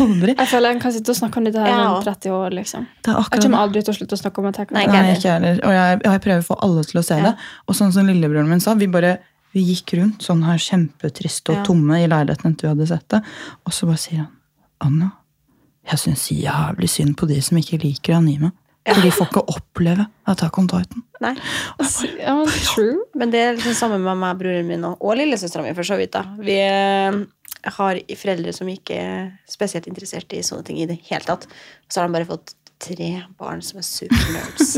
Aldri. 0.00 0.34
Jeg 0.36 0.48
føler 0.50 0.74
jeg 0.74 0.80
kan 0.82 0.92
sitte 0.92 1.12
og 1.14 1.16
snakke 1.16 1.40
om 1.40 1.46
dette 1.48 1.60
her 1.62 1.70
Ja. 1.72 1.84
om 1.94 2.02
30 2.04 2.32
år. 2.36 2.50
liksom. 2.58 2.86
Det 3.02 3.08
er 3.08 3.14
Jeg 3.16 3.24
akkurat 3.24 3.42
kommer 3.46 3.62
aldri 3.64 3.82
til 3.86 3.94
å 3.94 3.96
slutte 3.96 4.16
å 4.18 4.20
snakke 4.20 4.38
om 4.42 4.48
Attack 4.50 4.72
on 4.72 4.76
kontakten. 4.76 4.92
Titan. 4.92 5.06
Nei, 5.06 5.16
ikke 5.16 5.32
heller. 5.36 5.60
Og 5.64 5.72
jeg, 5.78 6.00
jeg 6.04 6.20
prøver 6.26 6.42
å 6.44 6.46
få 6.50 6.58
alle 6.66 6.84
til 6.84 7.00
å 7.00 7.04
se 7.04 7.16
Ja. 7.16 7.22
det. 7.30 7.34
Og 7.68 7.74
sånn 7.78 7.92
som 7.96 8.06
lillebroren 8.06 8.48
min 8.50 8.60
sa, 8.60 8.74
vi 8.74 8.86
bare 8.92 9.14
vi 9.56 9.62
gikk 9.64 9.94
rundt 9.96 10.20
sånn 10.26 10.42
her 10.44 10.58
kjempetriste 10.60 11.48
og 11.54 11.56
Ja. 11.56 11.64
tomme 11.64 12.02
i 12.02 12.06
leiligheten 12.12 12.52
etter 12.52 12.68
vi 12.68 12.74
hadde 12.74 12.88
sett 12.90 13.08
det. 13.08 13.22
Og 13.64 13.72
så 13.72 13.86
bare 13.88 13.96
sier 14.02 14.18
han 14.18 14.28
Anna, 14.84 15.12
jeg 15.86 16.02
syns 16.02 16.28
jævlig 16.34 16.88
synd 16.90 17.16
på 17.18 17.28
de 17.30 17.40
som 17.44 17.58
ikke 17.60 17.80
liker 17.82 18.18
anime. 18.18 18.52
For 18.86 19.02
de 19.02 19.10
får 19.10 19.26
ikke 19.26 19.42
oppleve 19.50 20.04
Attack 20.30 20.58
on 20.60 20.68
Titan. 20.70 21.02
Nei. 21.22 21.32
Ja, 22.20 22.36
men 22.38 22.50
true. 22.68 23.06
Men 23.18 23.32
det 23.32 23.40
er 23.42 23.56
liksom 23.56 23.74
samme 23.74 23.98
med 24.02 24.20
meg, 24.20 24.36
broren 24.38 24.68
min 24.68 24.84
og, 24.86 25.00
og 25.02 25.18
lillesøstera 25.18 25.64
mi, 25.64 25.72
for 25.74 25.88
så 25.88 25.98
vidt. 25.98 26.12
da. 26.14 26.22
Vi 26.38 26.54
eh, 26.62 27.18
har 27.78 28.00
foreldre 28.20 28.54
som 28.54 28.70
ikke 28.70 29.00
er 29.00 29.24
spesielt 29.50 29.88
interessert 29.90 30.30
i 30.36 30.44
sånne 30.46 30.68
ting 30.68 30.78
i 30.82 30.86
det 30.86 31.00
hele 31.08 31.26
tatt. 31.26 31.48
Så 31.90 32.00
har 32.00 32.06
de 32.06 32.14
bare 32.14 32.28
fått 32.28 32.54
tre 32.82 33.10
barn 33.40 33.64
som 33.64 33.80
er 33.82 33.88
supernerds. 33.88 34.76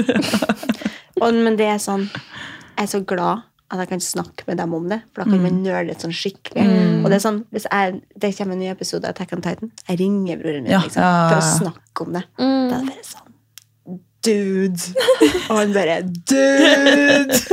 og, 1.22 1.28
men 1.34 1.58
det 1.58 1.68
er 1.68 1.80
sånn 1.82 2.06
Jeg 2.08 2.86
er 2.86 2.90
så 2.92 3.02
glad 3.02 3.44
at 3.70 3.78
jeg 3.82 3.88
kan 3.90 4.00
snakke 4.00 4.44
med 4.48 4.56
dem 4.62 4.72
om 4.74 4.88
det, 4.88 5.00
for 5.12 5.22
da 5.24 5.30
kan 5.30 5.42
man 5.44 5.58
nøle 5.62 5.92
sånn 6.00 6.14
skikkelig. 6.16 6.64
Og 7.04 7.10
det 7.10 7.18
er 7.18 7.24
sånn, 7.26 7.42
hvis 7.52 7.66
jeg, 7.68 7.98
det 8.16 8.30
kommer 8.38 8.56
en 8.56 8.62
ny 8.64 8.70
episode 8.72 9.04
av 9.04 9.10
Attack 9.12 9.34
on 9.36 9.42
Titan, 9.44 9.72
jeg 9.88 9.98
ringer 10.00 10.40
broren 10.40 10.62
min 10.64 10.72
Ja, 10.72 10.80
liksom, 10.86 11.02
for 11.04 11.36
å 11.36 11.48
snakke 11.58 12.06
om 12.06 12.12
det. 12.16 12.24
Mm. 12.40 12.68
Da 12.70 12.74
er 12.74 12.80
det 12.80 12.86
bare 12.94 13.08
sånn 13.12 13.24
Dude! 14.28 14.82
Og 15.48 15.56
han 15.60 15.70
bare 15.76 16.00
Dude! 16.02 17.36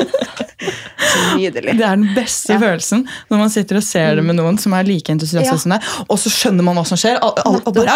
Så 1.06 1.36
nydelig. 1.38 1.76
Det 1.78 1.84
er 1.86 1.96
den 2.00 2.08
beste 2.16 2.56
Ja. 2.56 2.60
følelsen 2.60 3.04
når 3.30 3.38
man 3.38 3.52
sitter 3.54 3.78
og 3.78 3.84
ser 3.86 4.16
det 4.18 4.24
med 4.26 4.36
noen 4.40 4.58
som 4.60 4.74
er 4.74 4.84
like 4.88 5.12
entusiastisk 5.14 5.52
Ja. 5.52 5.58
som 5.62 5.76
deg, 5.76 5.82
og 6.10 6.18
så 6.20 6.32
skjønner 6.34 6.64
man 6.66 6.76
hva 6.80 6.86
som 6.90 6.98
skjer. 7.00 7.20
Og, 7.24 7.38
og, 7.46 7.62
og 7.68 7.74
bare, 7.76 7.96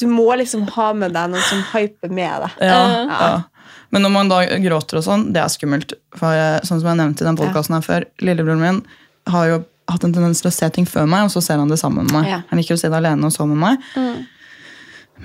Du 0.00 0.06
må 0.10 0.26
liksom 0.40 0.64
ha 0.76 0.88
med 0.96 1.12
deg 1.16 1.30
noen 1.34 1.44
som 1.50 1.62
hyper 1.74 2.08
med 2.14 2.46
deg. 2.46 2.50
ja, 2.60 2.80
Ja. 3.10 3.42
Men 3.94 4.04
når 4.04 4.12
man 4.14 4.30
da 4.30 4.42
gråter 4.62 5.00
og 5.00 5.06
sånn, 5.06 5.28
det 5.34 5.42
er 5.42 5.52
skummelt. 5.52 5.94
For 6.18 6.60
sånn 6.66 6.82
som 6.82 6.90
jeg 6.90 7.00
nevnte 7.00 7.24
i 7.24 7.28
den 7.28 7.38
podkasten 7.38 7.78
her 7.78 7.84
før, 7.86 8.06
lillebroren 8.22 8.62
min 8.62 8.80
har 9.30 9.50
jo 9.50 9.58
hatt 9.90 10.04
en 10.06 10.14
tendens 10.14 10.42
til 10.42 10.50
å 10.50 10.54
se 10.54 10.68
ting 10.74 10.86
før 10.88 11.06
meg, 11.10 11.26
og 11.26 11.34
så 11.34 11.42
ser 11.44 11.60
han 11.62 11.70
det 11.70 11.78
sammen 11.80 12.08
med 12.08 12.16
meg. 12.16 12.30
Ja. 12.30 12.40
Han 12.50 12.60
liker 12.60 12.74
å 12.74 12.80
se 12.80 12.90
det 12.90 12.98
alene 12.98 13.28
og 13.28 13.34
så 13.34 13.46
med 13.46 13.60
meg. 13.62 13.84
Mm. 13.94 14.24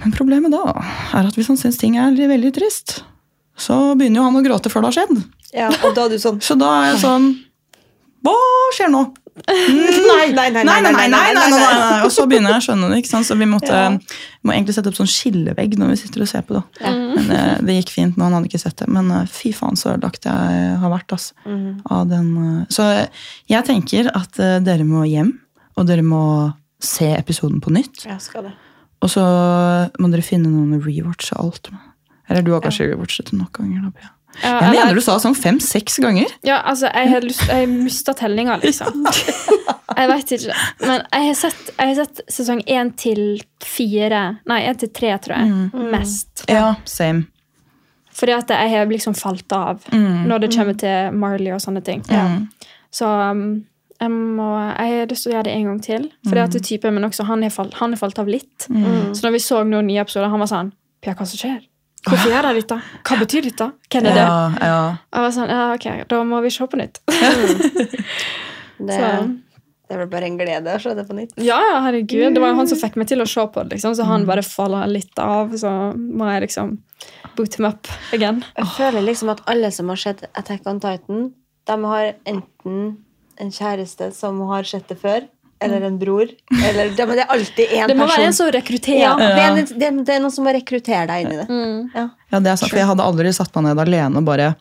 Men 0.02 0.14
problemet 0.16 0.54
da 0.54 0.64
er 0.72 1.28
at 1.28 1.38
hvis 1.38 1.50
han 1.52 1.60
syns 1.60 1.80
ting 1.82 1.98
er 2.00 2.16
veldig 2.16 2.54
trist, 2.56 3.02
så 3.60 3.78
begynner 3.98 4.22
jo 4.22 4.28
han 4.30 4.40
å 4.40 4.44
gråte 4.46 4.72
før 4.72 4.86
det 4.86 4.92
har 4.92 5.00
skjedd. 5.02 5.24
Ja, 5.52 5.72
og 5.84 5.96
da 5.98 6.06
er 6.08 6.14
du 6.14 6.22
sånn 6.22 6.38
Så 6.48 6.56
da 6.56 6.70
er 6.78 6.86
jeg 6.94 7.02
sånn 7.02 7.26
Hva 8.24 8.36
skjer 8.72 8.88
nå? 8.94 9.02
Nei, 9.32 10.34
nei, 10.36 10.50
nei, 10.52 10.64
Nei, 10.64 10.82
nei, 10.82 10.92
nei, 10.92 11.08
nei, 11.08 11.10
nei, 11.10 11.34
nei, 11.34 11.50
nei. 11.52 12.00
Og 12.06 12.12
så 12.14 12.26
begynner 12.30 12.52
jeg 12.56 12.62
å 12.62 12.66
skjønne 12.68 12.90
det. 12.92 12.98
ikke 13.02 13.12
sant? 13.14 13.28
Så 13.30 13.38
vi 13.40 13.48
måtte, 13.50 13.78
må 14.44 14.54
egentlig 14.54 14.76
sette 14.76 14.92
opp 14.92 14.98
sånn 15.00 15.10
skillevegg 15.10 15.78
når 15.80 15.94
vi 15.94 16.00
sitter 16.02 16.26
og 16.26 16.30
ser 16.32 16.44
på 16.48 16.58
det. 16.58 16.64
Men 16.84 17.32
eh, 17.36 17.54
det 17.68 17.78
gikk 17.80 17.94
fint 17.96 18.18
nå, 18.20 18.26
han 18.28 18.36
hadde 18.38 18.52
ikke 18.52 18.62
sett 18.62 18.78
det. 18.84 18.90
Men 18.92 19.12
eh, 19.16 19.26
fy 19.32 19.54
faen 19.56 19.80
så 19.80 19.94
ødelagt 19.94 20.28
jeg 20.28 20.76
har 20.84 20.94
vært. 20.94 21.16
Altså, 21.16 21.34
av 21.98 22.10
den, 22.12 22.32
eh. 22.44 22.66
Så 22.76 22.88
jeg 23.52 23.68
tenker 23.70 24.12
at 24.18 24.42
dere 24.68 24.88
må 24.88 25.06
hjem, 25.08 25.32
og 25.80 25.88
dere 25.90 26.04
må 26.06 26.24
se 26.84 27.12
episoden 27.16 27.62
på 27.64 27.72
nytt. 27.74 28.04
Jeg 28.10 28.20
skal 28.24 28.50
det. 28.50 28.56
Og 29.02 29.10
så 29.10 29.24
må 30.02 30.12
dere 30.14 30.26
finne 30.26 30.52
noen 30.52 30.76
å 30.78 30.84
rewatche 30.84 31.38
alt 31.42 31.72
med. 31.74 31.82
Eller 32.30 32.44
du 32.46 32.52
har 32.54 32.62
kanskje 32.64 32.92
rewatchet 32.92 33.32
det 33.32 33.40
nok 33.40 33.56
ganger? 33.58 33.88
da, 33.88 33.96
Pia. 33.96 34.12
Ja, 34.42 34.48
Jeg 34.48 34.70
eller- 34.70 34.86
mener 34.86 34.96
du 34.96 35.02
sa 35.02 35.18
sånn 35.20 35.36
fem-seks 35.36 36.00
ganger. 36.02 36.32
Ja, 36.48 36.62
altså, 36.66 36.88
jeg 36.94 37.10
har 37.12 37.22
lyst 37.22 37.48
Jeg 37.48 37.68
mista 37.70 38.14
tellinga, 38.14 38.58
liksom. 38.64 39.06
Jeg 39.98 40.08
veit 40.08 40.32
ikke. 40.32 40.54
Men 40.88 41.02
jeg 41.12 41.26
har 41.28 41.36
sett, 41.36 41.72
jeg 41.78 41.88
har 41.90 42.06
sett 42.06 42.22
sesong 42.32 42.62
én 42.64 42.94
til 42.98 43.42
fire 43.60 44.22
Nei, 44.48 44.62
én 44.70 44.78
til 44.80 44.90
tre, 44.96 45.12
tror 45.20 45.36
jeg. 45.36 45.72
Mest. 45.92 46.46
Ja, 46.50 46.76
same. 46.86 47.28
Fordi 48.16 48.36
at 48.36 48.50
jeg 48.50 48.72
har 48.72 48.88
liksom 48.88 49.16
falt 49.16 49.52
av 49.56 49.84
når 49.92 50.40
det 50.46 50.52
kommer 50.56 50.78
til 50.80 51.12
Marley 51.16 51.52
og 51.56 51.62
sånne 51.64 51.84
ting. 51.84 52.02
Mm. 52.08 52.48
Så 52.92 53.08
um, 53.08 53.44
jeg, 54.02 54.12
må, 54.12 54.48
jeg 54.78 55.00
har 55.00 55.12
lyst 55.12 55.24
til 55.28 55.32
å 55.32 55.36
gjøre 55.36 55.48
det 55.48 55.56
en 55.56 55.70
gang 55.70 55.82
til. 55.86 56.08
Fordi 56.28 56.44
at 56.44 56.56
det 56.56 56.64
typen 56.68 56.96
min 56.96 57.08
også, 57.08 57.28
han 57.30 57.44
har 57.46 57.54
falt, 57.56 57.78
falt 58.00 58.20
av 58.20 58.32
litt. 58.32 58.68
Så 58.68 59.24
når 59.24 59.36
vi 59.38 59.44
så 59.44 59.64
noen 59.68 59.88
nye 59.88 60.04
episoder, 60.04 60.32
han 60.32 60.44
var 60.44 60.52
sånn 60.52 60.72
Pia, 61.02 61.16
hva 61.18 61.26
som 61.26 61.40
skjer? 61.40 61.64
Hvorfor 62.08 62.32
gjør 62.34 62.48
de 62.50 62.54
dette? 62.62 62.78
Hva 63.06 63.18
betyr 63.22 63.44
dette? 63.46 63.68
Hvem 63.94 64.06
er 64.10 64.16
det? 64.18 64.24
Ja, 64.26 64.68
ja. 64.72 64.82
Jeg 65.14 65.22
var 65.28 65.34
sånn, 65.36 65.50
ja, 65.54 65.62
ok, 65.76 66.08
Da 66.10 66.24
må 66.26 66.40
vi 66.42 66.50
se 66.50 66.66
på 66.72 66.80
nytt. 66.82 66.98
Det, 68.82 68.94
Så- 68.98 69.42
det 69.88 69.94
er 69.96 69.98
vel 70.00 70.08
bare 70.10 70.26
en 70.26 70.38
glede 70.40 70.72
å 70.74 70.80
se 70.82 70.94
det 70.96 71.04
på 71.08 71.14
nytt. 71.14 71.34
Ja, 71.38 71.60
ja, 71.62 71.82
herregud. 71.86 72.34
Det 72.34 72.40
var 72.42 72.50
jo 72.54 72.56
han 72.62 72.68
som 72.72 72.80
fikk 72.80 72.96
meg 72.98 73.08
til 73.12 73.22
å 73.22 73.28
se 73.28 73.44
på 73.46 73.62
det. 73.68 73.76
liksom, 73.76 73.94
Så 73.96 74.06
han 74.08 74.26
bare 74.26 74.42
faller 74.42 74.88
litt 74.88 75.20
av. 75.20 75.52
Så 75.54 75.70
må 75.98 76.26
jeg 76.32 76.48
liksom 76.48 76.78
boot 77.36 77.54
him 77.60 77.66
up 77.66 77.88
again. 78.14 78.44
Jeg 78.58 78.66
føler 78.78 79.02
liksom 79.06 79.30
at 79.30 79.42
alle 79.48 79.70
som 79.72 79.90
har 79.90 79.98
sett 79.98 80.24
Attack 80.36 80.66
on 80.66 80.80
Titan, 80.80 81.34
de 81.68 81.84
har 81.84 82.14
enten 82.26 82.98
en 83.38 83.52
kjæreste 83.52 84.14
som 84.14 84.40
har 84.48 84.64
sett 84.64 84.88
det 84.88 84.98
før, 85.02 85.28
eller 85.62 85.88
en 85.88 86.00
bror. 86.02 86.30
Eller, 86.70 86.90
det, 86.96 87.06
men 87.06 87.20
det 87.20 87.24
er 87.26 87.34
alltid 87.36 87.66
én 87.66 87.70
person. 87.70 87.92
Det 87.92 87.98
må 88.00 88.08
være 88.10 88.28
en 88.30 88.38
som 88.38 88.52
rekrutterer. 88.56 89.04
ja, 89.04 89.14
det, 89.20 89.30
er, 89.46 89.62
det, 89.70 89.92
det 90.08 90.16
er 90.16 90.24
noen 90.24 90.34
som 90.34 90.48
må 90.48 90.54
rekruttere 90.56 91.06
deg 91.10 91.26
inn 91.26 91.36
i 91.36 91.40
det. 91.42 91.48
Mm. 91.50 91.80
Ja. 91.94 92.06
Ja, 92.34 92.40
det 92.40 92.54
er 92.54 92.60
sant, 92.62 92.72
for 92.72 92.82
Jeg 92.82 92.90
hadde 92.90 93.06
aldri 93.06 93.34
satt 93.36 93.54
meg 93.58 93.70
ned 93.70 93.84
alene 93.86 94.22
og 94.22 94.28
bare 94.28 94.54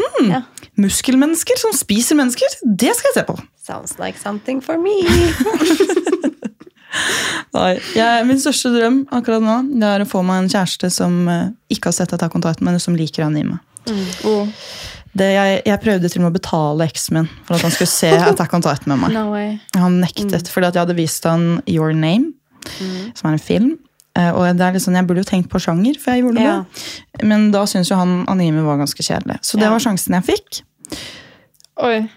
hmm, 0.00 0.30
Ja. 0.30 0.44
Muskelmennesker 0.80 1.60
som 1.60 1.74
spiser 1.76 2.18
mennesker, 2.18 2.56
det 2.64 2.94
skal 2.98 3.12
jeg 3.12 3.18
se 3.20 3.26
på. 3.28 3.36
Sounds 3.64 3.98
like 4.00 4.18
something 4.20 4.62
for 4.62 4.80
me. 4.80 4.96
Nei, 7.54 7.74
jeg, 7.94 8.26
Min 8.28 8.40
største 8.42 8.70
drøm 8.74 9.00
akkurat 9.14 9.42
nå 9.42 9.60
det 9.80 9.88
er 9.88 10.04
å 10.04 10.08
få 10.08 10.22
meg 10.26 10.44
en 10.44 10.50
kjæreste 10.50 10.90
som 10.94 11.24
eh, 11.30 11.46
ikke 11.72 11.90
har 11.90 11.96
sett 11.96 12.14
Attack 12.14 12.34
kontakt 12.34 12.62
med 12.62 12.74
men 12.74 12.82
som 12.82 12.96
liker 12.98 13.26
anime. 13.26 13.60
Oh, 14.26 14.46
Det, 15.14 15.28
jeg, 15.30 15.62
jeg 15.68 15.80
prøvde 15.84 16.08
til 16.10 16.20
og 16.20 16.24
med 16.24 16.32
å 16.32 16.36
betale 16.40 16.86
eksen 16.90 17.14
min 17.20 17.28
for 17.46 17.54
at 17.56 17.62
han 17.62 17.74
skulle 17.74 17.90
se 17.92 18.10
Attack 18.18 18.54
on 18.56 18.64
Titan 18.64 18.90
med 18.90 19.02
meg. 19.04 19.14
no. 19.18 19.80
Han 19.80 20.00
nektet, 20.02 20.50
fordi 20.50 20.70
at 20.70 20.74
jeg 20.78 20.86
hadde 20.86 20.96
vist 20.98 21.28
han 21.28 21.44
Your 21.70 21.94
Name, 21.94 22.32
som 23.14 23.30
er 23.30 23.36
en 23.36 23.42
film. 23.42 23.68
Eh, 24.18 24.30
Og 24.30 24.46
det 24.58 24.66
er 24.66 24.78
sånn, 24.82 24.94
Jeg 24.98 25.06
burde 25.08 25.22
jo 25.24 25.28
tenkt 25.30 25.50
på 25.50 25.60
sjanger 25.62 25.98
for 25.98 26.14
jeg 26.14 26.24
gjorde 26.24 26.42
Ja. 26.42 26.56
Men 27.22 27.50
da 27.54 27.64
syntes 27.66 27.90
jo 27.90 27.98
han 27.98 28.24
anime 28.30 28.62
var 28.66 28.78
ganske 28.82 29.02
kjedelig. 29.02 29.40
Så 29.42 29.58
det 29.58 29.66
Ja. 29.66 29.70
var 29.74 29.82
sjansen 29.82 30.14
jeg 30.14 30.24
fikk. 30.34 30.62
Oi. 31.82 32.08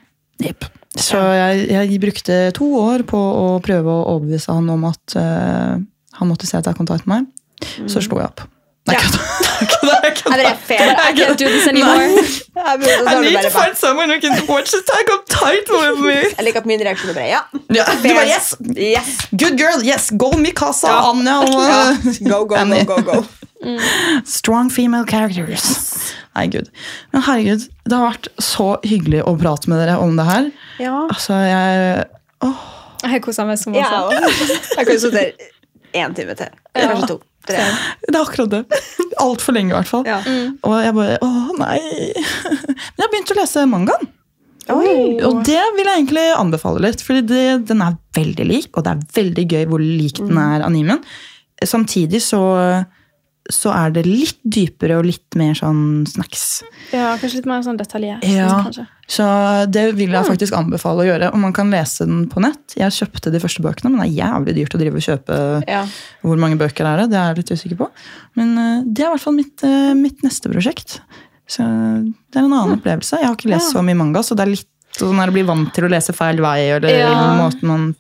Yep. 0.42 0.66
Så 0.98 1.18
jeg, 1.18 1.70
jeg 1.70 2.02
brukte 2.02 2.52
to 2.58 2.66
år 2.82 3.04
på 3.06 3.18
å 3.18 3.62
prøve 3.62 3.86
å 3.90 4.06
overbevise 4.16 4.54
han 4.54 4.70
om 4.70 4.86
at 4.90 5.16
uh, 5.18 5.78
han 6.18 6.30
måtte 6.30 6.48
se 6.50 6.58
at 6.58 6.66
jeg 6.66 6.78
kontaktet 6.78 7.10
meg. 7.10 7.26
meg. 7.26 7.90
Så 7.90 8.02
slo 8.02 8.18
jeg 8.22 8.30
opp. 8.30 8.42
Nei, 8.88 8.96
Ja. 8.96 9.02
I 11.08 11.14
can't 11.14 11.38
do 11.38 11.46
this 11.48 11.68
anymore. 11.68 12.04
I, 12.56 12.78
du 12.78 12.86
bare 12.86 13.52
bare- 13.52 13.76
someone 13.76 14.10
who 14.10 14.20
can 14.22 14.46
watch 14.48 14.72
this 14.72 14.84
tag 14.86 15.10
up 15.14 15.26
Titan 15.28 15.76
with 15.82 16.00
me. 16.00 16.14
Jeg 16.38 16.46
liker 16.46 16.60
at 16.62 16.66
min 16.70 16.80
reaksjon 16.86 17.10
er 17.12 17.18
bare 17.18 17.28
ja. 17.32 17.42
Ja, 17.74 17.86
du 17.90 18.08
bare, 18.08 18.28
yes! 18.30 18.56
Yes. 18.76 19.10
Good 19.32 19.58
girl, 19.60 19.84
yes! 19.86 20.10
Go 20.18 20.32
Mikasa, 20.38 20.88
Ja. 20.88 21.10
Anja 21.12 21.40
og 21.42 21.60
Ja. 21.64 21.82
Go, 22.30 22.46
go, 22.46 22.56
go, 22.56 22.84
go, 22.86 23.02
go. 23.12 23.24
Strong 24.38 24.70
female 24.72 25.06
characters. 25.10 25.66
Nei, 26.38 26.48
gud. 26.54 26.70
Men 27.12 27.26
herregud, 27.26 27.68
det 27.90 27.98
har 27.98 28.12
vært 28.12 28.28
så 28.44 28.68
hyggelig 28.86 29.24
å 29.28 29.34
prate 29.42 29.70
med 29.72 29.82
dere 29.82 29.98
om 30.04 30.16
det 30.20 30.28
her. 30.30 30.52
Ja. 30.84 31.00
Altså, 31.10 31.34
jeg 31.44 32.06
Jeg 33.08 33.22
kosa 33.26 33.46
meg 33.46 33.58
så 33.62 33.74
Ja, 33.76 34.06
masse. 34.10 34.60
jeg 34.78 34.86
kunne 34.86 35.00
sittet 35.02 35.50
én 35.98 36.14
time 36.18 36.36
til. 36.38 36.54
Kanskje 36.78 37.08
to. 37.16 37.20
Tre. 37.48 37.64
Det 38.04 38.14
er 38.14 38.20
akkurat 38.22 38.54
det. 38.54 38.82
Altfor 39.24 39.56
lenge, 39.56 39.72
i 39.72 39.78
hvert 39.78 39.90
fall. 39.90 40.06
Ja. 40.08 40.20
Og 40.68 40.76
jeg 40.84 40.96
bare 40.98 41.18
Å, 41.24 41.32
nei. 41.58 41.80
Men 42.52 43.00
jeg 43.00 43.06
har 43.06 43.14
begynt 43.14 43.34
å 43.34 43.40
lese 43.40 43.66
mangaen. 43.70 44.14
Oi. 44.74 44.94
Og 45.24 45.42
det 45.48 45.62
vil 45.78 45.88
jeg 45.88 46.02
egentlig 46.02 46.26
anbefale 46.36 46.84
litt. 46.84 47.02
for 47.06 47.24
den 47.24 47.82
er 47.86 47.98
veldig 48.18 48.48
lik, 48.50 48.70
og 48.76 48.84
det 48.84 48.94
er 48.94 49.06
veldig 49.16 49.46
gøy 49.48 49.66
hvor 49.72 49.84
lik 49.84 50.20
den 50.20 50.40
er 50.42 50.66
animen. 50.66 51.00
Samtidig 51.64 52.20
så, 52.26 52.42
så 53.54 53.72
er 53.72 53.92
det 53.96 54.04
litt 54.06 54.40
dypere 54.44 54.98
og 55.00 55.06
litt 55.08 55.36
mer 55.40 55.54
sånn 55.58 56.06
snacks. 56.10 56.64
Ja, 56.92 57.14
Kanskje 57.22 57.40
litt 57.42 57.50
mer 57.50 57.62
sånn 57.66 57.78
detaljert. 57.80 58.24
Ja. 58.28 58.64
kanskje. 58.66 58.88
Så 59.08 59.26
det 59.72 59.86
vil 59.96 60.12
jeg 60.12 60.26
faktisk 60.28 60.54
anbefale 60.58 61.06
å 61.06 61.08
gjøre. 61.08 61.30
Og 61.32 61.40
man 61.40 61.54
kan 61.56 61.70
lese 61.72 62.06
den 62.06 62.26
på 62.28 62.42
nett. 62.44 62.76
Jeg 62.76 62.92
kjøpte 62.92 63.32
de 63.32 63.40
første 63.40 63.64
bøkene, 63.64 63.92
men 63.94 64.02
det 64.04 64.10
er 64.10 64.18
jævlig 64.28 64.56
dyrt 64.58 64.76
å 64.76 64.82
drive 64.82 65.00
og 65.00 65.06
kjøpe. 65.08 65.38
Ja. 65.68 65.86
Hvor 66.28 66.38
mange 66.44 66.60
bøker 66.60 66.86
er 66.86 67.04
det? 67.04 67.10
Det 67.14 67.20
er 67.22 67.30
jeg 67.32 67.38
litt 67.38 67.54
usikker 67.56 67.78
på. 67.86 67.90
Men 68.36 68.58
eh, 68.58 68.84
det 68.86 69.06
er 69.06 69.08
i 69.08 69.14
hvert 69.16 69.24
fall 69.24 69.38
mitt, 69.40 69.64
eh, 69.64 69.94
mitt 69.96 70.22
neste 70.28 70.52
prosjekt. 70.52 71.00
Så 71.48 71.64
det 71.64 72.36
er 72.42 72.44
en 72.44 72.52
annen 72.52 72.76
opplevelse. 72.76 73.22
Jeg 73.22 73.30
har 73.30 73.36
ikke 73.40 73.54
lest 73.54 73.72
Ja. 73.72 73.80
så 73.80 73.86
mye 73.88 73.96
manga, 73.96 74.20
så 74.20 74.36
det 74.36 74.44
er 74.44 74.52
litt 74.58 74.68
sånn 74.98 75.16
her 75.22 75.30
å 75.32 75.36
bli 75.38 75.44
vant 75.48 75.74
til 75.74 75.86
å 75.88 75.90
lese 75.94 76.12
feil 76.14 76.42
vei. 76.44 76.58
Eller 76.76 77.00
Ja. 77.00 77.38
måten 77.40 77.64
man 77.64 77.96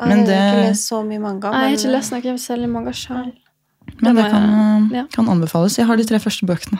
jeg 0.00 0.08
Men 0.08 0.26
har 0.26 0.34
ikke 0.34 0.68
lest 0.70 0.88
så 0.90 1.02
mye 1.06 1.20
manga. 1.20 1.50
Nei, 1.50 1.70
jeg 1.70 1.78
har 1.78 1.86
ikke 1.86 1.94
lest 1.96 2.12
noe 2.12 2.38
særlig 2.38 2.68
manga 2.70 2.90
sjøl. 2.90 3.32
Men 4.00 4.16
det 4.16 4.22
det 4.22 4.30
kan, 4.32 4.48
må 4.48 4.64
eh, 4.64 4.96
ja. 5.00 5.04
kan 5.14 5.28
anbefales. 5.32 5.78
Jeg 5.78 5.88
har 5.88 5.98
de 5.98 6.06
tre 6.08 6.20
første 6.22 6.48
bøkene. 6.48 6.78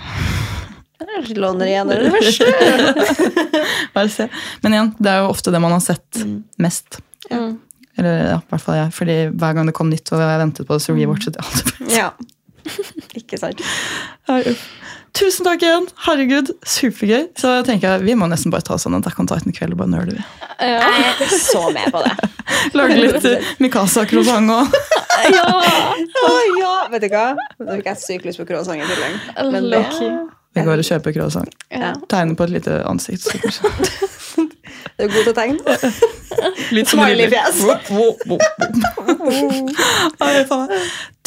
Jeg 0.99 1.37
låner 1.39 1.71
igjen 1.71 1.91
det 1.91 2.11
første. 2.15 2.49
Bare 3.95 4.11
se. 4.13 4.29
Men 4.63 4.77
igjen, 4.77 4.91
det 4.99 5.13
er 5.13 5.23
jo 5.25 5.33
ofte 5.33 5.53
det 5.55 5.61
man 5.63 5.75
har 5.75 5.83
sett 5.83 6.23
mest. 6.63 7.01
Ja. 7.31 7.49
Eller 7.99 8.19
ja, 8.23 8.39
i 8.39 8.51
hvert 8.53 8.65
fall 8.65 8.79
jeg. 8.79 8.95
Fordi 8.95 9.17
hver 9.35 9.57
gang 9.57 9.71
det 9.71 9.75
kom 9.79 9.91
nytt, 9.91 10.11
og 10.15 10.23
jeg 10.23 10.43
ventet 10.43 10.69
på 10.69 10.79
det, 10.79 10.85
så 10.85 10.95
rewatchet 10.95 11.39
jeg 11.39 11.47
alt. 11.47 11.73
Ja. 11.95 12.11
Ikke 13.21 13.41
sant. 13.41 13.63
Tusen 15.17 15.47
takk 15.47 15.63
igjen! 15.65 15.87
Herregud, 16.05 16.51
supergøy. 16.69 17.29
Så 17.39 17.53
jeg 17.59 17.67
tenker 17.69 18.03
Vi 18.05 18.15
må 18.19 18.29
nesten 18.31 18.53
bare 18.55 18.67
ta 18.67 18.77
sånn 18.81 18.97
Attack 18.99 19.19
on 19.23 19.29
Titan-kveld 19.31 19.75
og 19.77 19.83
bare 19.83 19.93
nøle 19.95 20.17
det. 20.19 20.25
Ja. 20.59 20.83
Jeg 20.91 21.13
er 21.27 21.35
så 21.39 21.69
med 21.75 21.91
på 21.95 22.03
det. 22.05 22.15
Lage 22.79 22.97
litt 22.99 23.29
eh, 23.29 23.53
Mikasa-croissant 23.63 24.51
og 24.55 24.75
Å 25.29 26.35
ja! 26.59 26.75
Vet 26.93 27.05
du 27.07 27.09
hva? 27.13 27.29
Nå 27.61 27.79
fikk 27.79 27.93
jeg 27.93 28.03
sykt 28.05 28.29
lyst 28.29 28.43
på 28.43 28.49
croissant 28.49 28.81
i 28.81 28.89
tillegg. 28.89 29.23
Men 29.55 29.71
det. 29.73 29.85
Vi 30.57 30.65
går 30.67 30.81
og 30.81 30.87
kjøper 30.89 31.13
croissant. 31.15 31.51
Ja. 31.71 31.93
Tegne 32.11 32.35
på 32.39 32.47
et 32.49 32.55
lite 32.57 32.79
ansikt. 32.89 33.29
du 33.29 33.37
det 34.99 35.05
er 35.05 35.11
god 35.13 35.23
til 35.23 35.31
å 35.31 35.37
tegne. 35.37 35.77
Litt 36.75 36.89
som 36.91 36.99
Smiley 37.01 37.27
Lille. 37.27 37.31
fjes. 37.35 37.61
Wop, 37.67 37.91
wop, 37.95 38.19
wop. 38.31 38.43
Ai, 40.25 40.43
faen. 40.51 40.73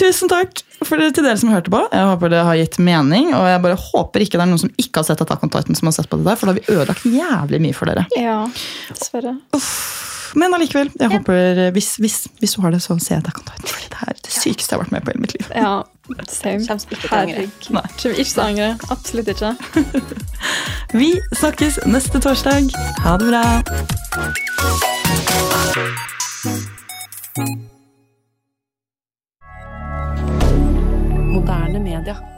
Tusen 0.02 0.32
takk 0.32 0.64
for 0.88 0.98
det 0.98 1.12
til 1.16 1.24
dere 1.28 1.38
som 1.40 1.52
hørte 1.54 1.72
på. 1.72 1.82
Jeg 1.94 2.10
håper 2.12 2.32
det 2.34 2.42
har 2.48 2.58
gitt 2.60 2.80
mening. 2.82 3.30
Og 3.38 3.46
jeg 3.48 3.62
bare 3.64 3.78
håper 3.80 4.26
ikke 4.26 4.40
det 4.40 4.46
er 4.48 4.52
noen 4.52 4.64
som 4.66 4.74
ikke 4.82 5.04
har 5.04 5.08
sett 5.12 5.24
Attack 5.24 5.44
on 5.46 5.54
Titan, 5.54 5.78
som 5.78 5.92
har 5.92 5.96
sett 6.00 6.10
på 6.12 6.20
det 6.20 6.28
der, 6.28 6.40
for 6.40 6.50
da 6.50 6.56
har 6.56 6.60
vi 6.60 6.76
ødelagt 6.76 7.06
jævlig 7.06 7.62
mye 7.68 7.78
for 7.78 7.92
dere. 7.92 8.08
ja, 8.18 8.40
dessverre. 8.92 9.38
Uff. 9.56 9.72
Men 10.36 10.54
allikevel, 10.56 10.92
jeg 11.00 11.12
håper 11.12 11.60
eh, 11.66 11.72
hvis, 11.76 11.96
hvis, 12.00 12.28
hvis 12.40 12.54
du 12.56 12.62
har 12.62 12.72
det, 12.72 12.82
så 12.82 12.96
se 13.00 13.18
kan 13.22 13.44
ta 13.46 13.54
ut. 13.58 13.68
Fordi 13.70 13.90
det 13.92 13.98
er 14.08 14.14
det 14.24 14.32
sykeste 14.32 14.74
jeg 14.74 14.78
har 14.78 14.84
vært 14.86 14.92
med 14.92 15.02
på 15.02 15.12
i 15.12 15.14
hele 15.14 15.22
mitt 15.26 15.34
liv. 15.36 15.46
Ja, 15.56 15.82
same. 16.30 16.66
Kommer 16.68 16.96
ikke 16.96 17.02
til 17.02 17.12
å 17.12 17.20
angre. 17.20 17.44
Nei. 17.44 17.50
Kommer 17.68 18.16
ikke 18.16 18.32
til 18.32 18.42
å 18.42 18.48
angre. 18.48 18.70
Absolutt 18.96 19.28
ikke. 19.36 19.52
Vi 21.02 21.12
snakkes 21.40 21.80
neste 21.92 22.24
torsdag. 22.24 22.72
Ha 23.04 23.18
det 23.20 23.32
bra. 23.32 23.46
Moderne 31.32 31.80
media. 31.80 32.31